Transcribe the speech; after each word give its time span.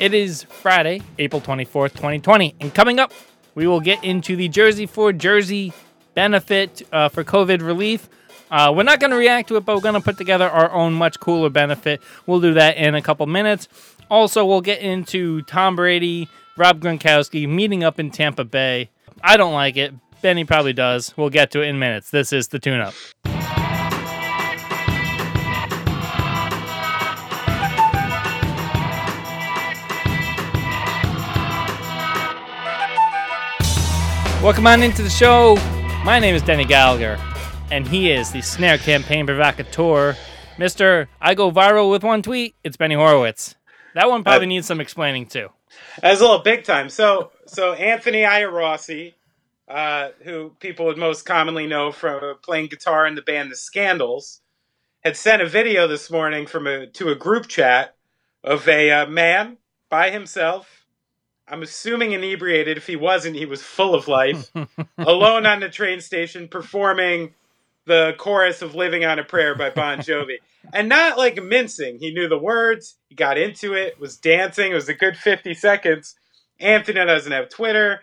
It 0.00 0.14
is 0.14 0.44
Friday, 0.44 1.02
April 1.18 1.42
24th, 1.42 1.90
2020. 1.90 2.54
And 2.58 2.74
coming 2.74 2.98
up, 2.98 3.12
we 3.54 3.66
will 3.66 3.80
get 3.80 4.02
into 4.02 4.34
the 4.34 4.48
Jersey 4.48 4.86
for 4.86 5.12
Jersey 5.12 5.74
benefit 6.14 6.80
uh, 6.90 7.10
for 7.10 7.22
COVID 7.22 7.60
relief. 7.60 8.08
Uh, 8.50 8.72
we're 8.74 8.82
not 8.82 8.98
going 8.98 9.10
to 9.10 9.18
react 9.18 9.48
to 9.48 9.56
it, 9.56 9.66
but 9.66 9.76
we're 9.76 9.82
going 9.82 9.92
to 9.92 10.00
put 10.00 10.16
together 10.16 10.48
our 10.48 10.72
own 10.72 10.94
much 10.94 11.20
cooler 11.20 11.50
benefit. 11.50 12.00
We'll 12.24 12.40
do 12.40 12.54
that 12.54 12.78
in 12.78 12.94
a 12.94 13.02
couple 13.02 13.26
minutes. 13.26 13.68
Also, 14.10 14.46
we'll 14.46 14.62
get 14.62 14.80
into 14.80 15.42
Tom 15.42 15.76
Brady, 15.76 16.30
Rob 16.56 16.80
Gronkowski 16.80 17.46
meeting 17.46 17.84
up 17.84 18.00
in 18.00 18.10
Tampa 18.10 18.44
Bay. 18.44 18.88
I 19.22 19.36
don't 19.36 19.52
like 19.52 19.76
it. 19.76 19.92
Benny 20.22 20.46
probably 20.46 20.72
does. 20.72 21.14
We'll 21.18 21.28
get 21.28 21.50
to 21.50 21.60
it 21.60 21.66
in 21.66 21.78
minutes. 21.78 22.10
This 22.10 22.32
is 22.32 22.48
the 22.48 22.58
tune 22.58 22.80
up. 22.80 22.94
Welcome 34.42 34.66
on 34.66 34.82
into 34.82 35.02
the 35.02 35.10
show. 35.10 35.56
My 36.02 36.18
name 36.18 36.34
is 36.34 36.40
Denny 36.40 36.64
Gallagher, 36.64 37.18
and 37.70 37.86
he 37.86 38.10
is 38.10 38.32
the 38.32 38.40
snare 38.40 38.78
campaign 38.78 39.26
provocateur. 39.26 40.16
Mr. 40.56 41.08
I 41.20 41.34
go 41.34 41.52
viral 41.52 41.90
with 41.90 42.02
one 42.02 42.22
tweet. 42.22 42.54
It's 42.64 42.78
Benny 42.78 42.94
Horowitz. 42.94 43.56
That 43.94 44.08
one 44.08 44.24
probably 44.24 44.46
uh, 44.46 44.48
needs 44.48 44.66
some 44.66 44.80
explaining 44.80 45.26
too. 45.26 45.50
As 46.02 46.20
a 46.20 46.24
little 46.24 46.38
big 46.38 46.64
time. 46.64 46.88
So, 46.88 47.32
so 47.44 47.74
Anthony 47.74 48.22
Iarossi, 48.22 49.12
uh, 49.68 50.12
who 50.22 50.56
people 50.58 50.86
would 50.86 50.96
most 50.96 51.26
commonly 51.26 51.66
know 51.66 51.92
from 51.92 52.36
playing 52.42 52.68
guitar 52.68 53.06
in 53.06 53.16
the 53.16 53.22
band 53.22 53.52
The 53.52 53.56
Scandals, 53.56 54.40
had 55.04 55.18
sent 55.18 55.42
a 55.42 55.46
video 55.46 55.86
this 55.86 56.10
morning 56.10 56.46
from 56.46 56.66
a 56.66 56.86
to 56.86 57.10
a 57.10 57.14
group 57.14 57.46
chat 57.46 57.94
of 58.42 58.66
a 58.66 58.90
uh, 58.90 59.06
man 59.06 59.58
by 59.90 60.08
himself 60.08 60.79
I'm 61.50 61.62
assuming 61.62 62.12
inebriated. 62.12 62.76
If 62.76 62.86
he 62.86 62.96
wasn't, 62.96 63.36
he 63.36 63.46
was 63.46 63.62
full 63.62 63.94
of 63.94 64.08
life. 64.08 64.50
alone 64.98 65.46
on 65.46 65.60
the 65.60 65.68
train 65.68 66.00
station 66.00 66.48
performing 66.48 67.34
the 67.86 68.14
chorus 68.18 68.62
of 68.62 68.74
Living 68.74 69.04
on 69.04 69.18
a 69.18 69.24
Prayer 69.24 69.54
by 69.56 69.70
Bon 69.70 69.98
Jovi. 69.98 70.36
and 70.72 70.88
not 70.88 71.18
like 71.18 71.42
mincing. 71.42 71.98
He 71.98 72.12
knew 72.12 72.28
the 72.28 72.38
words, 72.38 72.96
he 73.08 73.16
got 73.16 73.36
into 73.36 73.74
it, 73.74 73.98
was 73.98 74.16
dancing. 74.16 74.70
It 74.70 74.74
was 74.74 74.88
a 74.88 74.94
good 74.94 75.16
50 75.16 75.54
seconds. 75.54 76.14
Anthony 76.60 77.04
doesn't 77.04 77.32
have 77.32 77.48
Twitter. 77.48 78.00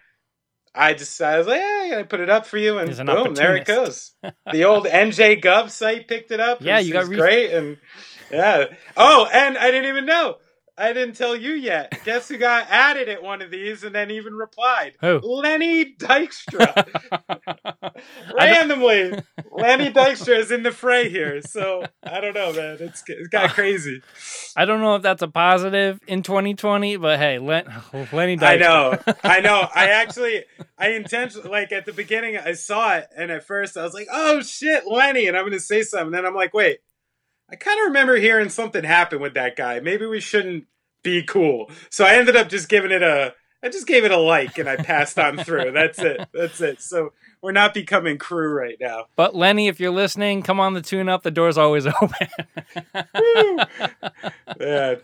I 0.75 0.93
just 0.93 1.19
I 1.21 1.37
was 1.37 1.47
like, 1.47 1.59
yeah, 1.61 1.97
I 1.99 2.03
put 2.03 2.19
it 2.19 2.29
up 2.29 2.45
for 2.45 2.57
you, 2.57 2.77
and 2.77 2.89
an 2.99 3.07
boom, 3.07 3.33
there 3.33 3.55
it 3.55 3.65
goes. 3.65 4.11
the 4.51 4.65
old 4.65 4.85
NJ 4.85 5.41
Gov 5.41 5.71
site 5.71 6.07
picked 6.07 6.29
it 6.29 6.39
up. 6.39 6.61
Yeah, 6.61 6.77
you 6.77 6.93
got 6.93 7.07
re- 7.07 7.17
great, 7.17 7.51
and 7.51 7.77
yeah. 8.31 8.65
Oh, 8.95 9.27
and 9.31 9.57
I 9.57 9.71
didn't 9.71 9.89
even 9.89 10.05
know 10.05 10.37
I 10.77 10.93
didn't 10.93 11.15
tell 11.15 11.35
you 11.35 11.53
yet. 11.53 11.99
Guess 12.05 12.29
who 12.29 12.37
got 12.37 12.67
added 12.69 13.09
at 13.09 13.23
one 13.23 13.41
of 13.41 13.49
these 13.49 13.83
and 13.83 13.95
then 13.95 14.11
even 14.11 14.33
replied? 14.33 14.93
Who? 15.01 15.19
Lenny 15.23 15.95
Dykstra. 15.95 16.87
Randomly, 18.35 19.11
Lenny 19.51 19.91
Dykstra 19.91 20.37
is 20.37 20.51
in 20.51 20.63
the 20.63 20.71
fray 20.71 21.09
here. 21.09 21.41
So 21.41 21.83
I 22.03 22.19
don't 22.21 22.33
know, 22.33 22.53
man. 22.53 22.77
It's 22.79 23.03
it's 23.07 23.27
got 23.29 23.51
crazy. 23.51 24.01
I 24.55 24.65
don't 24.65 24.81
know 24.81 24.95
if 24.95 25.01
that's 25.01 25.21
a 25.21 25.27
positive 25.27 25.99
in 26.07 26.23
2020, 26.23 26.97
but 26.97 27.19
hey, 27.19 27.39
Len, 27.39 27.65
Lenny 28.11 28.37
Dykstra. 28.37 28.47
I 28.47 28.57
know, 28.57 28.99
I 29.23 29.39
know. 29.39 29.67
I 29.73 29.89
actually, 29.89 30.43
I 30.77 30.89
intentionally, 30.89 31.49
like 31.49 31.71
at 31.71 31.85
the 31.85 31.93
beginning, 31.93 32.37
I 32.37 32.53
saw 32.53 32.95
it, 32.95 33.07
and 33.15 33.31
at 33.31 33.45
first 33.45 33.77
I 33.77 33.83
was 33.83 33.93
like, 33.93 34.07
"Oh 34.11 34.41
shit, 34.41 34.87
Lenny," 34.87 35.27
and 35.27 35.35
I'm 35.35 35.43
going 35.43 35.53
to 35.53 35.59
say 35.59 35.83
something, 35.83 36.07
and 36.07 36.13
then 36.13 36.25
I'm 36.25 36.35
like, 36.35 36.53
"Wait." 36.53 36.79
I 37.49 37.55
kind 37.55 37.79
of 37.79 37.85
remember 37.87 38.17
hearing 38.17 38.49
something 38.49 38.83
happen 38.83 39.21
with 39.21 39.33
that 39.35 39.55
guy. 39.55 39.79
Maybe 39.79 40.05
we 40.05 40.19
shouldn't 40.19 40.65
be 41.03 41.23
cool. 41.23 41.71
So 41.89 42.05
I 42.05 42.15
ended 42.15 42.35
up 42.35 42.49
just 42.49 42.69
giving 42.69 42.91
it 42.91 43.01
a 43.01 43.33
I 43.63 43.69
just 43.69 43.87
gave 43.87 44.05
it 44.05 44.11
a 44.11 44.17
like 44.17 44.57
and 44.59 44.69
I 44.69 44.75
passed 44.75 45.17
on 45.17 45.37
through. 45.37 45.71
That's 45.71 45.99
it. 45.99 46.27
That's 46.31 46.61
it. 46.61 46.79
So 46.81 47.13
we're 47.41 47.53
not 47.53 47.73
becoming 47.73 48.17
crew 48.17 48.53
right 48.53 48.77
now. 48.79 49.05
But 49.15 49.35
Lenny, 49.35 49.67
if 49.67 49.79
you're 49.79 49.91
listening, 49.91 50.43
come 50.43 50.59
on 50.59 50.73
the 50.73 50.81
tune 50.81 51.09
up. 51.09 51.23
The 51.23 51.31
door's 51.31 51.57
always 51.57 51.87
open. 52.01 52.27
yeah. 54.59 54.95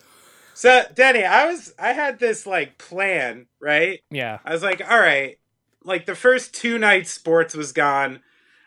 So 0.53 0.83
Denny, 0.93 1.23
I 1.23 1.47
was 1.47 1.73
I 1.79 1.93
had 1.93 2.19
this 2.19 2.45
like 2.45 2.77
plan, 2.77 3.47
right? 3.59 4.01
Yeah. 4.11 4.39
I 4.45 4.53
was 4.53 4.61
like, 4.63 4.81
all 4.87 4.99
right, 4.99 5.39
like 5.83 6.05
the 6.05 6.15
first 6.15 6.53
two 6.53 6.77
nights 6.77 7.11
sports 7.11 7.55
was 7.55 7.71
gone. 7.71 8.21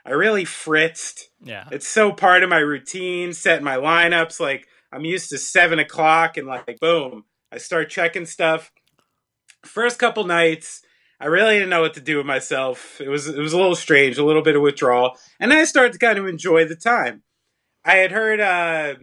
I 0.06 0.12
really 0.12 0.44
fritzed. 0.44 1.28
Yeah. 1.42 1.68
It's 1.72 1.88
so 1.88 2.12
part 2.12 2.44
of 2.44 2.48
my 2.48 2.58
routine, 2.58 3.32
setting 3.32 3.64
my 3.64 3.76
lineups. 3.76 4.38
Like 4.38 4.68
I'm 4.92 5.04
used 5.04 5.30
to 5.30 5.38
seven 5.38 5.80
o'clock 5.80 6.36
and 6.36 6.46
like 6.46 6.78
boom, 6.80 7.24
I 7.50 7.58
start 7.58 7.90
checking 7.90 8.26
stuff. 8.26 8.70
First 9.64 9.98
couple 9.98 10.24
nights, 10.24 10.82
I 11.18 11.26
really 11.26 11.54
didn't 11.54 11.70
know 11.70 11.80
what 11.80 11.94
to 11.94 12.00
do 12.00 12.18
with 12.18 12.26
myself. 12.26 13.00
It 13.00 13.08
was 13.08 13.26
it 13.26 13.38
was 13.38 13.52
a 13.52 13.58
little 13.58 13.74
strange, 13.74 14.16
a 14.16 14.24
little 14.24 14.42
bit 14.42 14.54
of 14.54 14.62
withdrawal, 14.62 15.16
and 15.40 15.50
then 15.50 15.58
I 15.58 15.64
started 15.64 15.92
to 15.94 15.98
kind 15.98 16.18
of 16.18 16.26
enjoy 16.28 16.66
the 16.66 16.76
time. 16.76 17.22
I 17.84 17.96
had 17.96 18.12
heard 18.12 18.40
uh, 18.40 18.94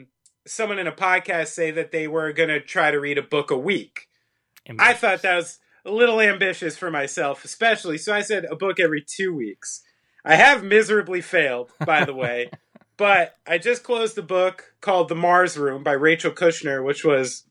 someone 0.45 0.79
in 0.79 0.87
a 0.87 0.91
podcast 0.91 1.47
say 1.47 1.71
that 1.71 1.91
they 1.91 2.07
were 2.07 2.31
going 2.33 2.49
to 2.49 2.61
try 2.61 2.91
to 2.91 2.99
read 2.99 3.17
a 3.17 3.23
book 3.23 3.51
a 3.51 3.57
week. 3.57 4.07
Ambitious. 4.67 4.89
I 4.89 4.93
thought 4.93 5.21
that 5.23 5.35
was 5.35 5.59
a 5.85 5.91
little 5.91 6.21
ambitious 6.21 6.77
for 6.77 6.91
myself, 6.91 7.43
especially. 7.43 7.97
So 7.97 8.13
I 8.13 8.21
said 8.21 8.45
a 8.45 8.55
book 8.55 8.79
every 8.79 9.03
two 9.05 9.33
weeks. 9.35 9.81
I 10.25 10.35
have 10.35 10.63
miserably 10.63 11.21
failed, 11.21 11.71
by 11.85 12.05
the 12.05 12.13
way. 12.13 12.49
but 12.97 13.35
I 13.45 13.57
just 13.57 13.83
closed 13.83 14.17
a 14.17 14.23
book 14.23 14.73
called 14.81 15.09
The 15.09 15.15
Mars 15.15 15.57
Room 15.57 15.83
by 15.83 15.93
Rachel 15.93 16.31
Kushner, 16.31 16.83
which 16.83 17.03
was 17.03 17.43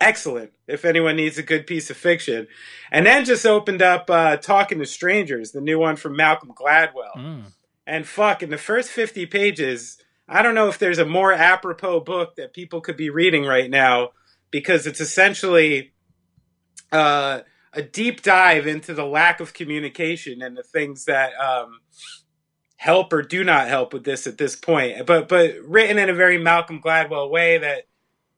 excellent 0.00 0.52
if 0.66 0.84
anyone 0.84 1.16
needs 1.16 1.38
a 1.38 1.42
good 1.42 1.66
piece 1.66 1.90
of 1.90 1.96
fiction. 1.96 2.46
And 2.90 3.06
then 3.06 3.24
just 3.24 3.46
opened 3.46 3.82
up 3.82 4.08
uh, 4.08 4.36
Talking 4.36 4.78
to 4.78 4.86
Strangers, 4.86 5.52
the 5.52 5.60
new 5.60 5.78
one 5.78 5.96
from 5.96 6.16
Malcolm 6.16 6.52
Gladwell. 6.54 7.16
Mm. 7.16 7.44
And 7.86 8.06
fuck, 8.06 8.42
in 8.42 8.50
the 8.50 8.58
first 8.58 8.90
50 8.90 9.26
pages, 9.26 9.98
I 10.28 10.42
don't 10.42 10.54
know 10.54 10.68
if 10.68 10.78
there's 10.78 10.98
a 10.98 11.04
more 11.04 11.32
apropos 11.32 12.00
book 12.00 12.36
that 12.36 12.54
people 12.54 12.80
could 12.80 12.96
be 12.96 13.10
reading 13.10 13.44
right 13.44 13.70
now 13.70 14.10
because 14.50 14.86
it's 14.86 15.00
essentially 15.00 15.92
uh, 16.92 17.40
a 17.74 17.82
deep 17.82 18.22
dive 18.22 18.66
into 18.66 18.94
the 18.94 19.04
lack 19.04 19.40
of 19.40 19.54
communication 19.54 20.42
and 20.42 20.56
the 20.56 20.62
things 20.62 21.04
that 21.04 21.32
um, 21.40 21.80
help 22.76 23.12
or 23.12 23.22
do 23.22 23.44
not 23.44 23.68
help 23.68 23.92
with 23.92 24.04
this 24.04 24.26
at 24.26 24.38
this 24.38 24.56
point. 24.56 25.06
But 25.06 25.28
but 25.28 25.56
written 25.66 25.98
in 25.98 26.08
a 26.08 26.14
very 26.14 26.38
Malcolm 26.38 26.80
Gladwell 26.80 27.30
way 27.30 27.58
that 27.58 27.84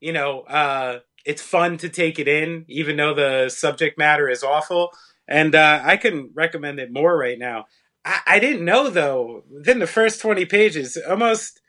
you 0.00 0.12
know 0.12 0.40
uh, 0.42 1.00
it's 1.24 1.42
fun 1.42 1.78
to 1.78 1.88
take 1.88 2.18
it 2.18 2.28
in, 2.28 2.64
even 2.68 2.96
though 2.96 3.14
the 3.14 3.48
subject 3.48 3.98
matter 3.98 4.28
is 4.28 4.42
awful. 4.42 4.90
And 5.28 5.54
uh, 5.54 5.80
I 5.82 5.96
can 5.96 6.30
recommend 6.34 6.78
it 6.78 6.92
more 6.92 7.16
right 7.18 7.38
now. 7.38 7.66
I, 8.04 8.20
I 8.26 8.38
didn't 8.38 8.64
know 8.64 8.88
though. 8.88 9.44
Within 9.50 9.80
the 9.80 9.86
first 9.86 10.20
twenty 10.20 10.46
pages, 10.46 10.96
almost 11.08 11.60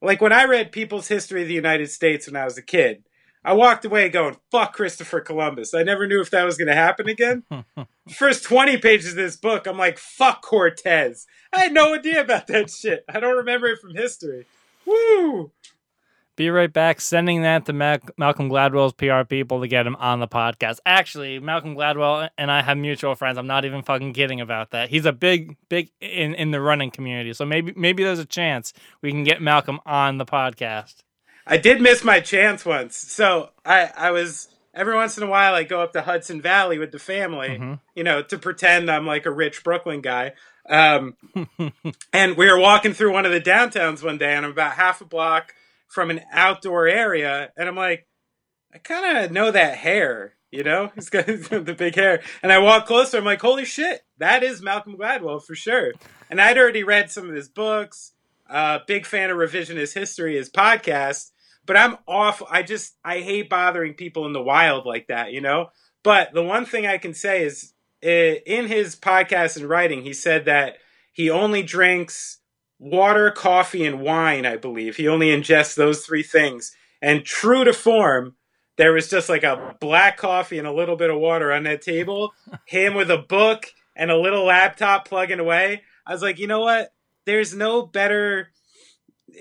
like 0.00 0.20
when 0.20 0.32
I 0.32 0.44
read 0.44 0.72
People's 0.72 1.08
History 1.08 1.42
of 1.42 1.48
the 1.48 1.54
United 1.54 1.90
States 1.90 2.26
when 2.26 2.36
I 2.36 2.44
was 2.44 2.56
a 2.56 2.62
kid. 2.62 3.04
I 3.44 3.54
walked 3.54 3.84
away 3.84 4.08
going, 4.10 4.36
fuck 4.50 4.74
Christopher 4.74 5.20
Columbus. 5.20 5.72
I 5.72 5.82
never 5.82 6.06
knew 6.06 6.20
if 6.20 6.30
that 6.30 6.44
was 6.44 6.58
going 6.58 6.68
to 6.68 6.74
happen 6.74 7.08
again. 7.08 7.44
First 8.10 8.44
20 8.44 8.76
pages 8.78 9.10
of 9.10 9.16
this 9.16 9.36
book, 9.36 9.66
I'm 9.66 9.78
like, 9.78 9.98
fuck 9.98 10.42
Cortez. 10.42 11.26
I 11.52 11.60
had 11.60 11.72
no 11.72 11.94
idea 11.94 12.20
about 12.20 12.48
that 12.48 12.70
shit. 12.70 13.04
I 13.08 13.18
don't 13.18 13.36
remember 13.36 13.68
it 13.68 13.80
from 13.80 13.94
history. 13.94 14.46
Woo! 14.84 15.52
Be 16.36 16.48
right 16.48 16.72
back. 16.72 17.00
Sending 17.00 17.42
that 17.42 17.66
to 17.66 17.72
Malcolm 17.72 18.48
Gladwell's 18.48 18.94
PR 18.94 19.24
people 19.28 19.60
to 19.60 19.68
get 19.68 19.86
him 19.86 19.96
on 19.96 20.20
the 20.20 20.28
podcast. 20.28 20.78
Actually, 20.86 21.38
Malcolm 21.38 21.74
Gladwell 21.74 22.30
and 22.38 22.50
I 22.50 22.62
have 22.62 22.78
mutual 22.78 23.14
friends. 23.14 23.36
I'm 23.36 23.46
not 23.46 23.64
even 23.64 23.82
fucking 23.82 24.14
kidding 24.14 24.40
about 24.40 24.70
that. 24.70 24.88
He's 24.88 25.04
a 25.04 25.12
big, 25.12 25.56
big 25.68 25.90
in, 26.00 26.34
in 26.34 26.50
the 26.50 26.60
running 26.60 26.90
community. 26.90 27.34
So 27.34 27.44
maybe 27.44 27.74
maybe 27.76 28.04
there's 28.04 28.20
a 28.20 28.24
chance 28.24 28.72
we 29.02 29.10
can 29.10 29.22
get 29.22 29.42
Malcolm 29.42 29.80
on 29.84 30.16
the 30.16 30.24
podcast. 30.24 31.02
I 31.50 31.56
did 31.56 31.80
miss 31.82 32.04
my 32.04 32.20
chance 32.20 32.64
once. 32.64 32.96
So 32.96 33.50
I, 33.66 33.90
I 33.96 34.10
was 34.12 34.48
every 34.72 34.94
once 34.94 35.18
in 35.18 35.24
a 35.24 35.26
while 35.26 35.52
I 35.54 35.64
go 35.64 35.82
up 35.82 35.92
to 35.94 36.02
Hudson 36.02 36.40
Valley 36.40 36.78
with 36.78 36.92
the 36.92 36.98
family, 36.98 37.48
mm-hmm. 37.48 37.74
you 37.94 38.04
know, 38.04 38.22
to 38.22 38.38
pretend 38.38 38.88
I'm 38.88 39.04
like 39.04 39.26
a 39.26 39.32
rich 39.32 39.64
Brooklyn 39.64 40.00
guy. 40.00 40.34
Um, 40.68 41.16
and 42.12 42.36
we 42.36 42.50
were 42.50 42.58
walking 42.58 42.94
through 42.94 43.12
one 43.12 43.26
of 43.26 43.32
the 43.32 43.40
downtowns 43.40 44.04
one 44.04 44.16
day, 44.16 44.32
and 44.34 44.46
I'm 44.46 44.52
about 44.52 44.74
half 44.74 45.00
a 45.00 45.04
block 45.04 45.54
from 45.88 46.10
an 46.10 46.20
outdoor 46.30 46.86
area, 46.86 47.50
and 47.56 47.68
I'm 47.68 47.74
like, 47.74 48.06
I 48.72 48.78
kind 48.78 49.18
of 49.18 49.32
know 49.32 49.50
that 49.50 49.76
hair, 49.76 50.34
you 50.52 50.62
know, 50.62 50.92
he's 50.94 51.10
got 51.10 51.26
the 51.26 51.74
big 51.76 51.96
hair. 51.96 52.22
And 52.44 52.52
I 52.52 52.58
walk 52.58 52.86
closer, 52.86 53.18
I'm 53.18 53.24
like, 53.24 53.40
holy 53.40 53.64
shit, 53.64 54.02
that 54.18 54.44
is 54.44 54.62
Malcolm 54.62 54.96
Gladwell 54.96 55.42
for 55.42 55.56
sure. 55.56 55.92
And 56.30 56.40
I'd 56.40 56.58
already 56.58 56.84
read 56.84 57.10
some 57.10 57.28
of 57.28 57.34
his 57.34 57.48
books. 57.48 58.12
Uh, 58.48 58.80
big 58.86 59.06
fan 59.06 59.30
of 59.30 59.36
revisionist 59.36 59.94
history, 59.94 60.36
his 60.36 60.50
podcast. 60.50 61.30
But 61.66 61.76
I'm 61.76 61.98
off. 62.06 62.42
I 62.50 62.62
just 62.62 62.96
I 63.04 63.20
hate 63.20 63.50
bothering 63.50 63.94
people 63.94 64.26
in 64.26 64.32
the 64.32 64.42
wild 64.42 64.86
like 64.86 65.08
that, 65.08 65.32
you 65.32 65.40
know. 65.40 65.70
But 66.02 66.32
the 66.32 66.42
one 66.42 66.64
thing 66.64 66.86
I 66.86 66.98
can 66.98 67.14
say 67.14 67.44
is, 67.44 67.74
eh, 68.02 68.36
in 68.46 68.66
his 68.66 68.96
podcast 68.96 69.56
and 69.56 69.68
writing, 69.68 70.02
he 70.02 70.12
said 70.12 70.46
that 70.46 70.78
he 71.12 71.30
only 71.30 71.62
drinks 71.62 72.38
water, 72.78 73.30
coffee, 73.30 73.84
and 73.84 74.00
wine. 74.00 74.46
I 74.46 74.56
believe 74.56 74.96
he 74.96 75.06
only 75.06 75.28
ingests 75.28 75.74
those 75.74 76.04
three 76.04 76.22
things. 76.22 76.74
And 77.02 77.24
true 77.24 77.64
to 77.64 77.72
form, 77.72 78.36
there 78.76 78.92
was 78.92 79.10
just 79.10 79.28
like 79.28 79.42
a 79.42 79.76
black 79.80 80.16
coffee 80.16 80.58
and 80.58 80.66
a 80.66 80.72
little 80.72 80.96
bit 80.96 81.10
of 81.10 81.18
water 81.18 81.52
on 81.52 81.64
that 81.64 81.82
table, 81.82 82.32
him 82.64 82.94
with 82.94 83.10
a 83.10 83.18
book 83.18 83.66
and 83.94 84.10
a 84.10 84.16
little 84.16 84.44
laptop 84.46 85.06
plugging 85.06 85.40
away. 85.40 85.82
I 86.06 86.12
was 86.12 86.22
like, 86.22 86.38
you 86.38 86.46
know 86.46 86.60
what? 86.60 86.92
There's 87.26 87.54
no 87.54 87.82
better 87.84 88.50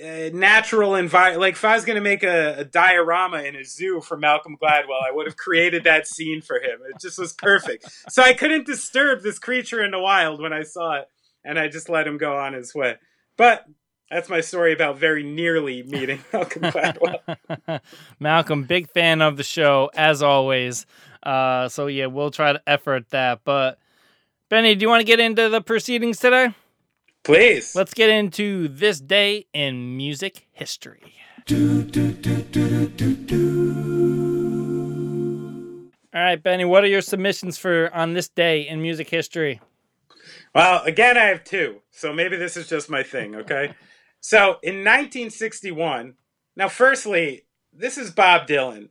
uh, 0.04 0.30
natural 0.34 0.96
environment. 0.96 1.42
Like 1.42 1.54
if 1.54 1.66
I 1.66 1.76
was 1.76 1.86
going 1.86 1.96
to 1.96 2.02
make 2.02 2.24
a, 2.24 2.60
a, 2.60 2.64
diorama 2.64 3.44
in 3.44 3.56
a 3.56 3.64
zoo 3.64 4.02
for 4.02 4.18
Malcolm 4.18 4.58
Gladwell, 4.62 5.02
I 5.06 5.12
would 5.12 5.28
have 5.28 5.38
created 5.38 5.84
that 5.86 6.08
scene 6.08 6.42
for 6.42 6.58
him. 6.58 6.80
It 6.90 7.00
just 7.02 7.18
was 7.18 7.34
perfect. 7.34 7.86
so 8.10 8.22
I 8.22 8.34
couldn't 8.34 8.66
disturb 8.66 9.22
this 9.22 9.40
creature 9.40 9.84
in 9.84 9.92
the 9.92 10.00
wild 10.00 10.42
when 10.42 10.54
I 10.54 10.64
saw 10.64 10.98
it, 10.98 11.08
and 11.44 11.58
I 11.58 11.68
just 11.68 11.90
let 11.90 12.08
him 12.08 12.18
go 12.18 12.38
on 12.38 12.54
his 12.54 12.74
way. 12.76 12.96
But 13.38 13.66
that's 14.10 14.30
my 14.30 14.42
story 14.42 14.74
about 14.74 14.98
very 14.98 15.24
nearly 15.24 15.84
meeting 15.84 16.24
Malcolm 16.34 16.64
Gladwell. 16.64 17.82
Malcolm, 18.20 18.64
big 18.64 18.90
fan 18.90 19.22
of 19.22 19.38
the 19.38 19.44
show 19.44 19.92
as 19.96 20.24
always. 20.24 20.86
Uh, 21.22 21.70
so 21.70 21.88
yeah, 21.88 22.08
we'll 22.08 22.32
try 22.32 22.54
to 22.54 22.62
effort 22.66 23.10
that. 23.10 23.42
But 23.44 23.80
Benny, 24.50 24.76
do 24.76 24.82
you 24.82 24.90
want 24.90 25.02
to 25.02 25.06
get 25.06 25.20
into 25.20 25.50
the 25.50 25.62
proceedings 25.62 26.20
today? 26.20 26.54
Please. 27.24 27.76
Let's 27.76 27.94
get 27.94 28.10
into 28.10 28.68
this 28.68 29.00
day 29.00 29.46
in 29.54 29.98
music 29.98 30.48
history. 30.52 31.16
All 36.12 36.22
right, 36.22 36.42
Benny, 36.42 36.66
what 36.66 36.84
are 36.84 36.88
your 36.88 37.02
submissions 37.02 37.58
for 37.58 37.94
on 37.94 38.14
this 38.14 38.30
day 38.30 38.68
in 38.68 38.82
music 38.82 39.10
history? 39.10 39.62
Well, 40.54 40.84
again, 40.84 41.18
I 41.18 41.26
have 41.26 41.44
two, 41.44 41.82
so 41.92 42.14
maybe 42.14 42.36
this 42.36 42.58
is 42.58 42.68
just 42.68 42.90
my 42.90 43.04
thing, 43.04 43.36
okay? 43.36 43.74
so 44.20 44.58
in 44.64 44.84
1961, 44.84 46.16
now, 46.60 46.68
firstly, 46.68 47.46
this 47.72 47.98
is 47.98 48.12
Bob 48.12 48.46
Dylan. 48.46 48.90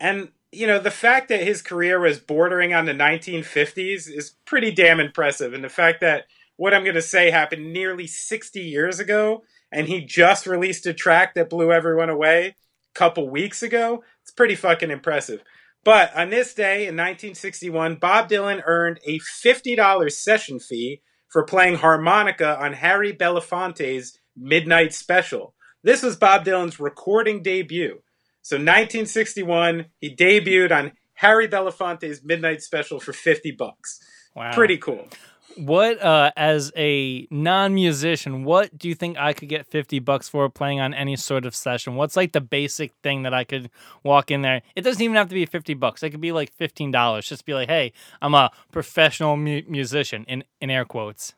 And, 0.00 0.30
you 0.50 0.66
know, 0.66 0.80
the 0.80 0.90
fact 0.90 1.28
that 1.28 1.40
his 1.40 1.62
career 1.62 2.00
was 2.00 2.18
bordering 2.18 2.74
on 2.74 2.86
the 2.86 2.92
1950s 2.92 4.10
is 4.10 4.34
pretty 4.44 4.72
damn 4.72 4.98
impressive. 4.98 5.54
And 5.54 5.62
the 5.62 5.68
fact 5.68 6.00
that 6.00 6.24
what 6.60 6.74
I'm 6.74 6.84
going 6.84 6.94
to 6.94 7.00
say 7.00 7.30
happened 7.30 7.72
nearly 7.72 8.06
60 8.06 8.60
years 8.60 9.00
ago, 9.00 9.44
and 9.72 9.88
he 9.88 10.04
just 10.04 10.46
released 10.46 10.84
a 10.84 10.92
track 10.92 11.32
that 11.32 11.48
blew 11.48 11.72
everyone 11.72 12.10
away 12.10 12.48
a 12.48 12.98
couple 12.98 13.30
weeks 13.30 13.62
ago. 13.62 14.04
It's 14.20 14.30
pretty 14.30 14.56
fucking 14.56 14.90
impressive. 14.90 15.42
But 15.84 16.14
on 16.14 16.28
this 16.28 16.52
day 16.52 16.80
in 16.80 16.96
1961, 16.96 17.94
Bob 17.94 18.28
Dylan 18.28 18.60
earned 18.66 19.00
a 19.06 19.20
$50 19.20 20.12
session 20.12 20.60
fee 20.60 21.00
for 21.30 21.46
playing 21.46 21.76
harmonica 21.76 22.60
on 22.62 22.74
Harry 22.74 23.14
Belafonte's 23.14 24.18
Midnight 24.36 24.92
Special. 24.92 25.54
This 25.82 26.02
was 26.02 26.16
Bob 26.16 26.44
Dylan's 26.44 26.78
recording 26.78 27.42
debut. 27.42 28.02
So 28.42 28.56
1961, 28.56 29.86
he 29.98 30.14
debuted 30.14 30.72
on 30.72 30.92
Harry 31.14 31.48
Belafonte's 31.48 32.22
Midnight 32.22 32.60
Special 32.60 33.00
for 33.00 33.14
50 33.14 33.52
bucks. 33.52 33.98
Wow. 34.36 34.52
Pretty 34.52 34.76
cool. 34.76 35.08
What, 35.56 36.00
uh, 36.00 36.30
as 36.36 36.72
a 36.76 37.26
non-musician, 37.30 38.44
what 38.44 38.76
do 38.76 38.88
you 38.88 38.94
think 38.94 39.18
I 39.18 39.32
could 39.32 39.48
get 39.48 39.66
fifty 39.66 39.98
bucks 39.98 40.28
for 40.28 40.48
playing 40.48 40.80
on 40.80 40.94
any 40.94 41.16
sort 41.16 41.44
of 41.44 41.54
session? 41.54 41.96
What's 41.96 42.16
like 42.16 42.32
the 42.32 42.40
basic 42.40 42.92
thing 43.02 43.22
that 43.24 43.34
I 43.34 43.44
could 43.44 43.70
walk 44.02 44.30
in 44.30 44.42
there? 44.42 44.62
It 44.74 44.82
doesn't 44.82 45.02
even 45.02 45.16
have 45.16 45.28
to 45.28 45.34
be 45.34 45.46
fifty 45.46 45.74
bucks. 45.74 46.02
It 46.02 46.10
could 46.10 46.20
be 46.20 46.32
like 46.32 46.52
fifteen 46.52 46.90
dollars. 46.90 47.28
Just 47.28 47.44
be 47.44 47.54
like, 47.54 47.68
hey, 47.68 47.92
I'm 48.22 48.34
a 48.34 48.50
professional 48.72 49.36
mu- 49.36 49.62
musician 49.68 50.24
in 50.28 50.44
in 50.60 50.70
air 50.70 50.84
quotes. 50.84 51.34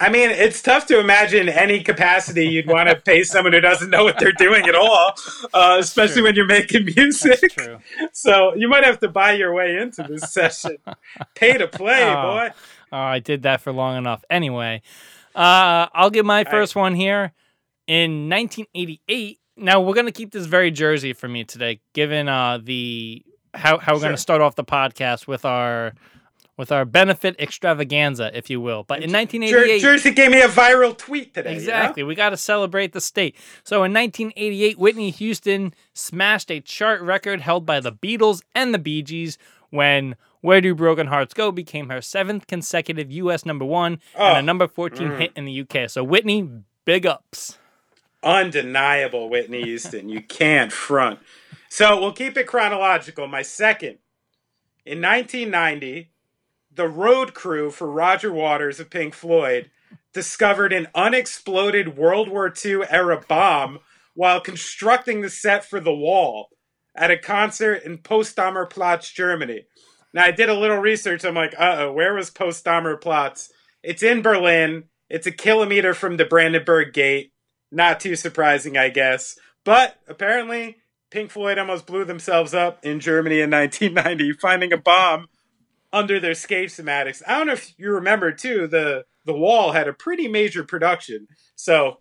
I 0.00 0.08
mean, 0.08 0.30
it's 0.30 0.60
tough 0.60 0.86
to 0.86 0.98
imagine 0.98 1.48
any 1.48 1.80
capacity 1.80 2.48
you'd 2.48 2.66
want 2.66 2.88
to 2.88 2.96
pay 2.96 3.22
someone 3.22 3.52
who 3.52 3.60
doesn't 3.60 3.88
know 3.88 4.02
what 4.02 4.18
they're 4.18 4.32
doing 4.32 4.66
at 4.66 4.74
all, 4.74 5.14
uh, 5.54 5.76
especially 5.78 6.14
true. 6.14 6.22
when 6.24 6.34
you're 6.34 6.46
making 6.46 6.86
music. 6.96 7.56
So 8.10 8.52
you 8.56 8.68
might 8.68 8.82
have 8.82 8.98
to 9.00 9.08
buy 9.08 9.32
your 9.32 9.54
way 9.54 9.76
into 9.76 10.02
this 10.02 10.32
session. 10.32 10.78
Pay 11.36 11.56
to 11.58 11.68
play, 11.68 12.02
oh. 12.08 12.22
boy. 12.22 12.50
Oh, 12.92 12.98
I 12.98 13.18
did 13.18 13.42
that 13.42 13.60
for 13.62 13.72
long 13.72 13.96
enough. 13.96 14.24
Anyway, 14.28 14.82
uh, 15.34 15.86
I'll 15.94 16.10
give 16.10 16.26
my 16.26 16.44
first 16.44 16.76
one 16.76 16.94
here. 16.94 17.32
In 17.86 18.28
1988, 18.28 19.40
now 19.56 19.80
we're 19.80 19.94
gonna 19.94 20.12
keep 20.12 20.30
this 20.30 20.46
very 20.46 20.70
Jersey 20.70 21.12
for 21.12 21.28
me 21.28 21.44
today, 21.44 21.80
given 21.94 22.28
uh, 22.28 22.58
the 22.62 23.24
how 23.54 23.78
how 23.78 23.94
we're 23.94 24.00
sure. 24.00 24.08
gonna 24.08 24.16
start 24.18 24.40
off 24.40 24.54
the 24.54 24.64
podcast 24.64 25.26
with 25.26 25.44
our 25.44 25.94
with 26.58 26.70
our 26.70 26.84
benefit 26.84 27.34
extravaganza, 27.40 28.30
if 28.36 28.50
you 28.50 28.60
will. 28.60 28.84
But 28.84 29.02
in 29.02 29.10
1988, 29.10 29.80
Jersey 29.80 30.10
gave 30.12 30.30
me 30.30 30.42
a 30.42 30.48
viral 30.48 30.96
tweet 30.96 31.34
today. 31.34 31.54
Exactly, 31.54 32.02
we 32.02 32.14
got 32.14 32.30
to 32.30 32.36
celebrate 32.36 32.92
the 32.92 33.00
state. 33.00 33.36
So 33.64 33.84
in 33.84 33.92
1988, 33.92 34.78
Whitney 34.78 35.10
Houston 35.10 35.74
smashed 35.94 36.50
a 36.50 36.60
chart 36.60 37.00
record 37.00 37.40
held 37.40 37.64
by 37.64 37.80
the 37.80 37.92
Beatles 37.92 38.42
and 38.54 38.74
the 38.74 38.78
Bee 38.78 39.02
Gees 39.02 39.38
when 39.70 40.14
where 40.42 40.60
Do 40.60 40.74
Broken 40.74 41.06
Hearts 41.06 41.32
Go 41.32 41.50
became 41.50 41.88
her 41.88 42.02
seventh 42.02 42.46
consecutive 42.46 43.10
U.S. 43.10 43.46
number 43.46 43.64
one 43.64 43.98
oh. 44.16 44.26
and 44.26 44.38
a 44.38 44.42
number 44.42 44.68
14 44.68 45.08
mm. 45.08 45.18
hit 45.18 45.32
in 45.34 45.46
the 45.46 45.52
U.K. 45.52 45.88
So, 45.88 46.04
Whitney, 46.04 46.48
big 46.84 47.06
ups. 47.06 47.58
Undeniable, 48.22 49.30
Whitney 49.30 49.62
Houston. 49.62 50.08
you 50.08 50.20
can't 50.20 50.70
front. 50.70 51.20
So, 51.70 51.98
we'll 51.98 52.12
keep 52.12 52.36
it 52.36 52.46
chronological. 52.46 53.26
My 53.26 53.42
second. 53.42 53.98
In 54.84 55.00
1990, 55.00 56.10
the 56.74 56.88
road 56.88 57.34
crew 57.34 57.70
for 57.70 57.90
Roger 57.90 58.32
Waters 58.32 58.80
of 58.80 58.90
Pink 58.90 59.14
Floyd 59.14 59.70
discovered 60.12 60.72
an 60.72 60.88
unexploded 60.94 61.96
World 61.96 62.28
War 62.28 62.52
II 62.64 62.82
era 62.90 63.22
bomb 63.28 63.78
while 64.14 64.40
constructing 64.40 65.20
the 65.20 65.30
set 65.30 65.64
for 65.64 65.80
The 65.80 65.94
Wall 65.94 66.48
at 66.94 67.10
a 67.10 67.16
concert 67.16 67.82
in 67.84 67.98
Potsdamer 67.98 68.68
Platz, 68.68 69.10
Germany. 69.10 69.66
Now 70.14 70.24
I 70.24 70.30
did 70.30 70.48
a 70.48 70.58
little 70.58 70.78
research. 70.78 71.24
I'm 71.24 71.34
like, 71.34 71.54
uh 71.58 71.76
oh, 71.78 71.92
where 71.92 72.14
was 72.14 72.30
Potsdamer 72.30 73.00
Platz? 73.00 73.50
It's 73.82 74.02
in 74.02 74.22
Berlin. 74.22 74.84
It's 75.08 75.26
a 75.26 75.32
kilometer 75.32 75.94
from 75.94 76.16
the 76.16 76.24
Brandenburg 76.24 76.92
Gate. 76.92 77.32
Not 77.70 78.00
too 78.00 78.16
surprising, 78.16 78.76
I 78.76 78.90
guess. 78.90 79.38
But 79.64 79.96
apparently, 80.08 80.78
Pink 81.10 81.30
Floyd 81.30 81.58
almost 81.58 81.86
blew 81.86 82.04
themselves 82.04 82.54
up 82.54 82.84
in 82.84 83.00
Germany 83.00 83.40
in 83.40 83.50
1990, 83.52 84.32
finding 84.40 84.72
a 84.72 84.78
bomb 84.78 85.28
under 85.92 86.18
their 86.18 86.34
skate 86.34 86.70
schematics. 86.70 87.22
I 87.26 87.38
don't 87.38 87.48
know 87.48 87.52
if 87.52 87.74
you 87.78 87.92
remember 87.92 88.32
too. 88.32 88.66
The 88.66 89.04
the 89.24 89.34
Wall 89.34 89.72
had 89.72 89.88
a 89.88 89.92
pretty 89.92 90.26
major 90.28 90.64
production, 90.64 91.28
so 91.54 92.00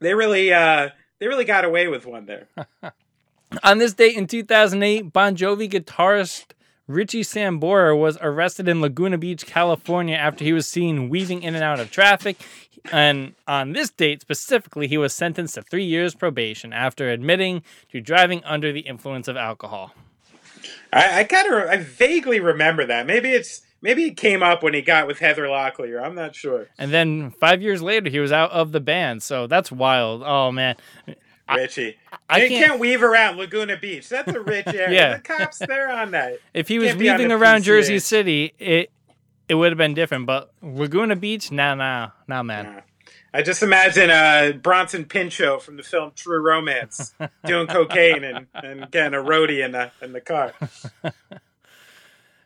they 0.00 0.14
really 0.14 0.52
uh, 0.52 0.90
they 1.20 1.28
really 1.28 1.44
got 1.44 1.64
away 1.64 1.88
with 1.88 2.06
one 2.06 2.26
there. 2.26 2.48
On 3.62 3.78
this 3.78 3.94
date 3.94 4.16
in 4.16 4.26
2008, 4.26 5.12
Bon 5.12 5.36
Jovi 5.36 5.70
guitarist 5.70 6.46
Richie 6.86 7.22
Sambora 7.22 7.98
was 7.98 8.18
arrested 8.20 8.68
in 8.68 8.80
Laguna 8.80 9.16
Beach, 9.16 9.46
California 9.46 10.16
after 10.16 10.44
he 10.44 10.52
was 10.52 10.68
seen 10.68 11.08
weaving 11.08 11.42
in 11.42 11.54
and 11.54 11.64
out 11.64 11.80
of 11.80 11.90
traffic. 11.90 12.36
And 12.92 13.34
on 13.48 13.72
this 13.72 13.90
date 13.90 14.20
specifically, 14.20 14.86
he 14.86 14.98
was 14.98 15.14
sentenced 15.14 15.54
to 15.54 15.62
three 15.62 15.84
years 15.84 16.14
probation 16.14 16.74
after 16.74 17.08
admitting 17.08 17.62
to 17.90 18.00
driving 18.02 18.44
under 18.44 18.72
the 18.72 18.80
influence 18.80 19.28
of 19.28 19.36
alcohol. 19.36 19.94
I, 20.92 21.20
I 21.20 21.24
kind 21.24 21.52
of, 21.52 21.68
I 21.68 21.78
vaguely 21.78 22.40
remember 22.40 22.84
that. 22.86 23.06
Maybe 23.06 23.30
it's, 23.30 23.62
maybe 23.80 24.04
it 24.04 24.18
came 24.18 24.42
up 24.42 24.62
when 24.62 24.74
he 24.74 24.82
got 24.82 25.06
with 25.06 25.18
Heather 25.18 25.44
Locklear. 25.44 26.02
I'm 26.02 26.14
not 26.14 26.34
sure. 26.34 26.68
And 26.76 26.92
then 26.92 27.30
five 27.30 27.62
years 27.62 27.80
later, 27.80 28.10
he 28.10 28.18
was 28.18 28.32
out 28.32 28.50
of 28.50 28.72
the 28.72 28.80
band. 28.80 29.22
So 29.22 29.46
that's 29.46 29.72
wild. 29.72 30.22
Oh 30.22 30.52
man, 30.52 30.76
Richie. 31.52 31.96
I, 32.12 32.18
I 32.28 32.48
can't, 32.48 32.64
can't, 32.66 32.80
weave 32.80 33.02
around 33.02 33.36
Laguna 33.36 33.76
Beach. 33.76 34.08
That's 34.08 34.32
a 34.32 34.40
rich 34.40 34.66
area. 34.68 34.90
yeah. 34.90 35.16
The 35.16 35.22
cops, 35.22 35.58
they're 35.58 35.90
on 35.90 36.12
that. 36.12 36.38
If 36.52 36.68
he 36.68 36.78
was 36.78 36.94
weaving 36.94 37.32
around 37.32 37.60
PCA. 37.60 37.64
Jersey 37.64 37.98
City, 37.98 38.54
it 38.58 38.90
it 39.48 39.54
would 39.54 39.70
have 39.70 39.78
been 39.78 39.94
different. 39.94 40.26
But 40.26 40.52
Laguna 40.62 41.16
Beach, 41.16 41.50
nah, 41.50 41.74
nah, 41.74 42.10
nah, 42.26 42.42
man. 42.42 42.64
Nah. 42.64 42.80
I 43.34 43.42
just 43.42 43.64
imagine 43.64 44.10
uh, 44.10 44.52
Bronson 44.62 45.06
Pinchot 45.06 45.60
from 45.60 45.76
the 45.76 45.82
film 45.82 46.12
True 46.14 46.40
Romance 46.40 47.14
doing 47.44 47.66
cocaine 47.66 48.22
and, 48.22 48.46
and 48.54 48.88
getting 48.92 49.18
a 49.18 49.22
roadie 49.22 49.64
in 49.64 49.72
the 49.72 49.90
in 50.00 50.12
the 50.12 50.20
car. 50.20 50.52
All 51.04 51.10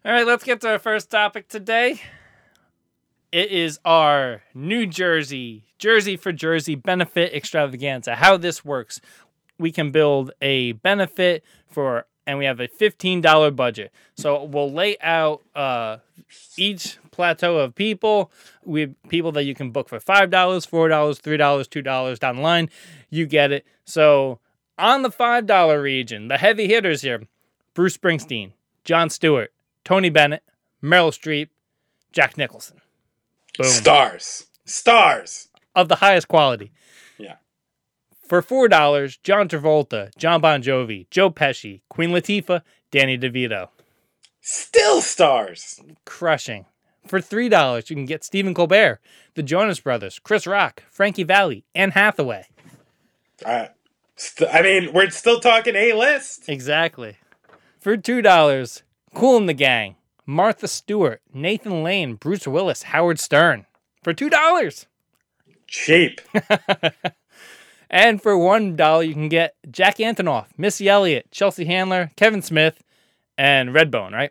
right, 0.05 0.27
let's 0.27 0.45
get 0.45 0.63
to 0.63 0.71
our 0.71 0.79
first 0.79 1.11
topic 1.11 1.49
today. 1.49 2.01
It 3.31 3.51
is 3.51 3.79
our 3.85 4.43
New 4.55 4.87
Jersey, 4.87 5.65
Jersey 5.79 6.17
for 6.17 6.33
Jersey 6.33 6.75
benefit 6.75 7.35
extravaganza. 7.35 8.17
How 8.17 8.39
this 8.39 8.65
works, 8.65 9.03
we 9.59 9.71
can 9.71 9.91
build 9.91 10.31
a 10.41 10.73
benefit 10.73 11.45
for, 11.67 12.07
and 12.27 12.39
we 12.39 12.47
have 12.47 12.59
a 12.59 12.69
$15 12.69 13.55
budget. 13.55 13.93
So 14.17 14.45
we'll 14.45 14.73
lay 14.73 14.97
out 15.03 15.43
uh, 15.55 15.99
each 16.57 16.97
plateau 17.11 17.59
of 17.59 17.75
people. 17.75 18.33
We 18.65 18.87
people 19.09 19.33
that 19.33 19.45
you 19.45 19.55
can 19.55 19.73
book 19.73 19.91
for 19.91 20.01
$5, 20.01 20.31
$4, 20.31 20.31
$3, 20.31 21.83
$2 21.83 22.19
down 22.19 22.37
the 22.37 22.43
line. 22.43 22.71
You 23.11 23.27
get 23.27 23.53
it. 23.53 23.67
So 23.85 24.39
on 24.79 25.03
the 25.03 25.11
$5 25.11 25.83
region, 25.83 26.29
the 26.29 26.39
heavy 26.39 26.67
hitters 26.67 27.03
here 27.03 27.25
Bruce 27.75 27.99
Springsteen, 27.99 28.53
Jon 28.85 29.11
Stewart, 29.11 29.53
Tony 29.85 30.09
Bennett, 30.09 30.45
Meryl 30.83 31.13
Streep, 31.13 31.49
Jack 32.11 32.39
Nicholson. 32.39 32.81
Boom. 33.57 33.67
Stars. 33.67 34.47
Stars. 34.65 35.49
Of 35.75 35.89
the 35.89 35.97
highest 35.97 36.29
quality. 36.29 36.73
Yeah. 37.19 37.37
For 38.27 38.43
$4, 38.43 39.19
John 39.23 39.49
Travolta, 39.49 40.15
Jon 40.17 40.41
Bon 40.41 40.63
Jovi, 40.63 41.09
Joe 41.11 41.31
Pesci, 41.31 41.81
Queen 41.89 42.11
Latifah, 42.11 42.63
Danny 42.91 43.17
DeVito. 43.17 43.69
Still 44.41 45.01
stars. 45.01 45.81
Crushing. 46.05 46.67
For 47.07 47.21
$3, 47.21 47.89
you 47.91 47.97
can 47.97 48.05
get 48.05 48.25
Stephen 48.25 48.55
Colbert, 48.55 49.01
the 49.35 49.43
Jonas 49.43 49.81
Brothers, 49.81 50.19
Chris 50.19 50.47
Rock, 50.47 50.83
Frankie 50.91 51.23
Valli, 51.23 51.65
Anne 51.75 51.93
Hathaway. 51.93 52.47
Uh, 53.45 53.69
st- 54.17 54.51
I 54.53 54.63
mean, 54.63 54.93
we're 54.93 55.11
still 55.11 55.41
talking 55.41 55.75
A 55.77 55.93
list. 55.95 56.49
Exactly. 56.49 57.17
For 57.81 57.97
$2, 57.97 58.83
Kool 59.15 59.37
and 59.39 59.49
the 59.49 59.55
Gang, 59.55 59.97
Martha 60.29 60.69
Stewart, 60.69 61.23
Nathan 61.33 61.83
Lane, 61.83 62.15
Bruce 62.17 62.47
Willis, 62.47 62.83
Howard 62.85 63.19
Stern. 63.19 63.65
For 64.05 64.13
$2. 64.13 64.87
Cheap. 65.67 66.21
And 67.91 68.21
for 68.23 68.33
$1, 68.35 69.07
you 69.07 69.15
can 69.15 69.29
get 69.31 69.55
Jack 69.71 69.97
Antonoff, 69.97 70.49
Missy 70.59 70.91
Elliott, 70.91 71.31
Chelsea 71.31 71.65
Handler, 71.65 72.11
Kevin 72.17 72.43
Smith, 72.43 72.83
and 73.39 73.71
Redbone, 73.71 74.13
right? 74.13 74.31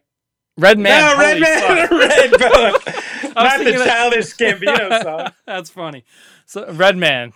Red 0.58 0.78
Man. 0.78 1.02
no, 1.02 1.20
Red 1.20 1.40
Man, 1.42 1.88
fuck. 1.88 1.92
Red 2.00 2.32
Bone. 2.32 3.34
Not 3.36 3.60
the 3.60 3.80
of- 3.80 3.88
childish 3.88 4.36
Gambino 4.36 5.02
song. 5.02 5.32
That's 5.46 5.70
funny. 5.70 6.04
So 6.46 6.72
Red 6.72 6.98
Man. 6.98 7.34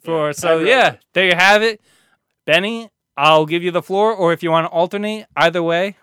For 0.00 0.32
so 0.32 0.58
yeah, 0.58 0.90
that. 0.90 1.00
there 1.12 1.26
you 1.26 1.36
have 1.36 1.62
it. 1.62 1.80
Benny, 2.44 2.90
I'll 3.16 3.46
give 3.46 3.62
you 3.62 3.70
the 3.70 3.82
floor, 3.82 4.12
or 4.12 4.32
if 4.32 4.42
you 4.42 4.50
want 4.50 4.64
to 4.64 4.70
alternate, 4.70 5.26
either 5.36 5.62
way. 5.62 5.96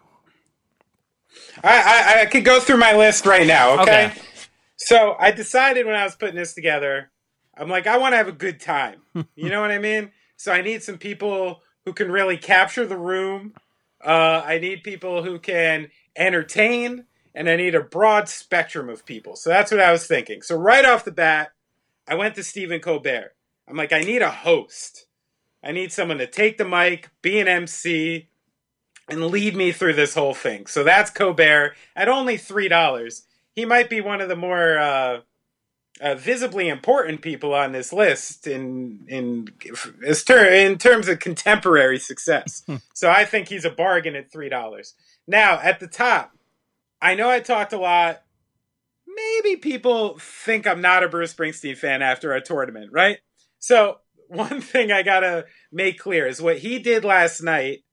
I, 1.64 2.18
I 2.18 2.22
I 2.22 2.26
could 2.26 2.46
go 2.46 2.60
through 2.60 2.78
my 2.78 2.94
list 2.94 3.26
right 3.26 3.46
now. 3.46 3.82
Okay? 3.82 4.08
Okay. 4.08 4.22
So 4.78 5.16
I 5.20 5.32
decided 5.32 5.86
when 5.86 5.96
I 5.96 6.04
was 6.04 6.16
putting 6.16 6.36
this 6.36 6.54
together, 6.54 7.12
I'm 7.56 7.70
like, 7.70 7.86
I 7.86 7.98
want 7.98 8.14
to 8.14 8.18
have 8.18 8.28
a 8.28 8.34
good 8.34 8.60
time. 8.60 9.02
you 9.36 9.50
know 9.50 9.62
what 9.62 9.72
I 9.72 9.78
mean? 9.78 10.12
So 10.38 10.52
I 10.54 10.62
need 10.62 10.82
some 10.82 10.98
people 10.98 11.62
who 11.86 11.94
can 11.94 12.12
really 12.12 12.38
capture 12.38 12.86
the 12.86 12.98
room. 12.98 13.54
Uh, 14.04 14.42
I 14.46 14.58
need 14.60 14.84
people 14.84 15.24
who 15.24 15.38
can 15.38 15.90
entertain, 16.16 17.06
and 17.36 17.50
I 17.50 17.58
need 17.58 17.76
a 17.76 17.82
broad 17.84 18.30
spectrum 18.30 18.88
of 18.90 19.06
people. 19.06 19.36
So 19.36 19.50
that's 19.50 19.72
what 19.72 19.82
I 19.82 19.92
was 19.92 20.08
thinking. 20.08 20.42
So 20.42 20.56
right 20.56 20.86
off 20.86 21.04
the 21.04 21.12
bat, 21.12 21.52
I 22.08 22.16
went 22.16 22.36
to 22.36 22.44
Stephen 22.44 22.80
Colbert. 22.80 23.36
I'm 23.68 23.76
like, 23.76 23.92
I 23.92 24.00
need 24.00 24.22
a 24.22 24.32
host. 24.32 25.06
I 25.62 25.74
need 25.74 25.92
someone 25.92 26.20
to 26.20 26.28
take 26.28 26.58
the 26.58 26.66
mic, 26.66 27.10
be 27.22 27.40
an 27.40 27.50
MC, 27.50 28.29
and 29.10 29.28
lead 29.28 29.56
me 29.56 29.72
through 29.72 29.94
this 29.94 30.14
whole 30.14 30.34
thing. 30.34 30.68
So 30.68 30.84
that's 30.84 31.12
Colbert 31.12 31.76
at 31.96 32.08
only 32.08 32.38
three 32.38 32.68
dollars. 32.68 33.24
He 33.56 33.66
might 33.66 33.90
be 33.90 34.02
one 34.02 34.22
of 34.22 34.30
the 34.30 34.36
more 34.36 34.78
uh, 34.78 35.22
uh, 36.02 36.16
visibly 36.16 36.70
important 36.70 37.22
people 37.22 37.54
on 37.54 37.72
this 37.72 37.92
list 37.92 38.48
in 38.48 39.06
in 39.08 39.48
in 40.02 40.78
terms 40.78 41.08
of 41.08 41.20
contemporary 41.20 42.00
success. 42.00 42.64
so 42.94 43.10
I 43.10 43.26
think 43.26 43.50
he's 43.50 43.66
a 43.66 43.70
bargain 43.70 44.16
at 44.16 44.32
three 44.32 44.50
dollars. 44.50 44.94
Now 45.28 45.60
at 45.60 45.80
the 45.80 45.88
top, 45.88 46.32
I 47.02 47.16
know 47.16 47.30
I 47.30 47.40
talked 47.40 47.74
a 47.74 47.80
lot. 47.80 48.24
Maybe 49.08 49.58
people 49.58 50.18
think 50.20 50.66
I'm 50.66 50.82
not 50.82 51.04
a 51.04 51.10
Bruce 51.10 51.34
Springsteen 51.34 51.78
fan 51.78 52.02
after 52.02 52.32
a 52.34 52.42
tournament, 52.42 52.92
right? 52.92 53.18
So 53.60 53.98
one 54.28 54.62
thing 54.62 54.92
I 54.92 55.04
gotta 55.04 55.46
make 55.72 56.00
clear 56.00 56.28
is 56.28 56.42
what 56.42 56.60
he 56.60 56.80
did 56.80 57.04
last 57.04 57.42
night 57.42 57.84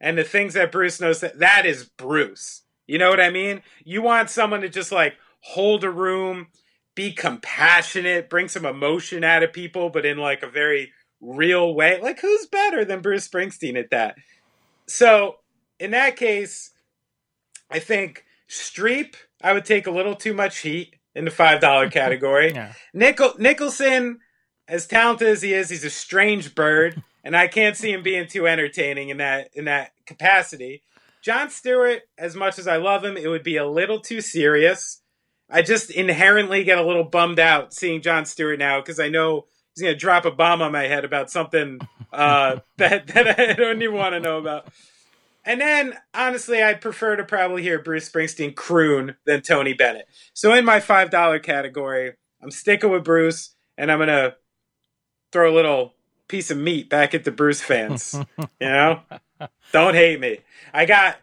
and 0.00 0.16
the 0.16 0.24
things 0.24 0.54
that 0.54 0.72
Bruce 0.72 1.00
knows 1.00 1.20
that 1.20 1.38
that 1.38 1.66
is 1.66 1.84
Bruce. 1.84 2.62
You 2.86 2.98
know 2.98 3.10
what 3.10 3.20
I 3.20 3.30
mean? 3.30 3.62
You 3.84 4.02
want 4.02 4.30
someone 4.30 4.60
to 4.60 4.68
just 4.68 4.92
like 4.92 5.14
hold 5.40 5.84
a 5.84 5.90
room, 5.90 6.48
be 6.94 7.12
compassionate, 7.12 8.30
bring 8.30 8.48
some 8.48 8.64
emotion 8.64 9.24
out 9.24 9.42
of 9.42 9.52
people, 9.52 9.90
but 9.90 10.06
in 10.06 10.18
like 10.18 10.42
a 10.42 10.48
very 10.48 10.92
real 11.20 11.74
way. 11.74 12.00
Like 12.00 12.20
who's 12.20 12.46
better 12.46 12.84
than 12.84 13.00
Bruce 13.00 13.28
Springsteen 13.28 13.78
at 13.78 13.90
that? 13.90 14.16
So 14.86 15.36
in 15.78 15.90
that 15.92 16.16
case, 16.16 16.70
I 17.70 17.78
think 17.78 18.24
Streep, 18.48 19.14
I 19.42 19.52
would 19.52 19.64
take 19.64 19.86
a 19.86 19.90
little 19.90 20.14
too 20.14 20.34
much 20.34 20.58
heat 20.58 20.96
in 21.14 21.24
the 21.24 21.30
five 21.30 21.60
dollar 21.60 21.90
category. 21.90 22.52
Yeah. 22.52 22.72
Nickel 22.94 23.34
Nicholson, 23.38 24.20
as 24.68 24.86
talented 24.86 25.28
as 25.28 25.42
he 25.42 25.52
is, 25.52 25.70
he's 25.70 25.84
a 25.84 25.90
strange 25.90 26.54
bird, 26.54 27.02
and 27.26 27.36
I 27.36 27.48
can't 27.48 27.76
see 27.76 27.90
him 27.90 28.04
being 28.04 28.28
too 28.28 28.46
entertaining 28.46 29.08
in 29.08 29.16
that 29.16 29.50
in 29.52 29.64
that 29.64 29.90
capacity. 30.06 30.82
Jon 31.22 31.50
Stewart, 31.50 32.02
as 32.16 32.36
much 32.36 32.56
as 32.56 32.68
I 32.68 32.76
love 32.76 33.04
him, 33.04 33.16
it 33.16 33.26
would 33.26 33.42
be 33.42 33.56
a 33.56 33.66
little 33.66 33.98
too 33.98 34.20
serious. 34.20 35.02
I 35.50 35.62
just 35.62 35.90
inherently 35.90 36.62
get 36.62 36.78
a 36.78 36.86
little 36.86 37.02
bummed 37.02 37.40
out 37.40 37.74
seeing 37.74 38.00
Jon 38.00 38.26
Stewart 38.26 38.60
now 38.60 38.80
because 38.80 39.00
I 39.00 39.08
know 39.08 39.46
he's 39.74 39.82
gonna 39.82 39.96
drop 39.96 40.24
a 40.24 40.30
bomb 40.30 40.62
on 40.62 40.70
my 40.70 40.84
head 40.84 41.04
about 41.04 41.28
something 41.28 41.80
uh, 42.12 42.60
that 42.76 43.08
that 43.08 43.40
I 43.40 43.54
don't 43.54 43.82
even 43.82 43.96
want 43.96 44.14
to 44.14 44.20
know 44.20 44.38
about. 44.38 44.68
And 45.44 45.60
then, 45.60 45.94
honestly, 46.14 46.62
I'd 46.62 46.80
prefer 46.80 47.16
to 47.16 47.24
probably 47.24 47.62
hear 47.62 47.80
Bruce 47.80 48.08
Springsteen 48.08 48.54
croon 48.54 49.16
than 49.26 49.42
Tony 49.42 49.74
Bennett. 49.74 50.06
So 50.32 50.54
in 50.54 50.64
my 50.64 50.78
five 50.78 51.10
dollar 51.10 51.40
category, 51.40 52.12
I'm 52.40 52.52
sticking 52.52 52.92
with 52.92 53.02
Bruce, 53.02 53.56
and 53.76 53.90
I'm 53.90 53.98
gonna 53.98 54.36
throw 55.32 55.52
a 55.52 55.54
little 55.54 55.95
piece 56.28 56.50
of 56.50 56.58
meat 56.58 56.88
back 56.88 57.14
at 57.14 57.24
the 57.24 57.30
Bruce 57.30 57.60
fans. 57.60 58.14
you 58.38 58.46
know, 58.60 59.00
don't 59.72 59.94
hate 59.94 60.20
me. 60.20 60.38
I 60.72 60.86
got 60.86 61.18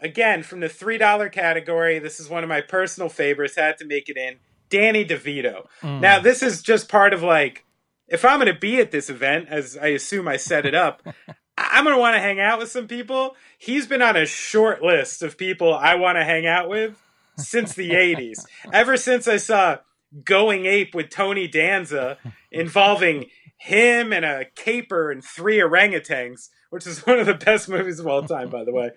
again 0.00 0.42
from 0.42 0.60
the 0.60 0.68
three 0.68 0.98
dollar 0.98 1.28
category. 1.28 1.98
This 1.98 2.20
is 2.20 2.28
one 2.28 2.42
of 2.42 2.48
my 2.48 2.60
personal 2.60 3.08
favorites. 3.08 3.56
Had 3.56 3.78
to 3.78 3.84
make 3.84 4.08
it 4.08 4.16
in. 4.16 4.36
Danny 4.68 5.04
DeVito. 5.04 5.66
Mm. 5.82 6.00
Now 6.00 6.18
this 6.18 6.42
is 6.42 6.62
just 6.62 6.88
part 6.88 7.12
of 7.12 7.22
like 7.22 7.64
if 8.08 8.24
I'm 8.24 8.38
going 8.38 8.52
to 8.52 8.58
be 8.58 8.78
at 8.78 8.90
this 8.90 9.08
event, 9.08 9.48
as 9.48 9.76
I 9.76 9.88
assume 9.88 10.28
I 10.28 10.36
set 10.36 10.66
it 10.66 10.74
up, 10.74 11.02
I'm 11.58 11.84
going 11.84 11.96
to 11.96 12.00
want 12.00 12.14
to 12.14 12.20
hang 12.20 12.40
out 12.40 12.58
with 12.58 12.70
some 12.70 12.86
people. 12.86 13.36
He's 13.58 13.86
been 13.86 14.02
on 14.02 14.16
a 14.16 14.26
short 14.26 14.82
list 14.82 15.22
of 15.22 15.38
people 15.38 15.74
I 15.74 15.94
want 15.94 16.16
to 16.16 16.24
hang 16.24 16.46
out 16.46 16.68
with 16.68 17.00
since 17.36 17.74
the 17.74 17.90
80s. 17.90 18.44
Ever 18.72 18.96
since 18.96 19.26
I 19.26 19.38
saw 19.38 19.78
Going 20.24 20.66
Ape 20.66 20.94
with 20.94 21.08
Tony 21.08 21.48
Danza 21.48 22.18
involving 22.50 23.30
him 23.62 24.12
and 24.12 24.24
a 24.24 24.44
caper 24.56 25.12
and 25.12 25.22
three 25.22 25.58
orangutans, 25.58 26.48
which 26.70 26.84
is 26.84 27.00
one 27.06 27.20
of 27.20 27.26
the 27.26 27.34
best 27.34 27.68
movies 27.68 28.00
of 28.00 28.06
all 28.08 28.22
time, 28.22 28.50
by 28.50 28.64
the 28.64 28.72
way. 28.72 28.90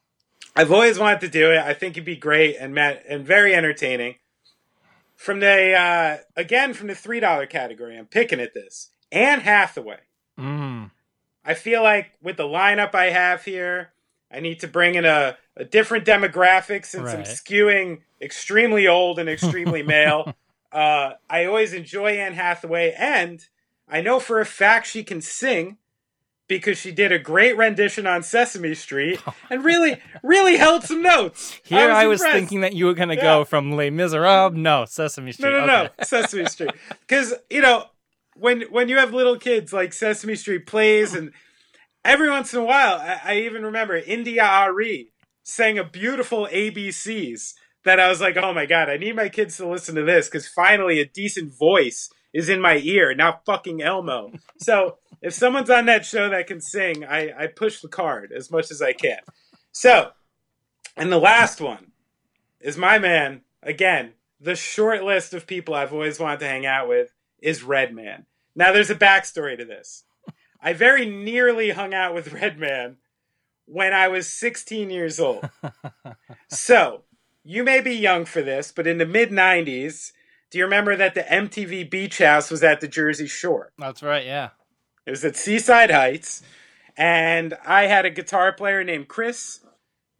I've 0.56 0.72
always 0.72 0.98
wanted 0.98 1.20
to 1.20 1.28
do 1.28 1.52
it. 1.52 1.58
I 1.58 1.72
think 1.72 1.94
it'd 1.94 2.04
be 2.04 2.16
great 2.16 2.56
and 2.58 2.74
Matt, 2.74 3.04
and 3.08 3.24
very 3.24 3.54
entertaining. 3.54 4.16
From 5.14 5.40
the 5.40 5.72
uh, 5.72 6.16
again 6.36 6.74
from 6.74 6.88
the 6.88 6.94
three 6.94 7.20
dollar 7.20 7.46
category, 7.46 7.96
I'm 7.96 8.06
picking 8.06 8.40
at 8.40 8.54
this. 8.54 8.90
Anne 9.12 9.40
Hathaway. 9.40 10.00
Mm. 10.38 10.90
I 11.44 11.54
feel 11.54 11.82
like 11.82 12.12
with 12.20 12.36
the 12.36 12.44
lineup 12.44 12.94
I 12.94 13.10
have 13.10 13.44
here, 13.44 13.92
I 14.32 14.40
need 14.40 14.60
to 14.60 14.68
bring 14.68 14.96
in 14.96 15.04
a, 15.04 15.36
a 15.56 15.64
different 15.64 16.04
demographic 16.04 16.84
since 16.84 17.08
I'm 17.08 17.22
skewing 17.22 18.00
extremely 18.20 18.86
old 18.86 19.18
and 19.18 19.28
extremely 19.28 19.82
male. 19.82 20.34
Uh, 20.70 21.14
I 21.30 21.46
always 21.46 21.72
enjoy 21.72 22.18
Anne 22.18 22.34
Hathaway, 22.34 22.92
and 22.92 23.42
I 23.90 24.00
know 24.00 24.20
for 24.20 24.40
a 24.40 24.46
fact 24.46 24.86
she 24.86 25.02
can 25.02 25.20
sing 25.20 25.78
because 26.48 26.78
she 26.78 26.90
did 26.92 27.12
a 27.12 27.18
great 27.18 27.56
rendition 27.56 28.06
on 28.06 28.22
Sesame 28.22 28.74
Street 28.74 29.20
oh. 29.26 29.34
and 29.50 29.64
really, 29.64 30.00
really 30.22 30.56
held 30.56 30.82
some 30.82 31.02
notes. 31.02 31.58
Here 31.64 31.90
I 31.90 32.06
was, 32.06 32.20
impressed. 32.20 32.38
thinking 32.38 32.60
that 32.62 32.74
you 32.74 32.86
were 32.86 32.94
gonna 32.94 33.14
Yeah. 33.14 33.22
go 33.22 33.44
from 33.44 33.72
Les 33.72 33.90
Miserables. 33.90 34.54
No, 34.54 34.84
Sesame 34.84 35.32
Street. 35.32 35.50
No, 35.50 35.66
no, 35.66 35.82
no, 35.84 35.88
Sesame 36.02 36.46
Street. 36.46 36.70
Because 37.00 37.34
you 37.50 37.60
know, 37.60 37.84
when 38.34 38.62
when 38.70 38.88
you 38.88 38.96
have 38.98 39.12
little 39.12 39.38
kids, 39.38 39.72
like 39.72 39.92
Sesame 39.92 40.36
Street 40.36 40.66
plays, 40.66 41.14
and 41.14 41.32
every 42.04 42.30
once 42.30 42.52
in 42.54 42.60
a 42.60 42.64
while, 42.64 42.96
I, 42.96 43.20
I 43.24 43.36
even 43.40 43.62
remember 43.62 43.96
India 43.96 44.42
Arie 44.44 45.12
sang 45.42 45.78
a 45.78 45.84
beautiful 45.84 46.46
ABCs 46.50 47.54
that 47.84 48.00
I 48.00 48.08
was 48.08 48.20
like, 48.20 48.36
oh 48.36 48.52
my 48.52 48.66
god, 48.66 48.88
I 48.88 48.96
need 48.96 49.16
my 49.16 49.28
kids 49.28 49.56
to 49.58 49.68
listen 49.68 49.94
to 49.94 50.02
this 50.02 50.28
because 50.28 50.48
finally 50.48 51.00
a 51.00 51.06
decent 51.06 51.52
voice 51.58 52.10
is 52.32 52.48
in 52.48 52.60
my 52.60 52.76
ear, 52.78 53.14
not 53.14 53.44
fucking 53.44 53.82
Elmo. 53.82 54.32
So 54.58 54.98
if 55.22 55.34
someone's 55.34 55.70
on 55.70 55.86
that 55.86 56.04
show 56.04 56.28
that 56.28 56.46
can 56.46 56.60
sing, 56.60 57.04
I, 57.04 57.32
I 57.36 57.46
push 57.46 57.80
the 57.80 57.88
card 57.88 58.32
as 58.32 58.50
much 58.50 58.70
as 58.70 58.82
I 58.82 58.92
can. 58.92 59.20
So, 59.72 60.10
and 60.96 61.10
the 61.10 61.18
last 61.18 61.60
one 61.60 61.92
is 62.60 62.76
my 62.76 62.98
man 62.98 63.42
again. 63.62 64.12
The 64.40 64.54
short 64.54 65.02
list 65.02 65.34
of 65.34 65.46
people 65.46 65.74
I've 65.74 65.92
always 65.92 66.20
wanted 66.20 66.40
to 66.40 66.48
hang 66.48 66.66
out 66.66 66.88
with 66.88 67.12
is 67.40 67.62
Redman. 67.62 68.26
Now, 68.54 68.72
there's 68.72 68.90
a 68.90 68.94
backstory 68.94 69.56
to 69.58 69.64
this. 69.64 70.04
I 70.60 70.72
very 70.72 71.06
nearly 71.06 71.70
hung 71.70 71.94
out 71.94 72.14
with 72.14 72.32
Redman 72.32 72.96
when 73.66 73.92
I 73.92 74.08
was 74.08 74.28
16 74.32 74.90
years 74.90 75.20
old. 75.20 75.48
so, 76.48 77.02
you 77.44 77.64
may 77.64 77.80
be 77.80 77.94
young 77.94 78.24
for 78.24 78.42
this, 78.42 78.72
but 78.72 78.86
in 78.86 78.98
the 78.98 79.06
mid 79.06 79.30
90s, 79.30 80.12
do 80.50 80.58
you 80.58 80.64
remember 80.64 80.96
that 80.96 81.14
the 81.14 81.22
MTV 81.22 81.90
Beach 81.90 82.18
House 82.18 82.50
was 82.50 82.62
at 82.62 82.80
the 82.80 82.88
Jersey 82.88 83.26
Shore? 83.26 83.72
That's 83.78 84.02
right. 84.02 84.24
Yeah. 84.24 84.50
It 85.06 85.10
was 85.10 85.24
at 85.24 85.36
Seaside 85.36 85.90
Heights, 85.90 86.42
and 86.96 87.56
I 87.66 87.86
had 87.86 88.04
a 88.04 88.10
guitar 88.10 88.52
player 88.52 88.84
named 88.84 89.08
Chris, 89.08 89.60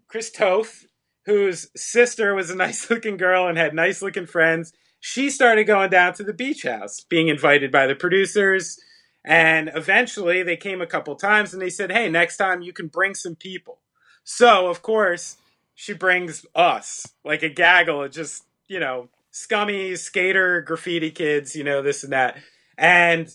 Chris 0.07 0.31
Toth, 0.31 0.87
whose 1.27 1.71
sister 1.77 2.35
was 2.35 2.51
a 2.51 2.57
nice 2.67 2.91
looking 2.91 3.17
girl 3.17 3.47
and 3.47 3.59
had 3.59 3.75
nice 3.75 4.03
looking 4.03 4.27
friends. 4.27 4.73
She 5.01 5.31
started 5.31 5.65
going 5.65 5.91
down 5.91 6.15
to 6.15 6.25
the 6.25 6.33
beach 6.33 6.65
house, 6.65 7.01
being 7.01 7.29
invited 7.29 7.71
by 7.71 7.87
the 7.87 7.95
producers, 7.95 8.79
And 9.25 9.71
eventually 9.75 10.43
they 10.43 10.57
came 10.57 10.81
a 10.81 10.87
couple 10.87 11.15
times 11.17 11.53
and 11.53 11.61
they 11.61 11.71
said, 11.71 11.93
hey, 11.93 12.09
next 12.09 12.39
time 12.39 12.63
you 12.63 12.73
can 12.73 12.89
bring 12.89 13.15
some 13.15 13.37
people. 13.37 13.79
So, 14.25 14.69
of 14.69 14.83
course, 14.83 15.37
she 15.75 15.93
brings 15.93 16.45
us, 16.55 17.07
like 17.25 17.43
a 17.43 17.49
gaggle 17.49 18.03
of 18.03 18.11
just, 18.11 18.45
you 18.67 18.81
know, 18.81 19.09
scummy 19.31 19.97
skater 19.97 20.63
graffiti 20.63 21.11
kids, 21.11 21.55
you 21.55 21.65
know, 21.65 21.83
this 21.83 22.05
and 22.05 22.13
that. 22.13 22.37
And 22.77 23.29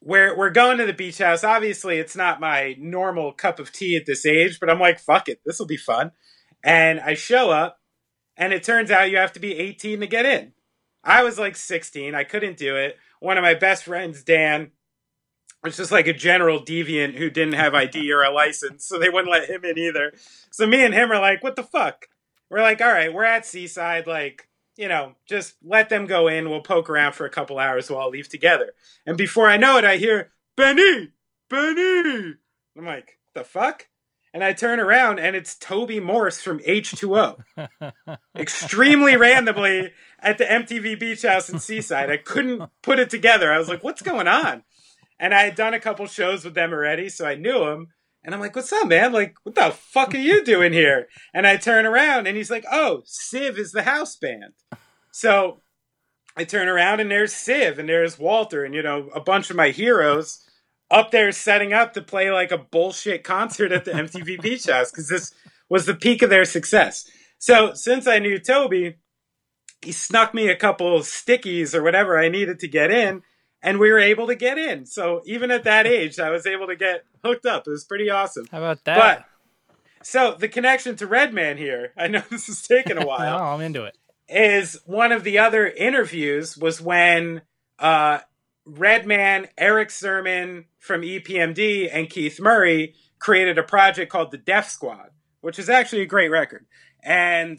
we're 0.00 0.36
we're 0.36 0.50
going 0.50 0.78
to 0.78 0.86
the 0.86 0.92
beach 0.92 1.18
house. 1.18 1.44
Obviously, 1.44 1.98
it's 1.98 2.16
not 2.16 2.40
my 2.40 2.76
normal 2.78 3.32
cup 3.32 3.58
of 3.58 3.72
tea 3.72 3.96
at 3.96 4.06
this 4.06 4.24
age, 4.24 4.60
but 4.60 4.70
I'm 4.70 4.80
like, 4.80 5.00
fuck 5.00 5.28
it, 5.28 5.40
this 5.44 5.58
will 5.58 5.66
be 5.66 5.76
fun. 5.76 6.12
And 6.64 7.00
I 7.00 7.14
show 7.14 7.50
up, 7.50 7.80
and 8.36 8.52
it 8.52 8.62
turns 8.62 8.90
out 8.90 9.10
you 9.10 9.16
have 9.16 9.32
to 9.32 9.40
be 9.40 9.54
18 9.56 10.00
to 10.00 10.06
get 10.06 10.26
in. 10.26 10.52
I 11.04 11.22
was 11.22 11.38
like 11.38 11.56
16, 11.56 12.14
I 12.14 12.24
couldn't 12.24 12.56
do 12.56 12.76
it. 12.76 12.96
One 13.20 13.38
of 13.38 13.42
my 13.42 13.54
best 13.54 13.84
friends, 13.84 14.22
Dan, 14.22 14.72
was 15.62 15.76
just 15.76 15.92
like 15.92 16.06
a 16.06 16.12
general 16.12 16.60
deviant 16.60 17.16
who 17.16 17.30
didn't 17.30 17.54
have 17.54 17.74
ID 17.74 18.12
or 18.12 18.22
a 18.22 18.30
license, 18.30 18.86
so 18.86 18.98
they 18.98 19.08
wouldn't 19.08 19.30
let 19.30 19.48
him 19.48 19.64
in 19.64 19.78
either. 19.78 20.12
So 20.50 20.66
me 20.66 20.84
and 20.84 20.94
him 20.94 21.10
are 21.10 21.20
like, 21.20 21.42
what 21.42 21.56
the 21.56 21.62
fuck? 21.62 22.06
We're 22.50 22.62
like, 22.62 22.80
all 22.80 22.92
right, 22.92 23.12
we're 23.12 23.24
at 23.24 23.46
Seaside, 23.46 24.06
like 24.06 24.47
you 24.78 24.86
know, 24.86 25.16
just 25.26 25.56
let 25.62 25.88
them 25.88 26.06
go 26.06 26.28
in. 26.28 26.48
We'll 26.48 26.62
poke 26.62 26.88
around 26.88 27.14
for 27.14 27.26
a 27.26 27.30
couple 27.30 27.58
hours 27.58 27.90
while 27.90 28.00
I'll 28.00 28.10
leave 28.10 28.28
together. 28.28 28.72
And 29.04 29.18
before 29.18 29.48
I 29.48 29.56
know 29.56 29.76
it, 29.76 29.84
I 29.84 29.96
hear, 29.96 30.30
Benny! 30.56 31.10
Benny! 31.50 32.34
I'm 32.78 32.86
like, 32.86 33.18
the 33.34 33.42
fuck? 33.42 33.88
And 34.32 34.44
I 34.44 34.52
turn 34.52 34.78
around 34.78 35.18
and 35.18 35.34
it's 35.34 35.56
Toby 35.56 35.98
Morse 35.98 36.40
from 36.40 36.60
H2O. 36.60 37.42
Extremely 38.38 39.16
randomly 39.16 39.90
at 40.20 40.38
the 40.38 40.44
MTV 40.44 41.00
Beach 41.00 41.22
House 41.22 41.50
in 41.50 41.58
Seaside. 41.58 42.08
I 42.08 42.18
couldn't 42.18 42.70
put 42.80 43.00
it 43.00 43.10
together. 43.10 43.52
I 43.52 43.58
was 43.58 43.68
like, 43.68 43.82
what's 43.82 44.02
going 44.02 44.28
on? 44.28 44.62
And 45.18 45.34
I 45.34 45.42
had 45.42 45.56
done 45.56 45.74
a 45.74 45.80
couple 45.80 46.06
shows 46.06 46.44
with 46.44 46.54
them 46.54 46.72
already, 46.72 47.08
so 47.08 47.26
I 47.26 47.34
knew 47.34 47.64
him. 47.64 47.88
And 48.22 48.34
I'm 48.34 48.40
like, 48.40 48.54
what's 48.54 48.72
up, 48.72 48.88
man? 48.88 49.12
Like, 49.12 49.36
what 49.42 49.54
the 49.54 49.70
fuck 49.70 50.14
are 50.14 50.18
you 50.18 50.44
doing 50.44 50.72
here? 50.72 51.08
And 51.32 51.46
I 51.46 51.56
turn 51.56 51.86
around 51.86 52.26
and 52.26 52.36
he's 52.36 52.50
like, 52.50 52.64
oh, 52.70 53.02
Civ 53.04 53.58
is 53.58 53.72
the 53.72 53.84
house 53.84 54.16
band. 54.16 54.52
So 55.18 55.62
I 56.36 56.44
turn 56.44 56.68
around 56.68 57.00
and 57.00 57.10
there's 57.10 57.32
Civ 57.32 57.80
and 57.80 57.88
there's 57.88 58.20
Walter 58.20 58.64
and, 58.64 58.72
you 58.72 58.84
know, 58.84 59.08
a 59.12 59.18
bunch 59.18 59.50
of 59.50 59.56
my 59.56 59.70
heroes 59.70 60.48
up 60.92 61.10
there 61.10 61.32
setting 61.32 61.72
up 61.72 61.92
to 61.94 62.02
play 62.02 62.30
like 62.30 62.52
a 62.52 62.58
bullshit 62.58 63.24
concert 63.24 63.72
at 63.72 63.84
the 63.84 63.90
MTV 63.90 64.40
Beach 64.42 64.66
House 64.66 64.92
because 64.92 65.08
this 65.08 65.34
was 65.68 65.86
the 65.86 65.94
peak 65.96 66.22
of 66.22 66.30
their 66.30 66.44
success. 66.44 67.10
So 67.36 67.74
since 67.74 68.06
I 68.06 68.20
knew 68.20 68.38
Toby, 68.38 68.98
he 69.82 69.90
snuck 69.90 70.34
me 70.34 70.50
a 70.50 70.54
couple 70.54 71.00
stickies 71.00 71.74
or 71.74 71.82
whatever 71.82 72.16
I 72.16 72.28
needed 72.28 72.60
to 72.60 72.68
get 72.68 72.92
in 72.92 73.22
and 73.60 73.80
we 73.80 73.90
were 73.90 73.98
able 73.98 74.28
to 74.28 74.36
get 74.36 74.56
in. 74.56 74.86
So 74.86 75.22
even 75.26 75.50
at 75.50 75.64
that 75.64 75.84
age, 75.84 76.20
I 76.20 76.30
was 76.30 76.46
able 76.46 76.68
to 76.68 76.76
get 76.76 77.02
hooked 77.24 77.44
up. 77.44 77.66
It 77.66 77.70
was 77.70 77.82
pretty 77.82 78.08
awesome. 78.08 78.46
How 78.52 78.58
about 78.58 78.84
that? 78.84 78.96
But 78.96 79.74
so 80.06 80.36
the 80.38 80.46
connection 80.46 80.94
to 80.94 81.08
Redman 81.08 81.56
here, 81.56 81.92
I 81.96 82.06
know 82.06 82.22
this 82.30 82.48
is 82.48 82.62
taking 82.62 83.02
a 83.02 83.04
while. 83.04 83.36
no, 83.36 83.44
I'm 83.44 83.60
into 83.60 83.82
it. 83.82 83.96
Is 84.28 84.78
one 84.84 85.12
of 85.12 85.24
the 85.24 85.38
other 85.38 85.66
interviews 85.66 86.56
was 86.56 86.80
when 86.80 87.42
uh, 87.78 88.18
Redman, 88.66 89.48
Erick 89.56 89.90
Sermon 89.90 90.66
from 90.78 91.00
EPMD, 91.00 91.88
and 91.90 92.10
Keith 92.10 92.38
Murray 92.38 92.94
created 93.18 93.58
a 93.58 93.62
project 93.62 94.12
called 94.12 94.30
the 94.30 94.38
Def 94.38 94.68
Squad, 94.68 95.10
which 95.40 95.58
is 95.58 95.70
actually 95.70 96.02
a 96.02 96.06
great 96.06 96.28
record. 96.28 96.66
And 97.02 97.58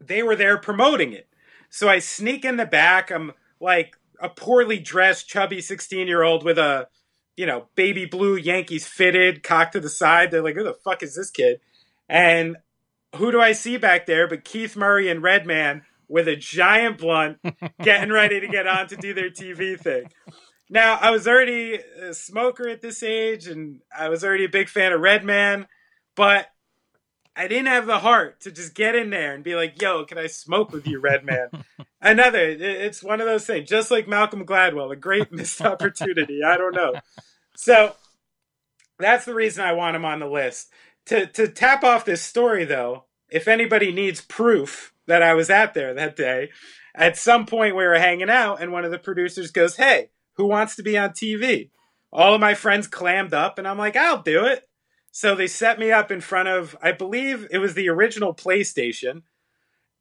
they 0.00 0.22
were 0.22 0.36
there 0.36 0.58
promoting 0.58 1.12
it. 1.12 1.28
So 1.68 1.88
I 1.88 1.98
sneak 1.98 2.44
in 2.44 2.56
the 2.56 2.66
back. 2.66 3.10
I'm 3.10 3.32
like 3.60 3.96
a 4.20 4.28
poorly 4.28 4.78
dressed, 4.78 5.28
chubby 5.28 5.60
16 5.60 6.06
year 6.06 6.22
old 6.22 6.44
with 6.44 6.58
a, 6.58 6.88
you 7.36 7.46
know, 7.46 7.68
baby 7.74 8.06
blue 8.06 8.36
Yankees 8.36 8.86
fitted, 8.86 9.42
cocked 9.42 9.72
to 9.72 9.80
the 9.80 9.88
side. 9.88 10.30
They're 10.30 10.42
like, 10.42 10.56
who 10.56 10.64
the 10.64 10.74
fuck 10.74 11.02
is 11.02 11.14
this 11.14 11.30
kid? 11.30 11.60
And 12.08 12.56
who 13.16 13.32
do 13.32 13.40
I 13.40 13.52
see 13.52 13.76
back 13.76 14.06
there 14.06 14.26
but 14.28 14.44
Keith 14.44 14.76
Murray 14.76 15.08
and 15.08 15.22
Redman 15.22 15.82
with 16.08 16.26
a 16.26 16.36
giant 16.36 16.98
blunt 16.98 17.38
getting 17.82 18.12
ready 18.12 18.40
to 18.40 18.48
get 18.48 18.66
on 18.66 18.88
to 18.88 18.96
do 18.96 19.14
their 19.14 19.30
TV 19.30 19.78
thing. 19.78 20.10
Now, 20.68 20.98
I 21.00 21.10
was 21.10 21.26
already 21.26 21.74
a 22.00 22.14
smoker 22.14 22.68
at 22.68 22.80
this 22.80 23.02
age 23.02 23.46
and 23.46 23.80
I 23.96 24.08
was 24.08 24.24
already 24.24 24.44
a 24.44 24.48
big 24.48 24.68
fan 24.68 24.92
of 24.92 25.00
Redman, 25.00 25.66
but 26.16 26.48
I 27.36 27.48
didn't 27.48 27.68
have 27.68 27.86
the 27.86 28.00
heart 28.00 28.40
to 28.42 28.50
just 28.50 28.74
get 28.74 28.94
in 28.94 29.10
there 29.10 29.34
and 29.34 29.42
be 29.42 29.54
like, 29.54 29.80
yo, 29.80 30.04
can 30.04 30.18
I 30.18 30.26
smoke 30.26 30.72
with 30.72 30.86
you, 30.86 31.00
Redman? 31.00 31.48
Another, 32.00 32.40
it's 32.40 33.02
one 33.02 33.20
of 33.20 33.26
those 33.26 33.46
things, 33.46 33.68
just 33.68 33.90
like 33.90 34.08
Malcolm 34.08 34.44
Gladwell, 34.44 34.92
a 34.92 34.96
great 34.96 35.32
missed 35.32 35.60
opportunity. 35.60 36.42
I 36.44 36.56
don't 36.56 36.74
know. 36.74 36.94
So 37.56 37.94
that's 38.98 39.24
the 39.24 39.34
reason 39.34 39.64
I 39.64 39.72
want 39.72 39.96
him 39.96 40.04
on 40.04 40.18
the 40.18 40.26
list. 40.26 40.72
To, 41.06 41.26
to 41.26 41.48
tap 41.48 41.82
off 41.82 42.04
this 42.04 42.22
story, 42.22 42.64
though, 42.64 43.04
if 43.30 43.48
anybody 43.48 43.92
needs 43.92 44.20
proof 44.20 44.92
that 45.06 45.22
I 45.22 45.34
was 45.34 45.50
out 45.50 45.74
there 45.74 45.94
that 45.94 46.16
day, 46.16 46.50
at 46.94 47.16
some 47.16 47.46
point 47.46 47.76
we 47.76 47.84
were 47.84 47.98
hanging 47.98 48.30
out 48.30 48.60
and 48.60 48.72
one 48.72 48.84
of 48.84 48.90
the 48.90 48.98
producers 48.98 49.50
goes, 49.50 49.76
Hey, 49.76 50.10
who 50.34 50.46
wants 50.46 50.76
to 50.76 50.82
be 50.82 50.96
on 50.96 51.10
TV? 51.10 51.70
All 52.12 52.34
of 52.34 52.40
my 52.40 52.54
friends 52.54 52.86
clammed 52.86 53.34
up 53.34 53.58
and 53.58 53.66
I'm 53.68 53.78
like, 53.78 53.96
I'll 53.96 54.22
do 54.22 54.44
it. 54.44 54.68
So 55.12 55.34
they 55.34 55.46
set 55.46 55.78
me 55.78 55.90
up 55.90 56.10
in 56.10 56.20
front 56.20 56.48
of, 56.48 56.76
I 56.82 56.92
believe 56.92 57.48
it 57.50 57.58
was 57.58 57.74
the 57.74 57.88
original 57.88 58.34
PlayStation 58.34 59.22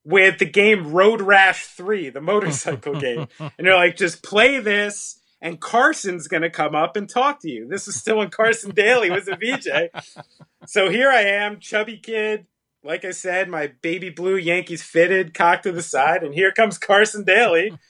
with 0.03 0.39
the 0.39 0.45
game 0.45 0.91
Road 0.91 1.21
Rash 1.21 1.65
3, 1.65 2.09
the 2.09 2.21
motorcycle 2.21 2.95
game. 2.99 3.27
And 3.39 3.67
they're 3.67 3.75
like, 3.75 3.95
just 3.95 4.23
play 4.23 4.59
this, 4.59 5.19
and 5.41 5.59
Carson's 5.59 6.27
going 6.27 6.43
to 6.43 6.49
come 6.49 6.75
up 6.75 6.95
and 6.95 7.09
talk 7.09 7.41
to 7.41 7.49
you. 7.49 7.67
This 7.67 7.87
is 7.87 7.95
still 7.95 8.17
when 8.17 8.29
Carson 8.29 8.71
Daly 8.71 9.09
was 9.09 9.27
a 9.27 9.35
VJ. 9.35 9.91
So 10.65 10.89
here 10.89 11.09
I 11.09 11.21
am, 11.21 11.59
chubby 11.59 11.97
kid. 11.97 12.45
Like 12.83 13.03
I 13.03 13.11
said, 13.11 13.49
my 13.49 13.73
baby 13.81 14.09
blue 14.09 14.37
Yankees 14.37 14.83
fitted, 14.83 15.33
cocked 15.33 15.63
to 15.63 15.71
the 15.71 15.83
side, 15.83 16.23
and 16.23 16.33
here 16.33 16.51
comes 16.51 16.77
Carson 16.77 17.23
Daly. 17.23 17.73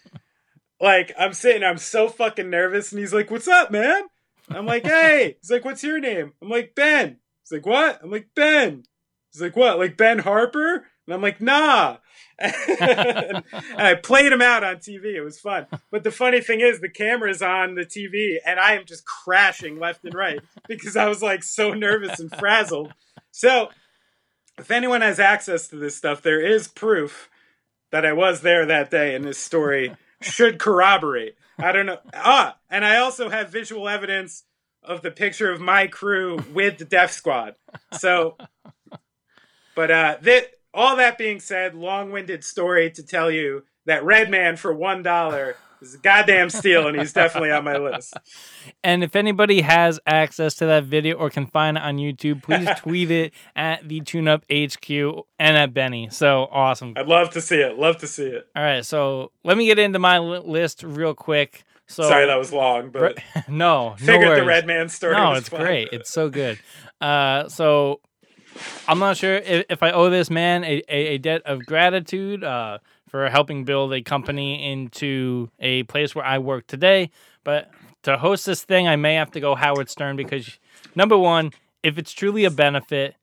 Like, 0.81 1.11
I'm 1.19 1.33
sitting, 1.33 1.61
I'm 1.61 1.77
so 1.77 2.07
fucking 2.07 2.49
nervous, 2.49 2.93
and 2.93 2.99
he's 2.99 3.13
like, 3.13 3.29
What's 3.29 3.49
up, 3.49 3.69
man? 3.69 4.03
I'm 4.47 4.65
like, 4.65 4.85
Hey. 4.85 5.35
He's 5.41 5.51
like, 5.51 5.65
What's 5.65 5.83
your 5.83 5.99
name? 5.99 6.31
I'm 6.41 6.47
like, 6.47 6.73
Ben. 6.73 7.17
He's 7.43 7.51
like, 7.51 7.65
What? 7.65 7.99
I'm 8.01 8.09
like, 8.09 8.29
Ben. 8.33 8.83
He's 9.33 9.41
like, 9.41 9.57
What? 9.57 9.77
Like 9.77 9.97
Ben 9.97 10.19
Harper? 10.19 10.85
And 11.09 11.15
I'm 11.15 11.23
like, 11.23 11.41
nah. 11.41 11.97
and 12.37 13.43
I 13.75 13.95
played 13.95 14.31
him 14.31 14.43
out 14.43 14.63
on 14.63 14.75
TV. 14.75 15.15
It 15.15 15.23
was 15.23 15.39
fun. 15.39 15.65
But 15.89 16.03
the 16.03 16.11
funny 16.11 16.39
thing 16.39 16.61
is, 16.61 16.79
the 16.79 16.87
camera's 16.87 17.41
on 17.41 17.73
the 17.73 17.83
TV, 17.83 18.35
and 18.45 18.59
I 18.59 18.73
am 18.73 18.85
just 18.85 19.07
crashing 19.07 19.79
left 19.79 20.05
and 20.05 20.13
right 20.13 20.39
because 20.67 20.95
I 20.95 21.07
was 21.07 21.23
like 21.23 21.41
so 21.41 21.73
nervous 21.73 22.19
and 22.19 22.29
frazzled. 22.29 22.93
So, 23.31 23.69
if 24.59 24.71
anyone 24.71 25.01
has 25.01 25.19
access 25.19 25.67
to 25.69 25.75
this 25.75 25.95
stuff, 25.95 26.21
there 26.21 26.41
is 26.41 26.67
proof 26.67 27.29
that 27.91 28.05
I 28.05 28.13
was 28.13 28.41
there 28.41 28.65
that 28.65 28.91
day, 28.91 29.15
and 29.15 29.25
this 29.25 29.37
story 29.37 29.95
should 30.21 30.59
corroborate. 30.59 31.35
I 31.57 31.71
don't 31.71 31.85
know. 31.85 31.99
Ah, 32.13 32.57
and 32.69 32.85
I 32.85 32.97
also 32.97 33.29
have 33.29 33.49
visual 33.49 33.89
evidence 33.89 34.43
of 34.83 35.01
the 35.01 35.11
picture 35.11 35.51
of 35.51 35.59
my 35.59 35.87
crew 35.87 36.39
with 36.53 36.77
the 36.77 36.85
Def 36.85 37.11
Squad. 37.11 37.55
So, 37.93 38.37
but 39.75 39.91
uh, 39.91 40.17
that 40.21 40.51
all 40.73 40.95
that 40.95 41.17
being 41.17 41.39
said, 41.39 41.75
long-winded 41.75 42.43
story 42.43 42.91
to 42.91 43.03
tell 43.03 43.29
you 43.29 43.63
that 43.85 44.03
Redman 44.03 44.55
for 44.55 44.73
one 44.73 45.03
dollar 45.03 45.57
is 45.81 45.95
a 45.95 45.97
goddamn 45.97 46.49
steal, 46.49 46.87
and 46.87 46.99
he's 46.99 47.13
definitely 47.13 47.51
on 47.51 47.63
my 47.63 47.77
list. 47.77 48.13
And 48.83 49.03
if 49.03 49.15
anybody 49.15 49.61
has 49.61 49.99
access 50.05 50.55
to 50.55 50.65
that 50.65 50.85
video 50.85 51.15
or 51.17 51.29
can 51.29 51.47
find 51.47 51.77
it 51.77 51.83
on 51.83 51.97
YouTube, 51.97 52.43
please 52.43 52.67
tweet 52.77 53.11
it 53.11 53.33
at 53.55 53.87
the 53.87 54.01
TuneUp 54.01 54.43
HQ 54.49 55.25
and 55.39 55.57
at 55.57 55.73
Benny. 55.73 56.09
So 56.11 56.47
awesome! 56.51 56.93
I'd 56.95 57.07
love 57.07 57.31
to 57.31 57.41
see 57.41 57.57
it. 57.57 57.77
Love 57.77 57.97
to 57.99 58.07
see 58.07 58.25
it. 58.25 58.47
All 58.55 58.63
right, 58.63 58.85
so 58.85 59.31
let 59.43 59.57
me 59.57 59.65
get 59.65 59.79
into 59.79 59.99
my 59.99 60.19
list 60.19 60.83
real 60.83 61.13
quick. 61.13 61.63
So 61.87 62.03
sorry 62.03 62.27
that 62.27 62.37
was 62.37 62.53
long, 62.53 62.91
but 62.91 63.17
no, 63.47 63.95
figured 63.97 64.21
no 64.21 64.35
the 64.35 64.45
Red 64.45 64.67
Man 64.67 64.89
story. 64.89 65.15
No, 65.15 65.33
it's 65.33 65.49
fun. 65.49 65.61
great. 65.61 65.89
It's 65.91 66.11
so 66.11 66.29
good. 66.29 66.59
Uh, 67.01 67.49
so 67.49 68.01
I'm 68.87 68.99
not 68.99 69.17
sure 69.17 69.35
if, 69.35 69.65
if 69.69 69.83
I 69.83 69.91
owe 69.91 70.09
this 70.09 70.29
man 70.29 70.63
a, 70.63 70.83
a, 70.87 71.07
a 71.15 71.17
debt 71.17 71.41
of 71.45 71.65
gratitude 71.65 72.43
uh, 72.43 72.79
for 73.09 73.29
helping 73.29 73.65
build 73.65 73.93
a 73.93 74.01
company 74.01 74.71
into 74.71 75.49
a 75.59 75.83
place 75.83 76.13
where 76.13 76.25
I 76.25 76.37
work 76.37 76.67
today. 76.67 77.09
But 77.43 77.71
to 78.03 78.17
host 78.17 78.45
this 78.45 78.63
thing, 78.63 78.87
I 78.87 78.95
may 78.95 79.15
have 79.15 79.31
to 79.31 79.39
go 79.39 79.55
Howard 79.55 79.89
Stern 79.89 80.15
because, 80.15 80.59
number 80.95 81.17
one, 81.17 81.51
if 81.83 81.97
it's 81.97 82.11
truly 82.11 82.45
a 82.45 82.51
benefit, 82.51 83.15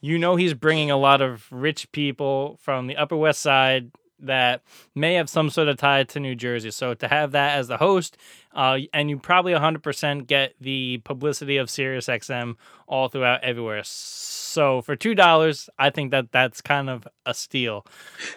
you 0.00 0.18
know 0.18 0.36
he's 0.36 0.54
bringing 0.54 0.90
a 0.90 0.96
lot 0.96 1.20
of 1.20 1.46
rich 1.50 1.90
people 1.92 2.58
from 2.62 2.86
the 2.86 2.96
Upper 2.96 3.16
West 3.16 3.40
Side 3.40 3.90
that 4.22 4.62
may 4.94 5.14
have 5.14 5.28
some 5.28 5.50
sort 5.50 5.68
of 5.68 5.76
tie 5.76 6.04
to 6.04 6.20
New 6.20 6.34
Jersey. 6.34 6.70
So 6.70 6.94
to 6.94 7.08
have 7.08 7.32
that 7.32 7.58
as 7.58 7.68
the 7.68 7.76
host, 7.78 8.16
uh, 8.54 8.78
and 8.92 9.08
you 9.10 9.18
probably 9.18 9.52
100% 9.52 10.26
get 10.26 10.54
the 10.60 10.98
publicity 11.04 11.56
of 11.56 11.68
SiriusXM 11.68 12.56
all 12.88 13.08
throughout 13.08 13.42
everywhere. 13.44 13.82
So 13.84 14.82
for 14.82 14.96
two 14.96 15.14
dollars, 15.14 15.70
I 15.78 15.90
think 15.90 16.10
that 16.10 16.32
that's 16.32 16.60
kind 16.60 16.90
of 16.90 17.06
a 17.24 17.32
steal. 17.32 17.86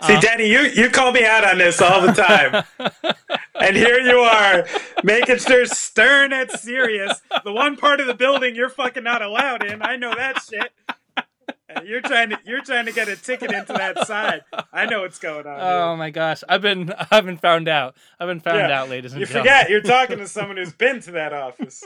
See, 0.04 0.14
uh, 0.14 0.22
Danny, 0.22 0.48
you 0.48 0.60
you 0.60 0.92
call 0.92 1.12
me 1.12 1.26
out 1.26 1.44
on 1.44 1.58
this 1.58 1.82
all 1.82 2.02
the 2.02 2.14
time, 2.14 2.64
and 3.60 3.76
here 3.76 4.00
you 4.00 4.20
are 4.20 4.68
making 5.04 5.40
sure 5.40 5.66
Stern 5.66 6.32
at 6.32 6.52
Sirius, 6.52 7.20
the 7.44 7.52
one 7.52 7.76
part 7.78 8.00
of 8.00 8.06
the 8.06 8.14
building 8.14 8.54
you're 8.56 8.70
fucking 8.70 9.04
not 9.04 9.24
allowed 9.24 9.64
in. 9.64 9.82
I 9.82 9.96
know 9.96 10.14
that 10.14 10.44
shit. 10.48 10.72
You're 11.86 12.02
trying 12.02 12.30
to 12.30 12.40
you're 12.46 12.62
trying 12.62 12.86
to 12.86 12.92
get 12.92 13.08
a 13.08 13.16
ticket 13.16 13.52
into 13.52 13.74
that 13.74 14.08
side. 14.08 14.42
I 14.72 14.86
know 14.86 15.02
what's 15.02 15.20
going 15.20 15.46
on. 15.46 15.60
Oh 15.60 15.90
here. 15.90 15.98
my 15.98 16.10
gosh, 16.10 16.44
I've 16.48 16.62
been 16.62 16.94
I've 17.12 17.26
been 17.26 17.38
found 17.38 17.68
out. 17.68 17.96
I've 18.20 18.28
been 18.28 18.40
found 18.40 18.70
yeah. 18.70 18.82
out, 18.82 18.90
ladies 18.90 19.14
and 19.14 19.22
you 19.22 19.26
gentlemen. 19.26 19.52
You 19.52 19.60
forget 19.60 19.70
you're 19.70 19.82
talking 19.82 20.18
to 20.18 20.28
someone 20.28 20.58
who's 20.58 20.74
been 20.74 21.02
to 21.02 21.12
that 21.12 21.34
office. 21.34 21.84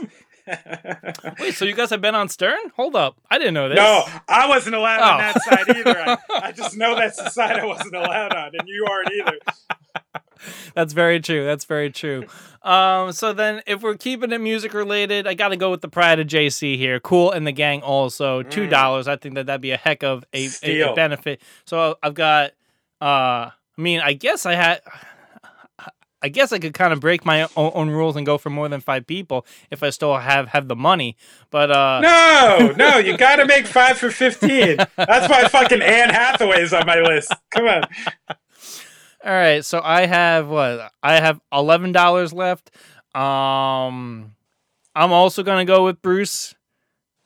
Wait, 1.39 1.55
so 1.55 1.65
you 1.65 1.73
guys 1.73 1.89
have 1.89 2.01
been 2.01 2.15
on 2.15 2.29
Stern? 2.29 2.57
Hold 2.75 2.95
up, 2.95 3.17
I 3.29 3.37
didn't 3.37 3.53
know 3.53 3.69
this. 3.69 3.77
No, 3.77 4.05
I 4.27 4.47
wasn't 4.47 4.75
allowed 4.75 5.01
oh. 5.01 5.13
on 5.13 5.17
that 5.19 5.41
side 5.43 5.77
either. 5.77 5.99
I, 5.99 6.17
I 6.47 6.51
just 6.51 6.77
know 6.77 6.95
that's 6.95 7.21
the 7.21 7.29
side 7.29 7.59
I 7.59 7.65
wasn't 7.65 7.95
allowed 7.95 8.33
on, 8.33 8.51
and 8.57 8.67
you 8.67 8.85
aren't 8.89 9.11
either. 9.11 9.37
That's 10.75 10.93
very 10.93 11.19
true. 11.19 11.45
That's 11.45 11.65
very 11.65 11.91
true. 11.91 12.25
Um, 12.63 13.11
so 13.11 13.33
then, 13.33 13.61
if 13.65 13.81
we're 13.81 13.95
keeping 13.95 14.31
it 14.31 14.41
music 14.41 14.73
related, 14.73 15.27
I 15.27 15.33
got 15.33 15.49
to 15.49 15.57
go 15.57 15.71
with 15.71 15.81
the 15.81 15.87
Pride 15.87 16.19
of 16.19 16.27
JC 16.27 16.77
here. 16.77 16.99
Kool 16.99 17.31
and 17.31 17.47
the 17.47 17.51
gang 17.51 17.81
also 17.81 18.43
two 18.43 18.67
mm. 18.67 18.69
dollars. 18.69 19.07
Mm. 19.07 19.11
I 19.11 19.15
think 19.15 19.35
that 19.35 19.45
that'd 19.45 19.61
be 19.61 19.71
a 19.71 19.77
heck 19.77 20.03
of 20.03 20.23
a, 20.33 20.49
a, 20.63 20.81
a 20.81 20.93
benefit. 20.93 21.41
So 21.65 21.97
I've 22.03 22.13
got. 22.13 22.51
Uh, 22.99 23.51
I 23.77 23.81
mean, 23.81 23.99
I 23.99 24.13
guess 24.13 24.45
I 24.45 24.55
had. 24.55 24.81
I 26.21 26.29
guess 26.29 26.51
I 26.51 26.57
could 26.57 26.73
kind 26.73 26.93
of 26.93 26.99
break 26.99 27.25
my 27.25 27.47
own, 27.55 27.89
rules 27.89 28.15
and 28.15 28.25
go 28.25 28.39
for 28.39 28.49
more 28.49 28.67
than 28.67 28.81
five 28.81 29.05
people 29.05 29.45
if 29.69 29.83
I 29.83 29.91
still 29.91 30.17
have 30.17 30.47
have 30.49 30.67
the 30.67 30.75
money. 30.75 31.15
But 31.51 31.69
uh 31.69 32.01
No, 32.01 32.73
no, 32.75 32.97
you 32.97 33.17
got 33.17 33.35
to 33.35 33.45
make 33.45 33.67
5 33.67 33.97
for 33.97 34.09
15. 34.09 34.77
That's 34.95 35.29
why 35.29 35.47
fucking 35.47 35.81
Anne 35.81 36.09
Hathaway 36.09 36.61
is 36.63 36.73
on 36.73 36.87
my 36.87 37.01
list. 37.01 37.33
Come 37.51 37.67
on. 37.67 37.83
All 39.27 39.33
right, 39.33 39.65
so 39.65 39.81
I 39.83 40.05
have 40.05 40.47
what? 40.47 40.89
I 41.03 41.19
have 41.19 41.41
eleven 41.51 41.91
dollars 41.91 42.31
left. 42.31 42.71
Um, 43.13 44.33
I'm 44.95 45.11
also 45.11 45.43
gonna 45.43 45.65
go 45.65 45.83
with 45.83 46.01
Bruce. 46.01 46.55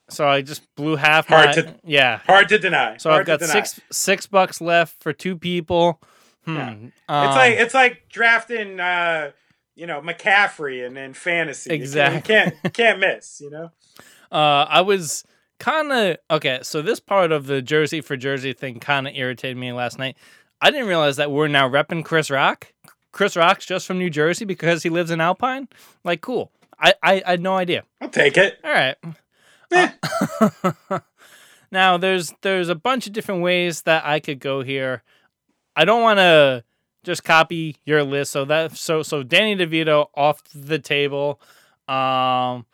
So 0.09 0.27
I 0.27 0.41
just 0.41 0.63
blew 0.75 0.95
half. 0.95 1.27
Hard 1.27 1.45
my, 1.45 1.51
to 1.53 1.75
yeah. 1.83 2.21
Hard 2.25 2.49
to 2.49 2.57
deny. 2.57 2.97
So 2.97 3.11
hard 3.11 3.29
I've 3.29 3.39
got 3.39 3.47
six 3.47 3.79
six 3.91 4.25
bucks 4.25 4.59
left 4.59 5.01
for 5.03 5.13
two 5.13 5.37
people. 5.37 6.01
Hmm. 6.45 6.55
Yeah. 6.55 6.69
Um, 7.07 7.27
it's 7.27 7.35
like 7.35 7.53
it's 7.53 7.73
like 7.75 8.09
drafting, 8.09 8.79
uh, 8.79 9.29
you 9.75 9.85
know, 9.85 10.01
McCaffrey 10.01 10.83
and 10.83 10.97
in 10.97 11.13
fantasy. 11.13 11.69
Exactly. 11.71 12.15
You 12.15 12.21
can't 12.23 12.55
you 12.63 12.69
can't 12.71 12.99
miss. 12.99 13.41
You 13.41 13.51
know. 13.51 13.71
Uh, 14.31 14.65
I 14.69 14.79
was 14.79 15.25
kind 15.59 15.91
of 15.91 16.17
okay. 16.31 16.59
So 16.63 16.81
this 16.81 17.01
part 17.01 17.33
of 17.33 17.47
the 17.47 17.61
jersey 17.61 17.99
for 17.99 18.15
jersey 18.15 18.53
thing 18.53 18.79
kind 18.79 19.09
of 19.09 19.13
irritated 19.13 19.57
me 19.57 19.73
last 19.73 19.99
night. 19.99 20.15
I 20.61 20.69
didn't 20.69 20.87
realize 20.87 21.17
that 21.17 21.31
we're 21.31 21.47
now 21.47 21.67
repping 21.67 22.05
Chris 22.05 22.29
Rock. 22.29 22.71
Chris 23.11 23.35
Rock's 23.35 23.65
just 23.65 23.87
from 23.87 23.97
New 23.97 24.09
Jersey 24.09 24.45
because 24.45 24.83
he 24.83 24.89
lives 24.89 25.11
in 25.11 25.19
Alpine. 25.19 25.67
Like, 26.03 26.21
cool. 26.21 26.51
I, 26.79 26.93
I, 27.03 27.23
I 27.25 27.31
had 27.31 27.41
no 27.41 27.55
idea. 27.57 27.83
I'll 27.99 28.09
take 28.09 28.37
it. 28.37 28.59
All 28.63 28.71
right. 28.71 28.95
Uh, 29.71 30.99
now 31.71 31.97
there's 31.97 32.33
there's 32.41 32.69
a 32.69 32.75
bunch 32.75 33.07
of 33.07 33.13
different 33.13 33.41
ways 33.41 33.83
that 33.83 34.05
I 34.05 34.19
could 34.19 34.39
go 34.39 34.61
here. 34.61 35.03
I 35.75 35.85
don't 35.85 36.01
want 36.01 36.19
to 36.19 36.63
just 37.03 37.23
copy 37.23 37.77
your 37.85 38.03
list. 38.03 38.31
So 38.31 38.45
that 38.45 38.75
so 38.77 39.03
so 39.03 39.23
Danny 39.23 39.55
DeVito 39.55 40.07
off 40.15 40.41
the 40.53 40.79
table. 40.79 41.39
Um, 41.87 42.65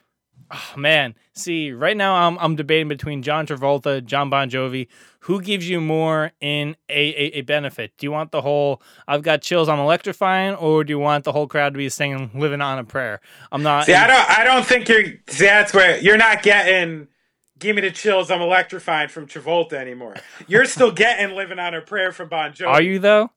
oh 0.52 0.74
man, 0.78 1.16
see 1.34 1.72
right 1.72 1.98
now 1.98 2.16
I'm 2.16 2.38
I'm 2.40 2.56
debating 2.56 2.88
between 2.88 3.24
John 3.24 3.48
Travolta, 3.48 4.04
Jon 4.04 4.30
Bon 4.30 4.50
Jovi 4.50 4.88
who 5.28 5.42
gives 5.42 5.68
you 5.68 5.82
more 5.82 6.32
in 6.40 6.78
a, 6.88 6.94
a, 7.10 7.40
a, 7.40 7.42
benefit? 7.42 7.92
Do 7.98 8.08
you 8.08 8.12
want 8.14 8.32
the 8.32 8.42
whole 8.42 8.82
"I've 9.10 9.24
got 9.24 9.42
chills, 9.42 9.68
I'm 9.68 9.78
electrifying," 9.78 10.56
or 10.56 10.86
do 10.86 10.92
you 10.92 11.00
want 11.00 11.26
the 11.26 11.34
whole 11.34 11.48
crowd 11.48 11.74
to 11.74 11.78
be 11.78 11.90
singing 11.90 12.32
"Living 12.34 12.62
on 12.62 12.80
a 12.80 12.86
Prayer"? 12.86 13.20
I'm 13.52 13.62
not. 13.62 13.86
See, 13.86 13.92
in- 13.92 13.98
I 14.00 14.08
don't. 14.08 14.30
I 14.40 14.44
don't 14.46 14.66
think 14.66 14.88
you're. 14.88 15.04
See, 15.28 15.46
that's 15.46 15.74
where 15.74 16.00
you're 16.00 16.18
not 16.18 16.44
getting. 16.44 17.10
Give 17.60 17.76
me 17.76 17.82
the 17.82 17.92
chills, 17.92 18.32
I'm 18.32 18.42
electrifying 18.42 19.10
from 19.10 19.28
Travolta 19.28 19.74
anymore. 19.74 20.16
You're 20.48 20.66
still 20.66 20.92
getting 20.92 21.36
"Living 21.36 21.60
on 21.60 21.74
a 21.74 21.82
Prayer" 21.82 22.14
from 22.14 22.30
Bon 22.30 22.54
Jovi. 22.54 22.70
Are 22.70 22.82
you 22.82 23.00
though? 23.00 23.30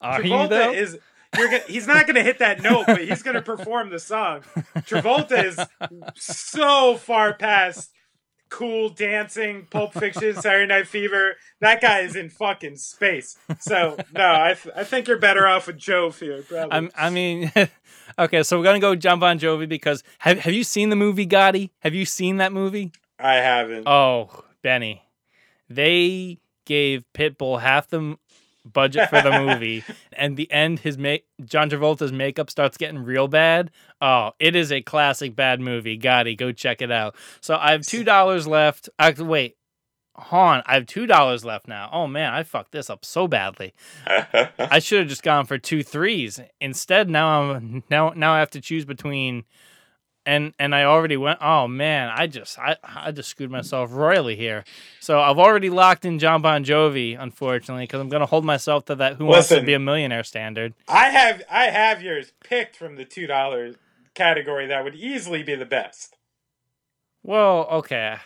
Are 0.00 0.20
Travolta 0.20 0.42
you 0.42 0.48
though? 0.48 0.72
is. 0.72 0.98
Gonna, 1.32 1.60
he's 1.66 1.86
not 1.86 2.06
going 2.06 2.16
to 2.16 2.22
hit 2.22 2.38
that 2.38 2.62
note, 2.62 2.86
but 2.86 3.00
he's 3.02 3.22
going 3.22 3.34
to 3.34 3.42
perform 3.42 3.90
the 3.90 3.98
song. 3.98 4.42
Travolta 4.78 5.44
is 5.44 5.58
so 6.16 6.96
far 6.96 7.34
past 7.34 7.90
cool 8.48 8.88
dancing, 8.88 9.66
Pulp 9.70 9.92
Fiction, 9.92 10.34
Saturday 10.34 10.66
Night 10.66 10.86
Fever. 10.86 11.36
That 11.60 11.80
guy 11.80 12.00
is 12.00 12.16
in 12.16 12.30
fucking 12.30 12.76
space. 12.76 13.36
So 13.60 13.96
no, 14.14 14.24
I 14.24 14.54
th- 14.54 14.74
I 14.74 14.84
think 14.84 15.08
you're 15.08 15.18
better 15.18 15.46
off 15.46 15.66
with 15.66 15.78
Jove 15.78 16.18
here. 16.18 16.42
Probably. 16.42 16.70
I'm, 16.70 16.90
I 16.96 17.10
mean, 17.10 17.52
okay, 18.18 18.42
so 18.42 18.58
we're 18.58 18.64
gonna 18.64 18.80
go 18.80 18.94
Jon 18.94 19.18
Bon 19.18 19.38
Jovi 19.38 19.68
because 19.68 20.02
have 20.20 20.38
have 20.40 20.54
you 20.54 20.64
seen 20.64 20.88
the 20.90 20.96
movie 20.96 21.26
Gotti? 21.26 21.70
Have 21.80 21.94
you 21.94 22.04
seen 22.04 22.38
that 22.38 22.52
movie? 22.52 22.92
I 23.18 23.34
haven't. 23.34 23.86
Oh, 23.86 24.44
Benny, 24.62 25.02
they 25.68 26.38
gave 26.64 27.04
Pitbull 27.14 27.60
half 27.60 27.88
the 27.88 28.16
budget 28.72 29.08
for 29.08 29.20
the 29.20 29.30
movie, 29.46 29.84
and 30.12 30.36
the 30.36 30.50
end, 30.50 30.80
his 30.80 30.98
make 30.98 31.26
John 31.44 31.70
Travolta's 31.70 32.12
makeup 32.12 32.50
starts 32.50 32.76
getting 32.76 33.04
real 33.04 33.28
bad. 33.28 33.70
Oh, 34.00 34.32
it 34.38 34.54
is 34.56 34.72
a 34.72 34.82
classic 34.82 35.34
bad 35.34 35.60
movie. 35.60 35.98
Gotti, 35.98 36.36
go 36.36 36.52
check 36.52 36.82
it 36.82 36.90
out. 36.90 37.16
So 37.40 37.56
I 37.56 37.72
have 37.72 37.86
two 37.86 38.04
dollars 38.04 38.46
left. 38.46 38.88
I, 38.98 39.12
wait, 39.12 39.56
Han, 40.18 40.62
I 40.66 40.74
have 40.74 40.86
two 40.86 41.06
dollars 41.06 41.44
left 41.44 41.68
now. 41.68 41.88
Oh 41.92 42.06
man, 42.06 42.32
I 42.32 42.42
fucked 42.42 42.72
this 42.72 42.90
up 42.90 43.04
so 43.04 43.28
badly. 43.28 43.72
I 44.06 44.80
should 44.80 45.00
have 45.00 45.08
just 45.08 45.22
gone 45.22 45.46
for 45.46 45.58
two 45.58 45.82
threes 45.82 46.40
instead. 46.60 47.08
Now 47.08 47.52
I'm 47.52 47.84
now 47.88 48.12
now 48.16 48.34
I 48.34 48.40
have 48.40 48.50
to 48.50 48.60
choose 48.60 48.84
between 48.84 49.44
and 50.28 50.52
and 50.58 50.74
I 50.74 50.84
already 50.84 51.16
went. 51.16 51.38
Oh 51.40 51.66
man, 51.66 52.12
I 52.14 52.26
just 52.26 52.58
I 52.58 52.76
I 52.84 53.12
just 53.12 53.30
screwed 53.30 53.50
myself 53.50 53.90
royally 53.92 54.36
here. 54.36 54.62
So 55.00 55.18
I've 55.18 55.38
already 55.38 55.70
locked 55.70 56.04
in 56.04 56.18
Jon 56.18 56.42
Bon 56.42 56.62
Jovi, 56.64 57.18
unfortunately, 57.18 57.84
because 57.84 58.00
I'm 58.00 58.10
gonna 58.10 58.26
hold 58.26 58.44
myself 58.44 58.84
to 58.86 58.94
that 58.96 59.14
"Who 59.14 59.26
Listen, 59.26 59.28
Wants 59.28 59.48
to 59.48 59.62
Be 59.62 59.72
a 59.72 59.78
Millionaire" 59.78 60.22
standard. 60.22 60.74
I 60.86 61.08
have 61.08 61.42
I 61.50 61.70
have 61.70 62.02
yours 62.02 62.34
picked 62.44 62.76
from 62.76 62.96
the 62.96 63.06
two 63.06 63.26
dollars 63.26 63.76
category 64.14 64.66
that 64.66 64.84
would 64.84 64.94
easily 64.94 65.42
be 65.42 65.54
the 65.54 65.64
best. 65.64 66.16
Well, 67.22 67.66
okay. 67.70 68.16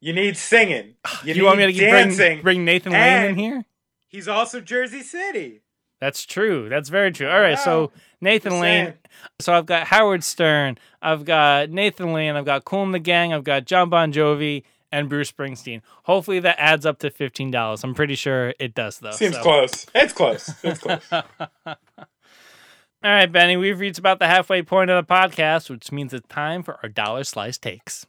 You 0.00 0.12
need 0.12 0.36
singing. 0.36 0.96
You, 1.24 1.34
you 1.34 1.44
want 1.44 1.58
me 1.58 1.72
to 1.72 1.72
dancing, 1.72 2.16
bring, 2.16 2.42
bring 2.42 2.64
Nathan 2.66 2.92
Lane 2.92 3.30
in 3.30 3.36
here? 3.36 3.64
He's 4.06 4.28
also 4.28 4.60
Jersey 4.60 5.02
City. 5.02 5.62
That's 6.00 6.26
true. 6.26 6.68
That's 6.68 6.90
very 6.90 7.10
true. 7.10 7.28
All 7.28 7.40
right, 7.40 7.56
wow. 7.56 7.64
so 7.64 7.92
Nathan 8.20 8.60
Lane. 8.60 8.94
So 9.40 9.52
I've 9.52 9.66
got 9.66 9.86
Howard 9.88 10.24
Stern, 10.24 10.78
I've 11.02 11.24
got 11.24 11.70
Nathan 11.70 12.12
Lane, 12.12 12.36
I've 12.36 12.44
got 12.44 12.64
Kool 12.64 12.82
and 12.82 12.94
the 12.94 12.98
Gang, 12.98 13.32
I've 13.32 13.44
got 13.44 13.64
Jon 13.64 13.88
Bon 13.90 14.12
Jovi, 14.12 14.62
and 14.92 15.08
Bruce 15.08 15.30
Springsteen. 15.30 15.82
Hopefully 16.04 16.40
that 16.40 16.56
adds 16.58 16.86
up 16.86 16.98
to 17.00 17.10
fifteen 17.10 17.50
dollars. 17.50 17.84
I'm 17.84 17.94
pretty 17.94 18.14
sure 18.14 18.54
it 18.58 18.74
does 18.74 18.98
though. 18.98 19.10
Seems 19.10 19.36
so. 19.36 19.42
close. 19.42 19.86
It's 19.94 20.12
close. 20.12 20.50
It's 20.64 20.80
close. 20.80 21.12
All 23.04 23.12
right, 23.12 23.30
Benny, 23.30 23.56
we've 23.56 23.78
reached 23.78 23.98
about 23.98 24.18
the 24.18 24.26
halfway 24.26 24.62
point 24.62 24.90
of 24.90 25.06
the 25.06 25.14
podcast, 25.14 25.68
which 25.70 25.92
means 25.92 26.12
it's 26.14 26.26
time 26.28 26.62
for 26.62 26.80
our 26.82 26.88
dollar 26.88 27.24
slice 27.24 27.58
takes. 27.58 28.06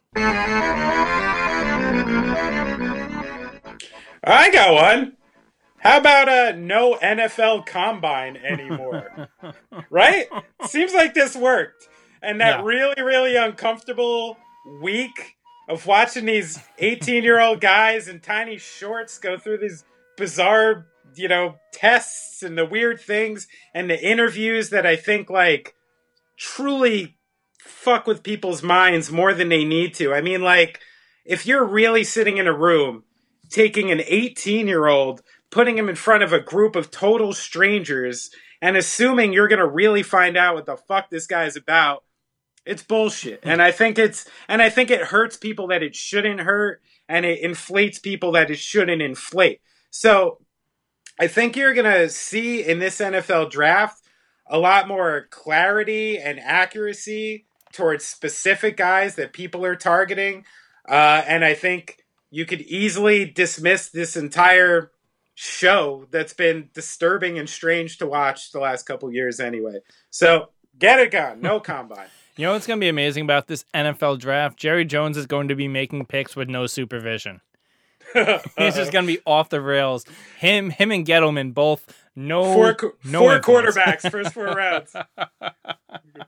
I 4.24 4.50
got 4.50 4.72
one. 4.74 5.17
How 5.80 5.98
about 5.98 6.28
uh 6.28 6.52
no 6.56 6.96
NFL 6.96 7.66
combine 7.66 8.36
anymore? 8.36 9.28
right? 9.90 10.26
Seems 10.66 10.92
like 10.92 11.14
this 11.14 11.36
worked. 11.36 11.88
And 12.22 12.40
that 12.40 12.60
yeah. 12.60 12.64
really, 12.64 13.02
really 13.02 13.36
uncomfortable 13.36 14.36
week 14.82 15.36
of 15.68 15.86
watching 15.86 16.26
these 16.26 16.58
18 16.78 17.22
year 17.22 17.40
old 17.40 17.60
guys 17.60 18.08
in 18.08 18.20
tiny 18.20 18.58
shorts 18.58 19.18
go 19.18 19.38
through 19.38 19.58
these 19.58 19.84
bizarre, 20.16 20.86
you 21.14 21.28
know, 21.28 21.56
tests 21.72 22.42
and 22.42 22.58
the 22.58 22.64
weird 22.64 23.00
things 23.00 23.46
and 23.74 23.88
the 23.88 24.00
interviews 24.00 24.70
that 24.70 24.86
I 24.86 24.96
think 24.96 25.30
like 25.30 25.74
truly 26.36 27.16
fuck 27.60 28.06
with 28.06 28.22
people's 28.22 28.62
minds 28.62 29.12
more 29.12 29.34
than 29.34 29.48
they 29.48 29.64
need 29.64 29.94
to. 29.94 30.12
I 30.12 30.20
mean, 30.20 30.42
like, 30.42 30.80
if 31.24 31.46
you're 31.46 31.64
really 31.64 32.04
sitting 32.04 32.38
in 32.38 32.46
a 32.46 32.56
room 32.56 33.04
taking 33.50 33.90
an 33.90 34.02
18 34.04 34.66
year 34.66 34.86
old 34.86 35.22
putting 35.50 35.78
him 35.78 35.88
in 35.88 35.96
front 35.96 36.22
of 36.22 36.32
a 36.32 36.40
group 36.40 36.76
of 36.76 36.90
total 36.90 37.32
strangers 37.32 38.30
and 38.60 38.76
assuming 38.76 39.32
you're 39.32 39.48
going 39.48 39.58
to 39.58 39.66
really 39.66 40.02
find 40.02 40.36
out 40.36 40.54
what 40.54 40.66
the 40.66 40.76
fuck 40.76 41.10
this 41.10 41.26
guy's 41.26 41.56
about 41.56 42.04
it's 42.66 42.82
bullshit 42.82 43.40
and 43.42 43.62
i 43.62 43.70
think 43.70 43.98
it's 43.98 44.28
and 44.48 44.60
i 44.60 44.68
think 44.68 44.90
it 44.90 45.00
hurts 45.00 45.36
people 45.36 45.68
that 45.68 45.82
it 45.82 45.94
shouldn't 45.94 46.40
hurt 46.40 46.82
and 47.08 47.24
it 47.24 47.40
inflates 47.40 47.98
people 47.98 48.32
that 48.32 48.50
it 48.50 48.58
shouldn't 48.58 49.00
inflate 49.00 49.60
so 49.90 50.38
I 51.20 51.26
think 51.26 51.56
you're 51.56 51.74
going 51.74 51.92
to 51.92 52.08
see 52.08 52.62
in 52.62 52.78
this 52.78 53.00
NFL 53.00 53.50
draft 53.50 54.04
a 54.46 54.58
lot 54.58 54.86
more 54.86 55.26
clarity 55.30 56.16
and 56.16 56.38
accuracy 56.38 57.46
towards 57.72 58.04
specific 58.04 58.76
guys 58.76 59.16
that 59.16 59.32
people 59.32 59.64
are 59.64 59.76
targeting. 59.76 60.44
Uh, 60.88 61.22
and 61.26 61.44
I 61.44 61.54
think 61.54 62.04
you 62.30 62.46
could 62.46 62.62
easily 62.62 63.24
dismiss 63.24 63.88
this 63.88 64.16
entire 64.16 64.92
show 65.40 66.04
that's 66.10 66.32
been 66.32 66.68
disturbing 66.74 67.38
and 67.38 67.48
strange 67.48 67.98
to 67.98 68.06
watch 68.06 68.50
the 68.50 68.58
last 68.58 68.82
couple 68.86 69.08
years 69.12 69.38
anyway. 69.38 69.78
So 70.10 70.48
get 70.80 70.98
it 70.98 71.12
gone. 71.12 71.40
No 71.40 71.60
combine. 71.74 72.08
You 72.36 72.46
know 72.46 72.54
what's 72.54 72.66
going 72.66 72.80
to 72.80 72.84
be 72.84 72.88
amazing 72.88 73.22
about 73.22 73.46
this 73.46 73.64
NFL 73.72 74.18
draft? 74.18 74.58
Jerry 74.58 74.84
Jones 74.84 75.16
is 75.16 75.26
going 75.26 75.46
to 75.46 75.54
be 75.54 75.68
making 75.68 76.06
picks 76.06 76.34
with 76.34 76.48
no 76.48 76.66
supervision. 76.66 77.40
He's 78.14 78.74
just 78.74 78.90
going 78.90 79.06
to 79.06 79.12
be 79.12 79.20
off 79.26 79.48
the 79.48 79.60
rails. 79.60 80.04
Him, 80.38 80.70
him, 80.70 80.90
and 80.90 81.06
Gettleman 81.06 81.54
both 81.54 81.86
no 82.16 82.42
four, 82.52 82.76
no 83.04 83.20
four 83.20 83.36
influence. 83.36 83.76
quarterbacks 83.76 84.10
first 84.10 84.32
four 84.34 84.46
rounds. 84.46 84.94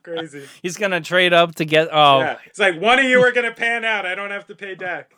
Crazy. 0.03 0.45
He's 0.61 0.77
going 0.77 0.91
to 0.91 1.01
trade 1.01 1.33
up 1.33 1.55
to 1.55 1.65
get. 1.65 1.89
Oh, 1.91 2.19
Yeah. 2.19 2.37
It's 2.45 2.59
like 2.59 2.79
one 2.79 2.99
of 2.99 3.05
you 3.05 3.19
are 3.21 3.31
going 3.33 3.49
to 3.49 3.55
pan 3.55 3.83
out. 3.83 4.05
I 4.05 4.15
don't 4.15 4.31
have 4.31 4.47
to 4.47 4.55
pay 4.55 4.75
Dak. 4.75 5.11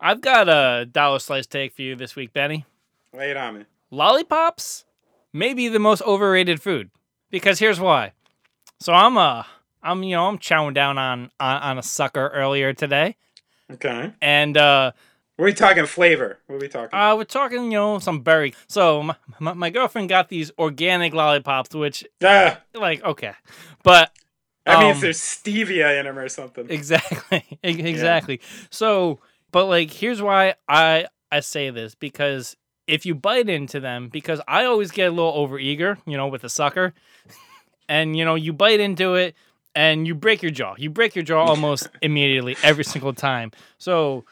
I've 0.00 0.20
got 0.20 0.48
a 0.48 0.86
dollar 0.86 1.18
slice 1.20 1.46
take 1.46 1.72
for 1.74 1.82
you 1.82 1.94
this 1.94 2.16
week, 2.16 2.32
Benny. 2.32 2.64
Lay 3.18 3.32
it 3.32 3.36
on 3.36 3.58
me. 3.58 3.64
Lollipops 3.90 4.84
may 5.32 5.52
be 5.52 5.66
the 5.66 5.80
most 5.80 6.02
overrated 6.02 6.62
food 6.62 6.88
because 7.30 7.58
here's 7.58 7.80
why. 7.80 8.12
So 8.78 8.92
I'm 8.92 9.18
uh 9.18 9.42
I'm 9.82 10.04
you 10.04 10.14
know 10.14 10.28
I'm 10.28 10.38
chowing 10.38 10.72
down 10.72 10.98
on 10.98 11.32
on, 11.40 11.62
on 11.62 11.78
a 11.78 11.82
sucker 11.82 12.28
earlier 12.28 12.72
today, 12.72 13.16
Okay. 13.72 14.12
and 14.22 14.56
uh 14.56 14.92
are 15.36 15.44
we 15.44 15.52
talking 15.52 15.84
flavor? 15.86 16.38
What 16.46 16.56
are 16.56 16.58
we 16.60 16.68
talking? 16.68 16.96
Uh, 16.98 17.14
we're 17.16 17.24
talking, 17.24 17.64
you 17.64 17.78
know, 17.78 17.98
some 18.00 18.20
berry. 18.22 18.54
So 18.68 19.02
my, 19.04 19.16
my, 19.38 19.52
my 19.52 19.70
girlfriend 19.70 20.08
got 20.08 20.28
these 20.28 20.50
organic 20.58 21.14
lollipops, 21.14 21.76
which, 21.76 22.04
ah, 22.24 22.60
like, 22.74 23.04
okay, 23.04 23.34
but 23.84 24.10
that 24.66 24.80
means 24.80 24.96
um, 24.96 25.00
there's 25.02 25.20
stevia 25.20 25.98
in 25.98 26.06
them 26.06 26.18
or 26.18 26.28
something. 26.28 26.68
exactly, 26.70 27.44
exactly. 27.62 28.40
So, 28.70 29.20
but 29.52 29.66
like, 29.66 29.90
here's 29.92 30.20
why 30.22 30.54
I 30.68 31.06
I 31.30 31.40
say 31.40 31.70
this 31.70 31.94
because 31.94 32.56
if 32.88 33.06
you 33.06 33.14
bite 33.14 33.48
into 33.48 33.78
them, 33.78 34.08
because 34.08 34.40
I 34.48 34.64
always 34.64 34.90
get 34.90 35.08
a 35.08 35.10
little 35.12 35.32
overeager, 35.32 35.98
you 36.06 36.16
know, 36.16 36.26
with 36.26 36.42
a 36.42 36.48
sucker, 36.48 36.94
and 37.88 38.16
you 38.16 38.24
know, 38.24 38.34
you 38.34 38.52
bite 38.52 38.80
into 38.80 39.14
it 39.14 39.34
and 39.74 40.06
you 40.06 40.14
break 40.14 40.42
your 40.42 40.50
jaw. 40.50 40.74
You 40.76 40.90
break 40.90 41.14
your 41.14 41.24
jaw 41.24 41.44
almost 41.48 41.88
immediately 42.02 42.56
every 42.64 42.84
single 42.84 43.12
time. 43.12 43.52
So 43.78 44.24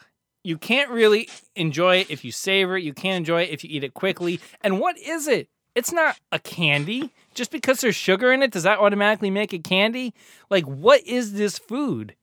you 0.43 0.57
can't 0.57 0.89
really 0.89 1.29
enjoy 1.55 1.97
it 1.97 2.09
if 2.11 2.25
you 2.25 2.31
savor 2.31 2.77
it. 2.77 2.83
You 2.83 2.93
can't 2.93 3.17
enjoy 3.17 3.43
it 3.43 3.49
if 3.51 3.63
you 3.63 3.69
eat 3.71 3.83
it 3.83 3.93
quickly. 3.93 4.39
And 4.61 4.79
what 4.79 4.97
is 4.97 5.27
it? 5.27 5.47
It's 5.75 5.91
not 5.93 6.17
a 6.31 6.39
candy. 6.39 7.13
Just 7.35 7.51
because 7.51 7.81
there's 7.81 7.95
sugar 7.95 8.31
in 8.33 8.41
it, 8.41 8.51
does 8.51 8.63
that 8.63 8.79
automatically 8.79 9.29
make 9.29 9.53
it 9.53 9.63
candy? 9.63 10.13
Like, 10.49 10.65
what 10.65 11.05
is 11.05 11.33
this 11.33 11.59
food? 11.59 12.15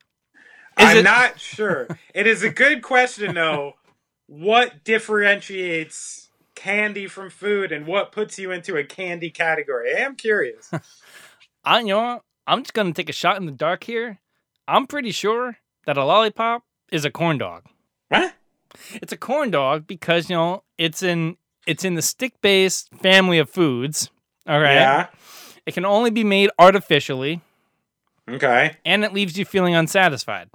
Is 0.79 0.87
I'm 0.89 0.97
it- 0.99 1.03
not 1.05 1.39
sure. 1.39 1.87
it 2.15 2.27
is 2.27 2.43
a 2.43 2.51
good 2.51 2.83
question, 2.83 3.35
though. 3.37 3.75
What 4.27 4.85
differentiates 4.85 6.24
candy 6.65 7.07
from 7.07 7.29
food, 7.29 7.71
and 7.73 7.87
what 7.87 8.11
puts 8.11 8.39
you 8.39 8.51
into 8.51 8.77
a 8.77 8.85
candy 8.85 9.29
category? 9.29 9.95
I 9.95 10.01
am 10.01 10.17
curious. 10.17 10.71
I 11.65 11.81
you 11.81 11.89
know? 11.89 12.23
I'm 12.47 12.63
just 12.63 12.73
gonna 12.73 12.93
take 12.95 13.11
a 13.11 13.13
shot 13.13 13.37
in 13.37 13.45
the 13.45 13.53
dark 13.53 13.85
here. 13.85 14.19
I'm 14.67 14.87
pretty 14.87 15.11
sure 15.11 15.59
that 15.87 15.99
a 15.99 16.05
lollipop 16.05 16.63
is 16.91 17.05
a 17.05 17.11
corn 17.11 17.37
dog. 17.37 17.65
what? 18.09 18.33
It's 18.95 19.13
a 19.13 19.17
corn 19.19 19.51
dog 19.51 19.87
because 19.87 20.31
you 20.31 20.37
know 20.37 20.63
it's 20.79 21.03
in 21.03 21.37
it's 21.67 21.85
in 21.85 21.95
the 21.95 22.03
stick 22.03 22.33
based 22.41 22.89
family 22.95 23.39
of 23.39 23.51
foods. 23.51 24.11
All 24.47 24.59
right. 24.61 24.75
Yeah. 24.75 25.07
It 25.67 25.75
can 25.75 25.85
only 25.85 26.11
be 26.11 26.25
made 26.25 26.51
artificially, 26.59 27.41
Okay. 28.29 28.77
and 28.85 29.05
it 29.05 29.13
leaves 29.15 29.39
you 29.39 29.45
feeling 29.45 29.75
unsatisfied. 29.75 30.49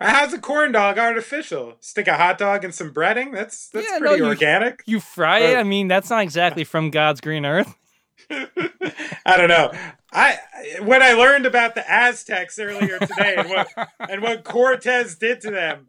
How's 0.00 0.32
a 0.34 0.38
corn 0.38 0.72
dog 0.72 0.98
artificial? 0.98 1.76
Stick 1.80 2.06
a 2.08 2.16
hot 2.16 2.36
dog 2.38 2.64
in 2.64 2.72
some 2.72 2.92
breading? 2.92 3.32
That's 3.32 3.68
that's 3.70 3.86
Yeah, 3.90 3.98
no, 3.98 4.08
pretty 4.08 4.22
you- 4.24 4.28
organic. 4.28 4.82
You 4.86 5.00
fry 5.00 5.38
it. 5.40 5.56
I 5.56 5.62
mean, 5.62 5.88
that's 5.88 6.10
not 6.10 6.22
exactly 6.22 6.64
from 6.64 6.90
God's 6.90 7.20
green 7.20 7.46
earth. 7.46 7.74
I 8.30 9.36
don't 9.36 9.48
know. 9.48 9.72
I 10.12 10.38
when 10.82 11.02
I 11.02 11.12
learned 11.12 11.46
about 11.46 11.74
the 11.74 11.84
Aztecs 11.90 12.58
earlier 12.58 12.98
today 12.98 13.34
and 13.38 13.48
what 13.48 13.68
and 14.10 14.22
what 14.22 14.44
Cortez 14.44 15.14
did 15.16 15.40
to 15.42 15.50
them, 15.50 15.86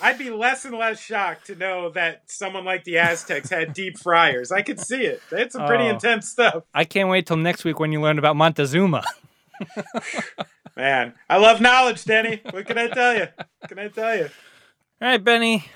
I'd 0.00 0.18
be 0.18 0.30
less 0.30 0.64
and 0.64 0.76
less 0.76 1.00
shocked 1.00 1.46
to 1.48 1.54
know 1.56 1.90
that 1.90 2.22
someone 2.26 2.64
like 2.64 2.84
the 2.84 2.98
Aztecs 2.98 3.50
had 3.50 3.72
deep 3.74 3.98
fryers. 3.98 4.52
I 4.52 4.62
could 4.62 4.80
see 4.80 5.02
it. 5.02 5.20
They 5.30 5.40
had 5.40 5.52
some 5.52 5.66
pretty 5.66 5.84
Oh. 5.84 5.90
intense 5.90 6.28
stuff. 6.28 6.64
I 6.72 6.84
can't 6.84 7.08
wait 7.08 7.26
till 7.26 7.36
next 7.36 7.64
week 7.64 7.78
when 7.80 7.92
you 7.92 8.00
learn 8.00 8.18
about 8.18 8.36
Montezuma. 8.36 9.02
Man, 10.76 11.14
I 11.28 11.36
love 11.36 11.60
knowledge, 11.60 12.04
Denny. 12.04 12.40
What 12.50 12.66
can 12.66 12.78
I 12.78 12.88
tell 12.88 13.14
you? 13.14 13.26
What 13.36 13.68
can 13.68 13.78
I 13.78 13.88
tell 13.88 14.16
you? 14.16 14.24
All 15.00 15.08
right, 15.08 15.22
Benny. 15.22 15.66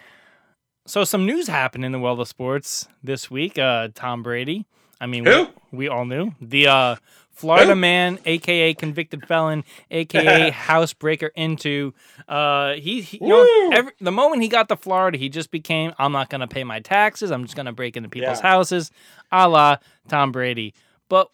So 0.87 1.05
some 1.05 1.27
news 1.27 1.49
happened 1.49 1.85
in 1.85 1.93
the 1.93 1.99
world 1.99 2.21
of 2.21 2.29
sports 2.29 2.89
this 3.03 3.31
week. 3.31 3.59
Uh, 3.59 3.89
Tom 3.95 4.23
Brady. 4.23 4.67
I 5.01 5.07
mean? 5.07 5.25
We, 5.25 5.49
we 5.73 5.89
all 5.89 6.07
knew 6.07 6.33
the 6.41 6.69
uh, 6.69 6.97
Florida 7.33 7.75
Who? 7.75 7.81
man, 7.81 8.19
aka 8.25 8.73
convicted 8.73 9.27
felon, 9.29 9.65
aka 9.91 10.51
housebreaker 10.51 11.29
into. 11.35 11.93
Uh, 12.27 12.75
he, 12.75 13.03
he 13.03 13.19
you 13.21 13.27
know, 13.29 13.71
every, 13.73 13.93
the 14.01 14.13
moment 14.13 14.43
he 14.43 14.49
got 14.49 14.69
to 14.71 14.77
Florida, 14.77 15.19
he 15.19 15.29
just 15.29 15.51
became. 15.51 15.93
I'm 15.99 16.13
not 16.13 16.31
gonna 16.31 16.49
pay 16.49 16.65
my 16.65 16.81
taxes. 16.81 17.31
I'm 17.31 17.45
just 17.45 17.57
gonna 17.57 17.73
break 17.75 17.97
into 17.97 18.09
people's 18.09 18.39
Yeah. 18.41 18.49
houses, 18.49 18.91
a 19.31 19.47
la 19.49 19.77
Tom 20.09 20.33
Brady. 20.33 20.73
But 21.11 21.29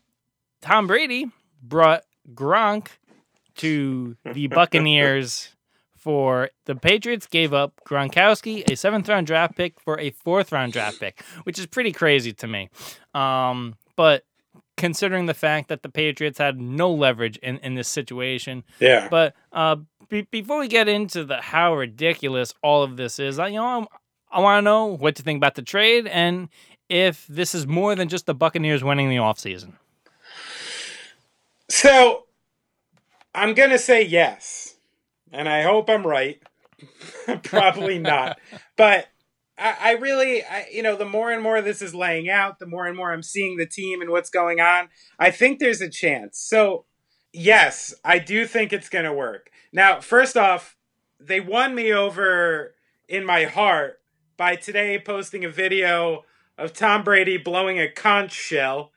Tom 0.61 0.89
Brady 0.89 1.31
brought 1.63 2.03
Gronk 2.35 2.89
to 3.57 4.17
the 4.33 4.47
Buccaneers 4.49 5.51
for 5.97 6.51
the 6.65 6.75
Patriots 6.75 7.27
gave 7.27 7.55
up 7.55 7.81
Gronkowski, 7.87 8.69
a 8.71 8.77
seventh 8.77 9.09
round 9.09 9.27
draft 9.27 9.57
pick 9.57 9.79
for 9.81 9.99
a 10.01 10.11
fourth 10.11 10.51
round 10.51 10.73
draft 10.73 10.99
pick, 10.99 11.23
which 11.45 11.59
is 11.59 11.67
pretty 11.67 11.93
crazy 11.93 12.33
to 12.33 12.47
me. 12.49 12.71
Um, 13.15 13.77
but 13.95 14.25
considering 14.77 15.27
the 15.27 15.35
fact 15.35 15.69
that 15.69 15.83
the 15.83 15.89
Patriots 15.89 16.39
had 16.39 16.61
no 16.61 16.91
leverage 16.91 17.37
in, 17.37 17.59
in 17.59 17.75
this 17.77 17.87
situation, 17.89 18.65
Yeah. 18.81 19.07
but 19.09 19.35
uh, 19.53 19.77
be- 20.09 20.23
before 20.23 20.59
we 20.59 20.67
get 20.67 20.89
into 20.89 21.25
the 21.25 21.41
how 21.41 21.75
ridiculous 21.77 22.53
all 22.63 22.83
of 22.83 22.97
this 22.97 23.21
is, 23.21 23.39
I 23.39 23.49
you 23.49 23.57
know 23.59 23.87
I, 24.33 24.41
want 24.41 24.59
to 24.59 24.63
know 24.63 24.87
what 24.87 25.15
to 25.17 25.23
think 25.23 25.37
about 25.37 25.55
the 25.55 25.63
trade 25.63 26.09
and 26.09 26.49
if 26.89 27.27
this 27.29 27.55
is 27.55 27.65
more 27.67 27.95
than 27.95 28.09
just 28.09 28.27
the 28.27 28.35
Buccaneers 28.35 28.83
winning 28.83 29.09
the 29.09 29.17
offseason. 29.17 29.75
So 31.69 32.27
I'm 33.35 33.55
gonna 33.55 33.79
say 33.79 34.03
yes, 34.03 34.77
and 35.33 35.49
I 35.49 35.63
hope 35.63 35.89
I'm 35.89 36.07
right. 36.07 36.41
Probably 37.43 37.99
not, 37.99 38.39
but 38.77 39.09
I, 39.59 39.77
I 39.81 39.91
really, 39.93 40.43
I, 40.43 40.67
you 40.73 40.83
know, 40.83 40.97
the 40.97 41.05
more 41.05 41.31
and 41.31 41.43
more 41.43 41.61
this 41.61 41.83
is 41.83 41.95
laying 41.95 42.29
out, 42.29 42.59
the 42.59 42.67
more 42.67 42.87
and 42.87 42.97
more 42.97 43.13
I'm 43.13 43.23
seeing 43.23 43.57
the 43.57 43.67
team 43.67 44.01
and 44.01 44.11
what's 44.11 44.31
going 44.31 44.61
on. 44.61 44.89
I 45.19 45.31
think 45.31 45.59
there's 45.59 45.81
a 45.81 45.89
chance. 45.89 46.39
So 46.39 46.85
yes, 47.33 47.95
I 48.05 48.19
do 48.19 48.47
think 48.47 48.73
it's 48.73 48.89
gonna 48.89 49.15
work. 49.15 49.51
Now, 49.73 50.01
first 50.01 50.37
off, 50.37 50.77
they 51.21 51.41
won 51.41 51.75
me 51.75 51.93
over 51.93 52.75
in 53.09 53.25
my 53.25 53.45
heart 53.45 54.01
by 54.37 54.57
today 54.57 54.99
posting 54.99 55.45
a 55.45 55.51
video 55.51 56.25
of 56.59 56.73
Tom 56.73 57.05
Brady 57.05 57.37
blowing 57.37 57.79
a 57.79 57.91
conch 57.91 58.33
shell 58.33 58.93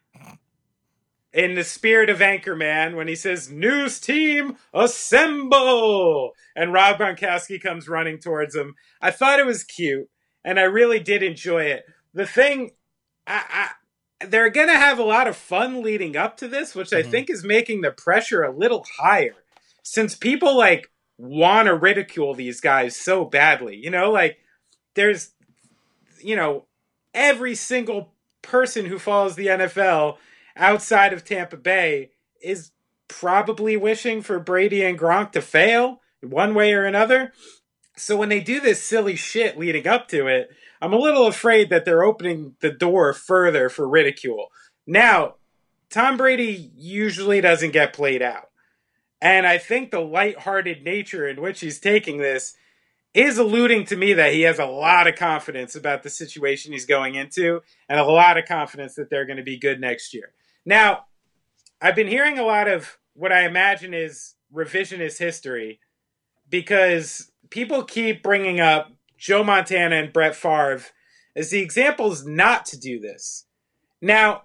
in 1.36 1.54
the 1.56 1.66
spirit 1.66 2.10
of 2.10 2.20
Anchorman 2.20 2.96
when 2.96 3.10
he 3.10 3.16
says, 3.16 3.52
News 3.52 4.00
team, 4.00 4.56
assemble! 4.74 6.32
And 6.56 6.72
Rob 6.74 6.98
Gronkowski 6.98 7.62
comes 7.62 7.90
running 7.90 8.20
towards 8.20 8.56
him. 8.56 8.76
I 9.02 9.12
thought 9.12 9.40
it 9.40 9.46
was 9.46 9.64
cute, 9.66 10.08
and 10.46 10.58
I 10.60 10.64
really 10.64 11.00
did 11.00 11.22
enjoy 11.22 11.64
it. 11.66 11.84
The 12.14 12.26
thing, 12.26 12.72
I, 13.28 13.70
I, 14.22 14.26
they're 14.26 14.50
going 14.50 14.70
to 14.70 14.78
have 14.78 14.98
a 14.98 15.04
lot 15.04 15.28
of 15.28 15.36
fun 15.36 15.84
leading 15.84 16.16
up 16.16 16.38
to 16.38 16.48
this, 16.48 16.74
which 16.74 16.94
I 16.94 17.04
Mhm. 17.04 17.12
think 17.12 17.30
is 17.30 17.44
making 17.44 17.82
the 17.82 17.92
pressure 17.92 18.42
a 18.44 18.56
little 18.56 18.86
higher. 18.98 19.36
Since 19.84 20.16
people, 20.16 20.58
like, 20.58 20.90
want 21.18 21.68
to 21.68 21.76
ridicule 21.76 22.34
these 22.34 22.62
guys 22.62 22.96
so 22.96 23.26
badly. 23.26 23.76
You 23.76 23.90
know, 23.90 24.10
like, 24.10 24.38
there's, 24.96 25.32
you 26.24 26.38
know, 26.38 26.66
every 27.14 27.56
single 27.56 28.14
person 28.42 28.86
who 28.86 28.98
follows 28.98 29.36
the 29.36 29.48
NFL 29.48 30.18
outside 30.56 31.14
of 31.14 31.24
Tampa 31.24 31.58
Bay 31.58 32.12
is 32.42 32.72
probably 33.08 33.78
wishing 33.78 34.22
for 34.22 34.40
Brady 34.40 34.84
and 34.84 34.98
Gronk 34.98 35.32
to 35.34 35.42
fail 35.42 36.02
one 36.22 36.56
way 36.56 36.74
or 36.74 36.86
another. 36.86 37.34
So 37.98 38.18
when 38.18 38.30
they 38.30 38.42
do 38.42 38.60
this 38.60 38.84
silly 38.84 39.16
shit 39.16 39.58
leading 39.58 39.88
up 39.88 40.08
to 40.10 40.28
it, 40.28 40.50
I'm 40.82 40.94
a 40.94 41.00
little 41.00 41.28
afraid 41.28 41.70
that 41.70 41.86
they're 41.86 42.04
opening 42.04 42.56
the 42.60 42.72
door 42.72 43.14
further 43.14 43.70
for 43.70 43.88
ridicule. 43.88 44.48
Now, 44.86 45.36
Tom 45.90 46.18
Brady 46.18 46.72
usually 46.76 47.42
doesn't 47.42 47.72
get 47.72 47.94
played 47.94 48.22
out. 48.22 48.50
And 49.22 49.48
I 49.48 49.58
think 49.58 49.92
the 49.92 50.02
lighthearted 50.02 50.84
nature 50.84 51.28
in 51.28 51.42
which 51.42 51.62
he's 51.62 51.80
taking 51.80 52.18
this 52.18 52.56
is 53.14 53.38
alluding 53.38 53.86
to 53.86 53.96
me 53.96 54.14
that 54.14 54.34
he 54.34 54.42
has 54.42 54.60
a 54.60 54.66
lot 54.66 55.08
of 55.08 55.16
confidence 55.16 55.74
about 55.74 56.04
the 56.04 56.10
situation 56.10 56.74
he's 56.74 56.86
going 56.86 57.16
into 57.16 57.62
and 57.88 57.98
a 57.98 58.04
lot 58.04 58.38
of 58.38 58.46
confidence 58.46 58.96
that 58.96 59.10
they're 59.10 59.26
going 59.26 59.38
to 59.38 59.44
be 59.44 59.58
good 59.58 59.80
next 59.80 60.14
year. 60.14 60.34
Now, 60.66 61.06
I've 61.82 61.96
been 61.96 62.08
hearing 62.08 62.40
a 62.40 62.46
lot 62.46 62.68
of 62.68 62.98
what 63.14 63.32
I 63.32 63.46
imagine 63.46 63.94
is 63.94 64.36
revisionist 64.54 65.20
history 65.20 65.80
because 66.50 67.32
people 67.50 67.84
keep 67.84 68.24
bringing 68.24 68.60
up 68.60 68.92
Joe 69.18 69.44
Montana 69.44 69.96
and 69.96 70.14
Brett 70.14 70.36
Favre 70.36 70.84
as 71.36 71.50
the 71.50 71.60
examples 71.60 72.26
not 72.26 72.66
to 72.68 72.80
do 72.80 73.00
this. 73.00 73.46
Now, 74.02 74.44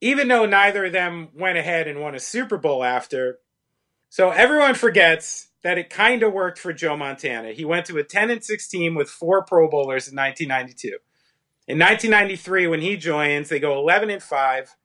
even 0.00 0.28
though 0.28 0.46
neither 0.46 0.86
of 0.86 0.92
them 0.92 1.28
went 1.34 1.58
ahead 1.58 1.86
and 1.86 2.00
won 2.00 2.14
a 2.14 2.20
Super 2.20 2.56
Bowl 2.56 2.82
after, 2.82 3.38
so 4.08 4.30
everyone 4.30 4.74
forgets 4.74 5.48
that 5.62 5.78
it 5.78 5.90
kind 5.90 6.22
of 6.22 6.32
worked 6.32 6.58
for 6.58 6.72
Joe 6.72 6.96
Montana. 6.96 7.52
He 7.52 7.64
went 7.64 7.86
to 7.86 7.98
a 7.98 8.04
10 8.04 8.30
and 8.30 8.42
6 8.42 8.68
team 8.68 8.94
with 8.94 9.10
four 9.10 9.44
Pro 9.44 9.68
Bowlers 9.68 10.08
in 10.08 10.16
1992. 10.16 10.96
In 11.68 11.78
1993, 11.78 12.66
when 12.66 12.80
he 12.80 12.96
joins, 12.96 13.48
they 13.48 13.60
go 13.60 13.78
11 13.78 14.10
and 14.10 14.22
5, 14.22 14.76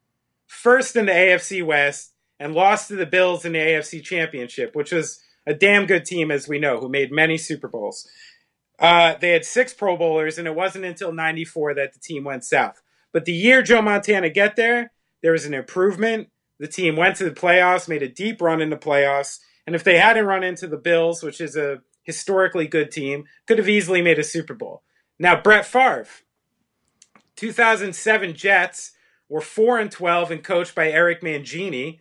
first 0.47 0.95
in 0.95 1.05
the 1.05 1.11
AFC 1.11 1.65
West, 1.65 2.13
and 2.39 2.53
lost 2.53 2.89
to 2.89 2.95
the 2.95 3.05
Bills 3.05 3.45
in 3.45 3.53
the 3.53 3.59
AFC 3.59 4.03
Championship, 4.03 4.75
which 4.75 4.91
was 4.91 5.21
a 5.47 5.53
damn 5.53 5.85
good 5.85 6.05
team, 6.05 6.31
as 6.31 6.47
we 6.47 6.59
know, 6.59 6.79
who 6.79 6.89
made 6.89 7.11
many 7.11 7.37
Super 7.37 7.67
Bowls. 7.67 8.07
Uh, 8.77 9.15
they 9.19 9.29
had 9.29 9.45
six 9.45 9.73
Pro 9.73 9.95
Bowlers, 9.95 10.37
and 10.37 10.47
it 10.47 10.55
wasn't 10.55 10.85
until 10.85 11.13
94 11.13 11.75
that 11.75 11.93
the 11.93 11.99
team 11.99 12.23
went 12.23 12.43
south. 12.43 12.81
But 13.13 13.25
the 13.25 13.33
year 13.33 13.61
Joe 13.61 13.81
Montana 13.81 14.29
get 14.29 14.55
there, 14.55 14.91
there 15.21 15.31
was 15.31 15.45
an 15.45 15.53
improvement. 15.53 16.29
The 16.59 16.67
team 16.67 16.95
went 16.95 17.15
to 17.17 17.23
the 17.23 17.31
playoffs, 17.31 17.87
made 17.87 18.03
a 18.03 18.09
deep 18.09 18.41
run 18.41 18.61
in 18.61 18.69
the 18.69 18.77
playoffs, 18.77 19.39
and 19.65 19.75
if 19.75 19.83
they 19.83 19.97
hadn't 19.97 20.25
run 20.25 20.43
into 20.43 20.67
the 20.67 20.77
Bills, 20.77 21.23
which 21.23 21.39
is 21.39 21.55
a 21.55 21.81
historically 22.03 22.67
good 22.67 22.91
team, 22.91 23.25
could 23.47 23.57
have 23.57 23.69
easily 23.69 24.01
made 24.01 24.19
a 24.19 24.23
Super 24.23 24.53
Bowl. 24.53 24.83
Now, 25.17 25.41
Brett 25.41 25.65
Favre, 25.65 26.07
2007 27.37 28.33
Jets 28.33 28.91
were 29.29 29.41
4 29.41 29.79
and 29.79 29.91
12 29.91 30.31
and 30.31 30.43
coached 30.43 30.75
by 30.75 30.89
Eric 30.89 31.21
Mangini. 31.21 31.99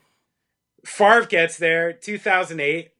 Favre 0.85 1.27
gets 1.27 1.57
there 1.57 1.93
2008, 1.93 2.91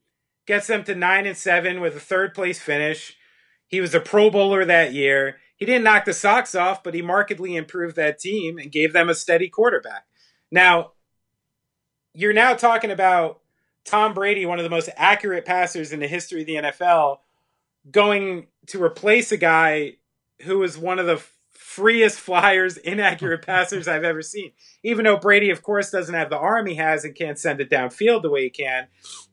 gets 0.47 0.67
them 0.67 0.85
to 0.85 0.95
9 0.95 1.27
and 1.27 1.37
7 1.37 1.81
with 1.81 1.97
a 1.97 2.01
third 2.01 2.35
place 2.35 2.59
finish. 2.59 3.17
He 3.67 3.81
was 3.81 3.95
a 3.95 4.01
Pro 4.01 4.31
Bowler 4.31 4.65
that 4.65 4.93
year. 4.93 5.39
He 5.57 5.67
didn't 5.67 5.85
knock 5.85 6.05
the 6.05 6.13
socks 6.13 6.55
off, 6.55 6.83
but 6.83 6.95
he 6.95 7.03
markedly 7.03 7.57
improved 7.57 7.97
that 7.97 8.19
team 8.19 8.59
and 8.59 8.73
gave 8.73 8.93
them 8.93 9.09
a 9.09 9.15
steady 9.15 9.49
quarterback. 9.49 10.05
Now, 10.51 10.93
you're 12.13 12.33
now 12.33 12.55
talking 12.55 12.91
about 12.91 13.41
Tom 13.85 14.15
Brady, 14.15 14.47
one 14.47 14.59
of 14.59 14.65
the 14.65 14.71
most 14.71 14.89
accurate 14.97 15.45
passers 15.45 15.93
in 15.93 16.01
the 16.01 16.09
history 16.09 16.41
of 16.41 16.47
the 16.47 16.55
NFL, 16.57 17.19
going 17.91 18.47
to 18.67 18.83
replace 18.83 19.31
a 19.31 19.37
guy 19.37 19.97
who 20.43 20.59
was 20.59 20.79
one 20.79 20.99
of 20.99 21.07
the 21.07 21.23
freest 21.75 22.21
flyers, 22.21 22.77
inaccurate 22.77 23.43
passers 23.47 23.89
I've 23.89 24.05
ever 24.05 24.23
seen. 24.23 24.53
Even 24.83 25.05
though 25.05 25.17
Brady, 25.17 25.51
of 25.51 25.63
course, 25.63 25.91
doesn't 25.91 26.15
have 26.15 26.31
the 26.31 26.39
arm 26.39 26.67
he 26.67 26.77
has 26.77 27.05
and 27.05 27.15
can't 27.15 27.39
send 27.39 27.61
it 27.61 27.71
downfield 27.71 28.23
the 28.23 28.31
way 28.31 28.45
he 28.45 28.51
can, 28.51 28.87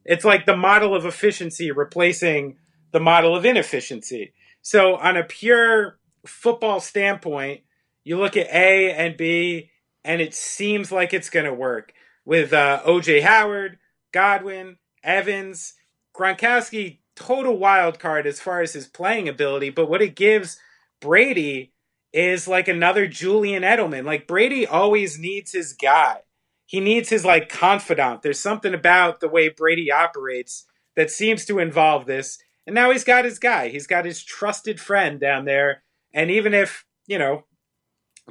it's 0.06 0.25
like 0.25 0.45
the 0.45 0.58
model 0.58 0.95
of 0.95 1.06
efficiency 1.06 1.71
replacing 1.71 2.58
the 2.91 2.99
model 2.99 3.36
of 3.36 3.45
inefficiency. 3.45 4.34
So, 4.63 4.95
on 4.95 5.17
a 5.17 5.23
pure 5.23 5.99
football 6.25 6.80
standpoint, 6.80 7.62
you 8.04 8.17
look 8.17 8.36
at 8.36 8.47
A 8.47 8.91
and 8.91 9.15
B, 9.15 9.69
and 10.04 10.19
it 10.19 10.34
seems 10.34 10.91
like 10.91 11.13
it's 11.13 11.30
going 11.30 11.45
to 11.45 11.54
work 11.54 11.93
with 12.25 12.54
uh, 12.54 12.82
OJ 12.86 13.21
Howard, 13.21 13.77
Godwin, 14.12 14.77
Evans, 15.04 15.73
Gronkowski, 16.15 16.99
total 17.15 17.58
wild 17.58 17.99
card 17.99 18.25
as 18.25 18.39
far 18.39 18.62
as 18.62 18.73
his 18.73 18.88
playing 18.88 19.30
ability. 19.30 19.69
But 19.69 19.89
what 19.89 20.01
it 20.01 20.15
gives 20.15 20.60
Brady 20.99 21.73
is 22.13 22.47
like 22.47 22.67
another 22.67 23.08
Julian 23.08 23.63
Edelman. 23.63 24.06
Like 24.06 24.28
Brady 24.28 24.65
always 24.67 25.17
needs 25.17 25.52
his 25.52 25.74
guy. 25.74 26.21
He 26.65 26.80
needs 26.80 27.10
his 27.10 27.26
like 27.26 27.50
confidant. 27.50 28.21
There's 28.21 28.39
something 28.39 28.74
about 28.74 29.19
the 29.19 29.28
way 29.28 29.50
Brady 29.50 29.91
operates 29.91 30.65
that 30.95 31.12
seems 31.12 31.45
to 31.45 31.60
involve 31.60 32.06
this. 32.06 32.38
And 32.65 32.74
now 32.74 32.91
he's 32.91 33.04
got 33.04 33.26
his 33.26 33.39
guy. 33.39 33.69
He's 33.69 33.88
got 33.88 34.06
his 34.06 34.24
trusted 34.24 34.80
friend 34.80 35.19
down 35.19 35.45
there. 35.45 35.84
And 36.13 36.30
even 36.30 36.54
if, 36.54 36.86
you 37.08 37.17
know, 37.17 37.45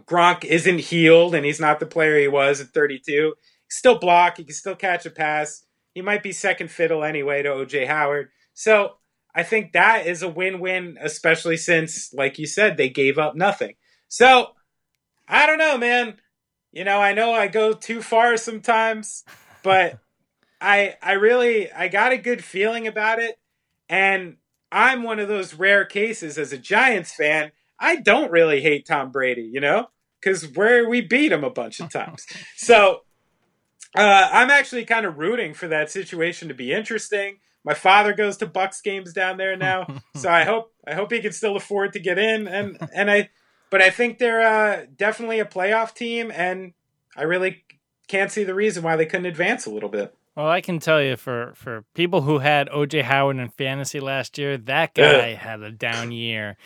Gronk 0.00 0.44
isn't 0.44 0.78
healed 0.78 1.34
and 1.34 1.44
he's 1.44 1.60
not 1.60 1.80
the 1.80 1.86
player 1.86 2.18
he 2.18 2.28
was 2.28 2.60
at 2.60 2.68
32, 2.68 3.34
still 3.68 3.98
block, 3.98 4.36
he 4.36 4.44
can 4.44 4.54
still 4.54 4.76
catch 4.76 5.04
a 5.06 5.10
pass. 5.10 5.64
He 5.94 6.02
might 6.02 6.22
be 6.22 6.32
second 6.32 6.70
fiddle 6.70 7.02
anyway 7.02 7.42
to 7.42 7.48
OJ 7.48 7.86
Howard. 7.88 8.28
So 8.54 8.96
I 9.34 9.42
think 9.42 9.72
that 9.72 10.06
is 10.06 10.22
a 10.22 10.28
win 10.28 10.60
win, 10.60 10.98
especially 11.00 11.56
since, 11.56 12.12
like 12.12 12.38
you 12.38 12.46
said, 12.46 12.76
they 12.76 12.88
gave 12.88 13.18
up 13.18 13.36
nothing. 13.36 13.74
So 14.08 14.48
I 15.28 15.46
don't 15.46 15.58
know, 15.58 15.78
man. 15.78 16.16
You 16.72 16.84
know, 16.84 17.00
I 17.00 17.12
know 17.12 17.32
I 17.32 17.48
go 17.48 17.72
too 17.72 18.02
far 18.02 18.36
sometimes, 18.36 19.24
but 19.62 19.98
I 20.60 20.96
I 21.02 21.12
really 21.12 21.72
I 21.72 21.88
got 21.88 22.12
a 22.12 22.18
good 22.18 22.44
feeling 22.44 22.86
about 22.86 23.18
it. 23.18 23.38
And 23.88 24.36
I'm 24.70 25.02
one 25.02 25.18
of 25.18 25.28
those 25.28 25.54
rare 25.54 25.84
cases 25.84 26.38
as 26.38 26.52
a 26.52 26.58
Giants 26.58 27.12
fan. 27.14 27.52
I 27.78 27.96
don't 27.96 28.30
really 28.30 28.60
hate 28.60 28.86
Tom 28.86 29.10
Brady, 29.10 29.48
you 29.52 29.60
know, 29.60 29.88
because 30.20 30.46
where 30.54 30.88
we 30.88 31.00
beat 31.00 31.32
him 31.32 31.44
a 31.44 31.50
bunch 31.50 31.80
of 31.80 31.90
times. 31.90 32.26
so 32.56 33.00
uh, 33.96 34.28
I'm 34.32 34.50
actually 34.50 34.84
kind 34.84 35.06
of 35.06 35.18
rooting 35.18 35.54
for 35.54 35.66
that 35.68 35.90
situation 35.90 36.48
to 36.48 36.54
be 36.54 36.72
interesting. 36.72 37.38
My 37.64 37.74
father 37.74 38.12
goes 38.12 38.36
to 38.38 38.46
Bucs 38.46 38.82
games 38.82 39.12
down 39.12 39.36
there 39.36 39.56
now, 39.56 39.86
so 40.14 40.30
I 40.30 40.44
hope 40.44 40.72
I 40.86 40.94
hope 40.94 41.12
he 41.12 41.20
can 41.20 41.32
still 41.32 41.56
afford 41.56 41.92
to 41.92 42.00
get 42.00 42.18
in. 42.18 42.48
And 42.48 42.78
and 42.94 43.10
I, 43.10 43.30
but 43.70 43.82
I 43.82 43.90
think 43.90 44.18
they're 44.18 44.40
uh, 44.40 44.86
definitely 44.96 45.40
a 45.40 45.44
playoff 45.44 45.94
team, 45.94 46.30
and 46.34 46.72
I 47.16 47.22
really 47.22 47.64
can't 48.08 48.32
see 48.32 48.44
the 48.44 48.54
reason 48.54 48.82
why 48.82 48.96
they 48.96 49.06
couldn't 49.06 49.26
advance 49.26 49.66
a 49.66 49.70
little 49.70 49.88
bit. 49.88 50.14
Well, 50.36 50.48
I 50.48 50.60
can 50.60 50.78
tell 50.78 51.02
you 51.02 51.16
for 51.16 51.52
for 51.54 51.84
people 51.94 52.22
who 52.22 52.38
had 52.38 52.68
OJ 52.70 53.02
Howard 53.02 53.36
in 53.36 53.48
fantasy 53.50 54.00
last 54.00 54.38
year, 54.38 54.56
that 54.56 54.94
guy 54.94 55.34
had 55.34 55.60
a 55.60 55.70
down 55.70 56.12
year. 56.12 56.56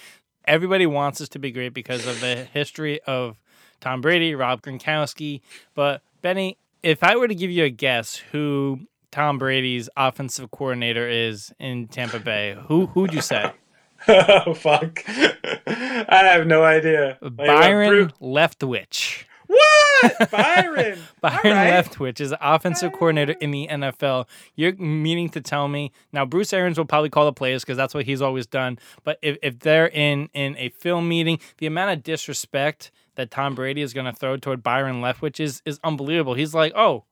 Everybody 0.46 0.86
wants 0.86 1.20
us 1.20 1.28
to 1.30 1.38
be 1.38 1.50
great 1.50 1.72
because 1.72 2.06
of 2.06 2.20
the 2.20 2.36
history 2.36 3.00
of 3.02 3.40
Tom 3.80 4.00
Brady, 4.00 4.34
Rob 4.34 4.62
Gronkowski, 4.62 5.40
but 5.74 6.02
Benny, 6.22 6.58
if 6.82 7.02
I 7.02 7.16
were 7.16 7.26
to 7.26 7.34
give 7.34 7.50
you 7.50 7.64
a 7.64 7.70
guess 7.70 8.16
who 8.16 8.80
Tom 9.14 9.38
Brady's 9.38 9.88
offensive 9.96 10.50
coordinator 10.50 11.08
is 11.08 11.54
in 11.60 11.86
Tampa 11.86 12.18
Bay, 12.18 12.56
who 12.66 12.86
who'd 12.86 13.14
you 13.14 13.20
say? 13.20 13.52
oh 14.08 14.54
fuck! 14.54 15.04
I 15.06 16.20
have 16.32 16.48
no 16.48 16.64
idea. 16.64 17.16
Byron 17.22 18.12
Leftwich. 18.20 19.22
What? 19.46 20.30
Byron. 20.32 20.98
Byron 21.20 21.40
right. 21.44 21.84
Leftwich 21.84 22.20
is 22.20 22.30
the 22.30 22.38
offensive 22.54 22.92
coordinator 22.92 23.36
in 23.40 23.52
the 23.52 23.68
NFL. 23.70 24.26
You're 24.56 24.74
meaning 24.78 25.28
to 25.28 25.40
tell 25.40 25.68
me 25.68 25.92
now 26.12 26.24
Bruce 26.24 26.52
Arians 26.52 26.76
will 26.76 26.84
probably 26.84 27.10
call 27.10 27.24
the 27.24 27.32
plays 27.32 27.62
because 27.62 27.76
that's 27.76 27.94
what 27.94 28.06
he's 28.06 28.20
always 28.20 28.48
done. 28.48 28.80
But 29.04 29.20
if, 29.22 29.38
if 29.44 29.60
they're 29.60 29.90
in 29.90 30.28
in 30.34 30.56
a 30.56 30.70
film 30.70 31.08
meeting, 31.08 31.38
the 31.58 31.66
amount 31.66 31.96
of 31.96 32.02
disrespect 32.02 32.90
that 33.14 33.30
Tom 33.30 33.54
Brady 33.54 33.82
is 33.82 33.92
going 33.92 34.06
to 34.06 34.12
throw 34.12 34.36
toward 34.36 34.64
Byron 34.64 35.00
Leftwich 35.02 35.38
is 35.38 35.62
is 35.64 35.78
unbelievable. 35.84 36.34
He's 36.34 36.52
like, 36.52 36.72
oh, 36.74 37.04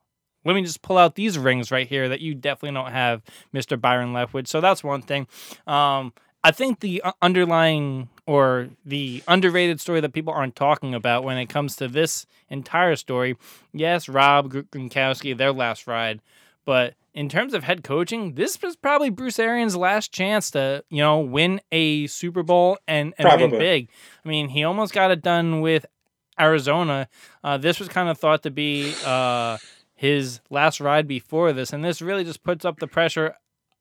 let 0.45 0.55
me 0.55 0.63
just 0.63 0.83
pull 0.83 0.99
out 0.99 1.15
these 1.15 1.39
rings 1.39 1.71
right 1.71 1.87
here 1.87 2.09
that 2.09 2.21
you 2.21 2.35
definitely 2.35 2.75
don't 2.75 2.93
have, 2.93 3.23
Mr. 3.55 3.81
Byron 3.81 4.13
Leftwich. 4.13 4.49
So 4.49 4.61
that's 4.61 4.83
one 4.83 5.03
thing. 5.03 5.27
Um, 5.67 6.13
I 6.45 6.51
think 6.51 6.81
the 6.81 7.03
underlying 7.21 8.09
or 8.27 8.69
the 8.85 9.23
underrated 9.29 9.81
story 9.81 10.01
that 10.01 10.13
people 10.13 10.33
aren't 10.33 10.57
talking 10.57 10.95
about 10.95 11.23
when 11.23 11.39
it 11.39 11.47
comes 11.47 11.77
to 11.77 11.89
this 11.89 12.27
entire 12.49 12.97
story, 12.97 13.37
yes, 13.73 14.09
Rob 14.09 14.53
Gronkowski, 14.53 15.37
their 15.37 15.53
last 15.53 15.87
ride, 15.87 16.21
but 16.65 16.95
in 17.15 17.29
terms 17.29 17.53
of 17.55 17.65
head 17.65 17.85
coaching, 17.85 18.35
this 18.35 18.61
was 18.63 18.75
probably 18.75 19.11
Bruce 19.11 19.39
Arians' 19.39 19.77
last 19.77 20.13
chance 20.13 20.51
to, 20.53 20.83
you 20.89 20.99
know, 21.03 21.21
win 21.21 21.61
a 21.71 22.07
Super 22.07 22.43
Bowl 22.43 22.79
and, 22.89 23.13
and 23.19 23.29
win 23.41 23.51
big. 23.59 23.89
I 24.25 24.29
mean, 24.29 24.49
he 24.49 24.65
almost 24.65 24.95
got 24.95 25.11
it 25.11 25.23
done 25.23 25.61
with 25.61 25.85
Arizona. 26.41 27.09
Uh, 27.45 27.59
this 27.59 27.79
was 27.79 27.89
kind 27.89 28.09
of 28.09 28.19
thought 28.19 28.43
to 28.45 28.51
be 28.51 28.95
uh, 29.05 29.59
his 30.03 30.41
last 30.51 30.81
ride 30.81 31.07
before 31.07 31.53
this, 31.53 31.73
and 31.73 31.85
this 31.85 32.03
really 32.03 32.25
just 32.25 32.43
puts 32.43 32.65
up 32.65 32.81
the 32.81 32.89
pressure 32.89 33.37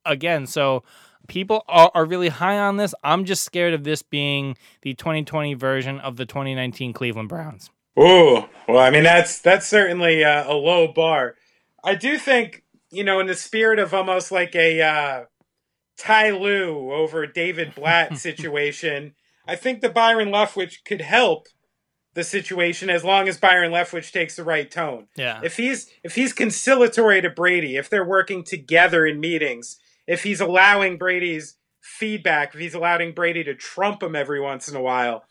again. 0.06 0.46
So 0.46 0.84
people 1.28 1.66
are, 1.68 1.90
are 1.96 2.06
really 2.06 2.30
high 2.30 2.60
on 2.60 2.78
this. 2.78 2.94
I'm 3.04 3.26
just 3.26 3.44
scared 3.44 3.74
of 3.74 3.84
this 3.84 4.04
being 4.04 4.56
the 4.84 4.94
2020 4.94 5.56
version 5.56 6.00
of 6.00 6.18
the 6.18 6.28
2019 6.28 6.94
Cleveland 6.94 7.28
Browns. 7.28 7.72
Oh, 7.98 8.48
well, 8.68 8.78
I 8.78 8.92
mean 8.92 9.02
that's 9.02 9.42
that's 9.42 9.66
certainly 9.66 10.24
uh, 10.24 10.48
a 10.48 10.54
low 10.54 10.94
bar. 10.94 11.38
I 11.84 11.96
do 11.96 12.20
think 12.20 12.66
you 12.92 13.04
know, 13.04 13.20
in 13.20 13.26
the 13.26 13.34
spirit 13.34 13.80
of 13.80 13.92
almost 13.92 14.32
like 14.32 14.56
a 14.56 14.80
uh, 14.80 15.24
Ty 15.98 16.30
Lue 16.30 16.94
over 16.94 17.26
David 17.26 17.74
Blatt 17.74 18.16
situation, 18.20 19.16
I 19.48 19.56
think 19.56 19.82
the 19.82 19.90
Byron 19.90 20.30
Leftwich 20.30 20.84
could 20.86 21.02
help 21.02 21.48
the 22.14 22.24
situation 22.24 22.90
as 22.90 23.04
long 23.04 23.28
as 23.30 23.38
Byron 23.38 23.72
Leftwich 23.72 24.12
takes 24.12 24.36
the 24.36 24.44
right 24.44 24.70
tone. 24.70 25.08
Yeah. 25.16 25.40
If 25.44 25.58
he's 25.58 25.90
if 26.04 26.16
he's 26.16 26.34
conciliatory 26.34 27.22
to 27.22 27.30
Brady, 27.30 27.78
if 27.78 27.90
they're 27.90 28.06
working 28.06 28.44
together 28.44 29.06
in 29.06 29.20
meetings, 29.20 29.78
if 30.08 30.24
he's 30.24 30.42
allowing 30.42 30.98
Brady's 30.98 31.56
feedback, 31.80 32.54
if 32.54 32.60
he's 32.60 32.74
allowing 32.74 33.14
Brady 33.14 33.44
to 33.46 33.56
trump 33.56 34.04
him 34.04 34.16
every 34.16 34.42
once 34.42 34.68
in 34.68 34.76
a 34.76 34.82
while, 34.82 35.24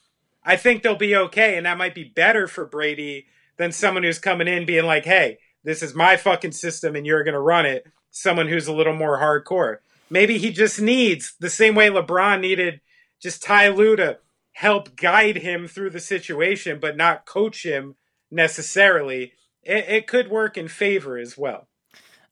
I 0.44 0.56
think 0.56 0.82
they'll 0.82 0.96
be 0.96 1.14
okay. 1.14 1.56
And 1.56 1.66
that 1.66 1.78
might 1.78 1.94
be 1.94 2.04
better 2.04 2.46
for 2.46 2.64
Brady 2.64 3.26
than 3.56 3.72
someone 3.72 4.02
who's 4.02 4.18
coming 4.18 4.48
in 4.48 4.64
being 4.64 4.86
like, 4.86 5.04
hey, 5.04 5.38
this 5.64 5.82
is 5.82 5.94
my 5.94 6.16
fucking 6.16 6.52
system 6.52 6.96
and 6.96 7.04
you're 7.04 7.24
going 7.24 7.34
to 7.34 7.40
run 7.40 7.66
it. 7.66 7.86
Someone 8.10 8.48
who's 8.48 8.66
a 8.66 8.72
little 8.72 8.94
more 8.94 9.18
hardcore. 9.18 9.78
Maybe 10.08 10.38
he 10.38 10.50
just 10.50 10.80
needs 10.80 11.34
the 11.38 11.50
same 11.50 11.74
way 11.74 11.88
LeBron 11.88 12.40
needed 12.40 12.80
just 13.20 13.42
Ty 13.42 13.68
Lue 13.68 13.96
to 13.96 14.18
help 14.60 14.94
guide 14.94 15.36
him 15.36 15.66
through 15.66 15.88
the 15.88 15.98
situation, 15.98 16.78
but 16.78 16.94
not 16.94 17.24
coach 17.24 17.64
him 17.64 17.96
necessarily. 18.30 19.32
It, 19.62 19.86
it 19.88 20.06
could 20.06 20.28
work 20.28 20.58
in 20.58 20.68
favor 20.68 21.16
as 21.16 21.38
well. 21.38 21.68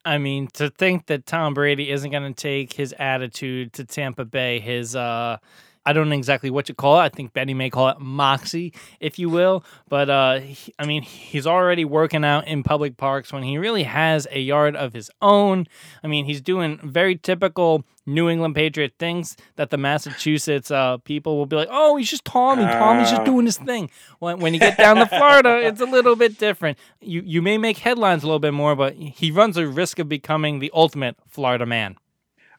I 0.05 0.19
mean, 0.19 0.47
to 0.53 0.69
think 0.69 1.07
that 1.07 1.25
Tom 1.25 1.55
Brady 1.55 1.89
isn't 1.89 2.11
going 2.11 2.31
to 2.31 2.39
take 2.39 2.73
his 2.73 2.93
attitude 2.99 3.73
to 3.73 3.83
Tampa 3.83 4.25
Bay, 4.25 4.59
his 4.59 4.95
uh, 4.95 5.37
I 5.85 5.93
don't 5.93 6.09
know 6.09 6.15
exactly 6.15 6.49
what 6.49 6.69
you 6.69 6.75
call 6.75 6.99
it. 6.99 7.03
I 7.03 7.09
think 7.09 7.33
Benny 7.33 7.53
may 7.53 7.69
call 7.69 7.89
it 7.89 7.99
moxie, 7.99 8.73
if 8.99 9.17
you 9.17 9.29
will. 9.29 9.63
But 9.87 10.09
uh, 10.09 10.39
he, 10.39 10.73
I 10.77 10.85
mean, 10.85 11.01
he's 11.01 11.47
already 11.47 11.85
working 11.85 12.23
out 12.23 12.47
in 12.47 12.63
public 12.63 12.97
parks 12.97 13.31
when 13.31 13.43
he 13.43 13.57
really 13.57 13.83
has 13.83 14.27
a 14.31 14.39
yard 14.39 14.75
of 14.75 14.93
his 14.93 15.09
own. 15.21 15.67
I 16.03 16.07
mean, 16.07 16.25
he's 16.25 16.41
doing 16.41 16.79
very 16.83 17.15
typical 17.15 17.85
New 18.05 18.27
England 18.29 18.55
Patriot 18.55 18.93
things 18.99 19.37
that 19.55 19.69
the 19.69 19.77
Massachusetts 19.77 20.71
uh, 20.71 20.97
people 20.97 21.37
will 21.37 21.45
be 21.45 21.55
like, 21.55 21.69
"Oh, 21.71 21.95
he's 21.95 22.09
just 22.09 22.25
Tommy. 22.25 22.63
Tommy's 22.63 23.11
just 23.11 23.23
doing 23.23 23.45
his 23.45 23.57
thing." 23.57 23.89
When, 24.19 24.39
when 24.39 24.53
you 24.53 24.59
get 24.59 24.77
down 24.77 24.97
to 24.97 25.05
Florida, 25.05 25.59
it's 25.63 25.81
a 25.81 25.85
little 25.85 26.15
bit 26.15 26.37
different. 26.37 26.77
You 27.01 27.21
you 27.25 27.41
may 27.41 27.57
make 27.57 27.77
headlines 27.77 28.23
a 28.23 28.25
little 28.25 28.39
bit 28.39 28.53
more, 28.53 28.75
but 28.75 28.95
he 28.95 29.31
runs 29.31 29.57
a 29.57 29.67
risk 29.67 29.99
of 29.99 30.09
becoming 30.09 30.59
the 30.59 30.71
ultimate 30.73 31.15
Florida 31.27 31.65
man. 31.65 31.97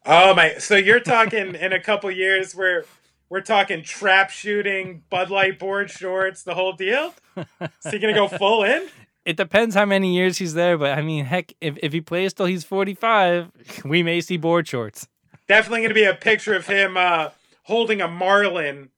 Oh 0.07 0.35
my! 0.35 0.55
So 0.59 0.77
you're 0.77 1.01
talking 1.01 1.55
in 1.55 1.73
a 1.73 1.81
couple 1.81 2.11
years 2.11 2.55
where 2.55 2.85
we're 3.31 3.41
talking 3.41 3.83
trap 3.83 4.31
shooting, 4.31 5.05
Bud 5.09 5.31
Light 5.31 5.59
board 5.59 5.91
shorts, 5.91 6.43
the 6.43 6.55
whole 6.55 6.73
deal. 6.73 7.15
Is 7.37 7.91
he 7.91 7.99
gonna 7.99 8.13
go 8.13 8.29
full 8.29 8.65
in? 8.65 8.89
It 9.25 9.37
depends 9.37 9.75
how 9.75 9.85
many 9.85 10.15
years 10.15 10.39
he's 10.39 10.55
there, 10.55 10.77
but 10.79 10.99
I 10.99 11.03
mean, 11.03 11.27
heck, 11.27 11.53
if, 11.61 11.77
if 11.83 11.93
he 11.93 12.01
plays 12.01 12.33
till 12.33 12.47
he's 12.47 12.65
45, 12.65 13.51
we 13.85 14.03
may 14.03 14.21
see 14.21 14.37
board 14.37 14.67
shorts. 14.67 15.07
Definitely 15.47 15.81
going 15.81 15.91
to 15.91 15.95
be 15.95 16.05
a 16.05 16.15
picture 16.15 16.55
of 16.55 16.67
him 16.67 16.97
uh, 16.97 17.29
holding 17.65 18.01
a 18.01 18.09
marlin, 18.09 18.89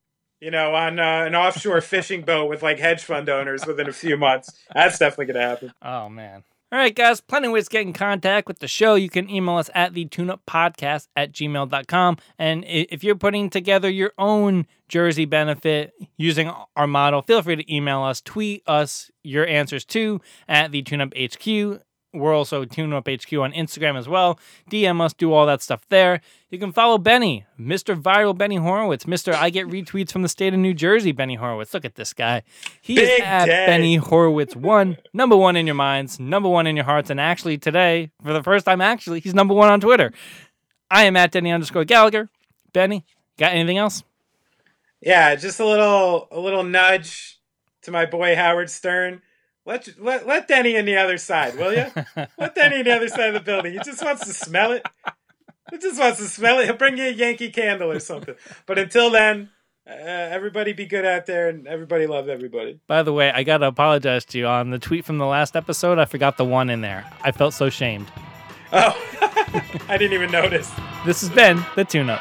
you 0.41 0.51
know, 0.51 0.75
on 0.75 1.01
uh, 1.01 1.25
an 1.27 1.35
offshore 1.35 1.81
fishing 1.81 2.23
boat 2.23 2.49
with 2.49 2.63
like 2.63 2.79
hedge 2.79 3.03
fund 3.03 3.29
owners 3.29 3.67
within 3.67 3.89
a 3.89 3.93
few 3.93 4.17
months. 4.17 4.51
That's 4.73 4.99
definitely 4.99 5.33
going 5.33 5.43
to 5.43 5.49
happen. 5.49 5.73
Oh, 5.83 6.09
man. 6.09 6.45
All 6.73 6.79
right, 6.79 6.97
guys, 6.97 7.21
plenty 7.21 7.49
of 7.49 7.53
ways 7.53 7.65
to 7.65 7.71
get 7.71 7.83
in 7.83 7.93
contact 7.93 8.49
with 8.49 8.61
the 8.61 8.67
show. 8.67 8.95
You 8.95 9.11
can 9.11 9.29
email 9.29 9.57
us 9.57 9.69
at 9.75 9.93
the 9.93 10.07
tuneuppodcast 10.07 11.07
at 11.15 11.31
gmail.com. 11.31 12.17
And 12.39 12.65
if 12.67 13.05
you're 13.05 13.15
putting 13.15 13.51
together 13.51 13.91
your 13.91 14.13
own 14.17 14.67
jersey 14.89 15.27
benefit 15.27 15.93
using 16.17 16.51
our 16.75 16.87
model, 16.87 17.21
feel 17.21 17.43
free 17.43 17.57
to 17.57 17.75
email 17.75 18.01
us, 18.01 18.23
tweet 18.23 18.63
us 18.67 19.11
your 19.23 19.47
answers 19.47 19.85
to 19.85 20.23
at 20.49 20.73
the 20.73 20.83
tuneup 20.83 21.13
HQ. 21.15 21.83
We're 22.13 22.35
also 22.35 22.65
Tune 22.67 22.93
Up 22.93 23.09
HQ 23.09 23.33
on 23.33 23.53
Instagram 23.53 23.99
as 23.99 24.07
well. 24.07 24.39
DM 24.71 25.01
us, 25.01 25.15
do 25.15 25.33
all 25.33 25.47
that 25.47 25.63
stuff 25.63 25.87
there. 25.89 26.21
You 26.51 26.59
can 26.59 26.71
follow 26.71 26.99
Benny, 26.99 27.47
Mr. 27.59 27.99
Viral 27.99 28.37
Benny 28.37 28.57
Horowitz, 28.57 29.05
Mr. 29.05 29.33
I 29.33 29.49
Get 29.49 29.67
Retweets 29.67 30.13
from 30.13 30.21
the 30.21 30.29
state 30.29 30.53
of 30.53 30.61
New 30.61 30.75
Jersey, 30.75 31.13
Benny 31.13 31.37
Horowitz. 31.37 31.73
Look 31.73 31.87
at 31.87 31.95
this 31.95 32.13
guy. 32.13 32.43
He 32.83 32.97
Big 32.97 33.09
is 33.09 33.21
at 33.21 33.47
day. 33.47 33.67
Benny 33.67 33.97
Horowitz 33.97 34.55
one, 34.55 34.99
number 35.15 35.37
one 35.37 35.57
in 35.57 35.67
your 35.67 35.75
minds, 35.75 36.21
number 36.21 36.51
one 36.51 36.67
in 36.67 36.77
your 36.77 36.85
hearts, 36.85 37.09
and 37.09 37.19
actually 37.19 37.57
today, 37.57 38.11
for 38.23 38.35
the 38.35 38.43
first 38.43 38.67
time, 38.67 38.83
actually, 38.83 39.21
he's 39.21 39.35
number 39.35 39.55
one 39.55 39.71
on 39.71 39.81
Twitter. 39.81 40.13
I 40.91 41.05
am 41.05 41.17
at 41.17 41.33
Denny 41.33 41.51
underscore 41.51 41.87
Gallagher. 41.87 42.29
Benny, 42.75 43.07
got 43.39 43.53
anything 43.53 43.79
else? 43.79 44.05
Yeah, 45.01 45.35
just 45.35 45.59
a 45.59 45.67
little 45.67 46.29
a 46.31 46.39
little 46.39 46.63
nudge 46.63 47.41
to 47.83 47.91
my 47.91 48.05
boy 48.05 48.37
Howard 48.37 48.71
Stern 48.71 49.23
let, 49.65 49.89
let 50.01 50.27
let 50.27 50.49
Denny 50.49 50.75
in 50.77 50.85
the 50.85 50.97
other 50.97 51.19
side, 51.19 51.57
will 51.57 51.73
you? 51.73 51.87
let 52.39 52.55
Denny 52.55 52.81
in 52.81 52.85
the 52.85 52.95
other 52.95 53.09
side 53.09 53.29
of 53.29 53.35
the 53.35 53.41
building. 53.41 53.73
He 53.73 53.79
just 53.79 54.05
wants 54.05 54.27
to 54.27 54.33
smell 54.33 54.73
it. 54.73 54.87
He 55.71 55.79
just 55.79 55.99
wants 55.99 56.19
to 56.19 56.27
smell 56.27 56.59
it. 56.59 56.67
He'll 56.67 56.77
bring 56.77 56.99
you 56.99 57.07
a 57.07 57.13
Yankee 57.13 57.51
candle 57.51 57.91
or 57.91 58.01
something. 58.01 58.35
But 58.67 58.79
until 58.79 59.11
then, 59.11 59.51
uh, 59.89 59.93
everybody 59.93 60.73
be 60.73 60.87
good 60.87 61.05
out 61.05 61.27
there 61.27 61.49
and 61.49 61.67
everybody 61.67 62.07
love 62.07 62.29
everybody. 62.29 62.81
By 62.87 63.03
the 63.03 63.13
way, 63.13 63.33
I 63.33 63.43
got 63.43 63.59
to 63.59 63.67
apologize 63.67 64.25
to 64.27 64.39
you 64.39 64.47
on 64.47 64.71
the 64.71 64.79
tweet 64.79 65.05
from 65.05 65.19
the 65.19 65.27
last 65.27 65.57
episode. 65.57 65.99
I 65.99 66.05
forgot 66.05 66.37
the 66.37 66.45
one 66.45 66.69
in 66.69 66.83
there. 66.83 67.11
I 67.23 67.33
felt 67.33 67.55
so 67.55 67.71
shamed. 67.71 68.11
Oh, 68.73 68.97
I 69.89 69.97
didn't 69.99 70.13
even 70.13 70.31
notice. 70.31 70.71
This 71.05 71.21
has 71.21 71.31
been 71.31 71.65
the 71.77 71.85
tune 71.85 72.11
up. 72.11 72.21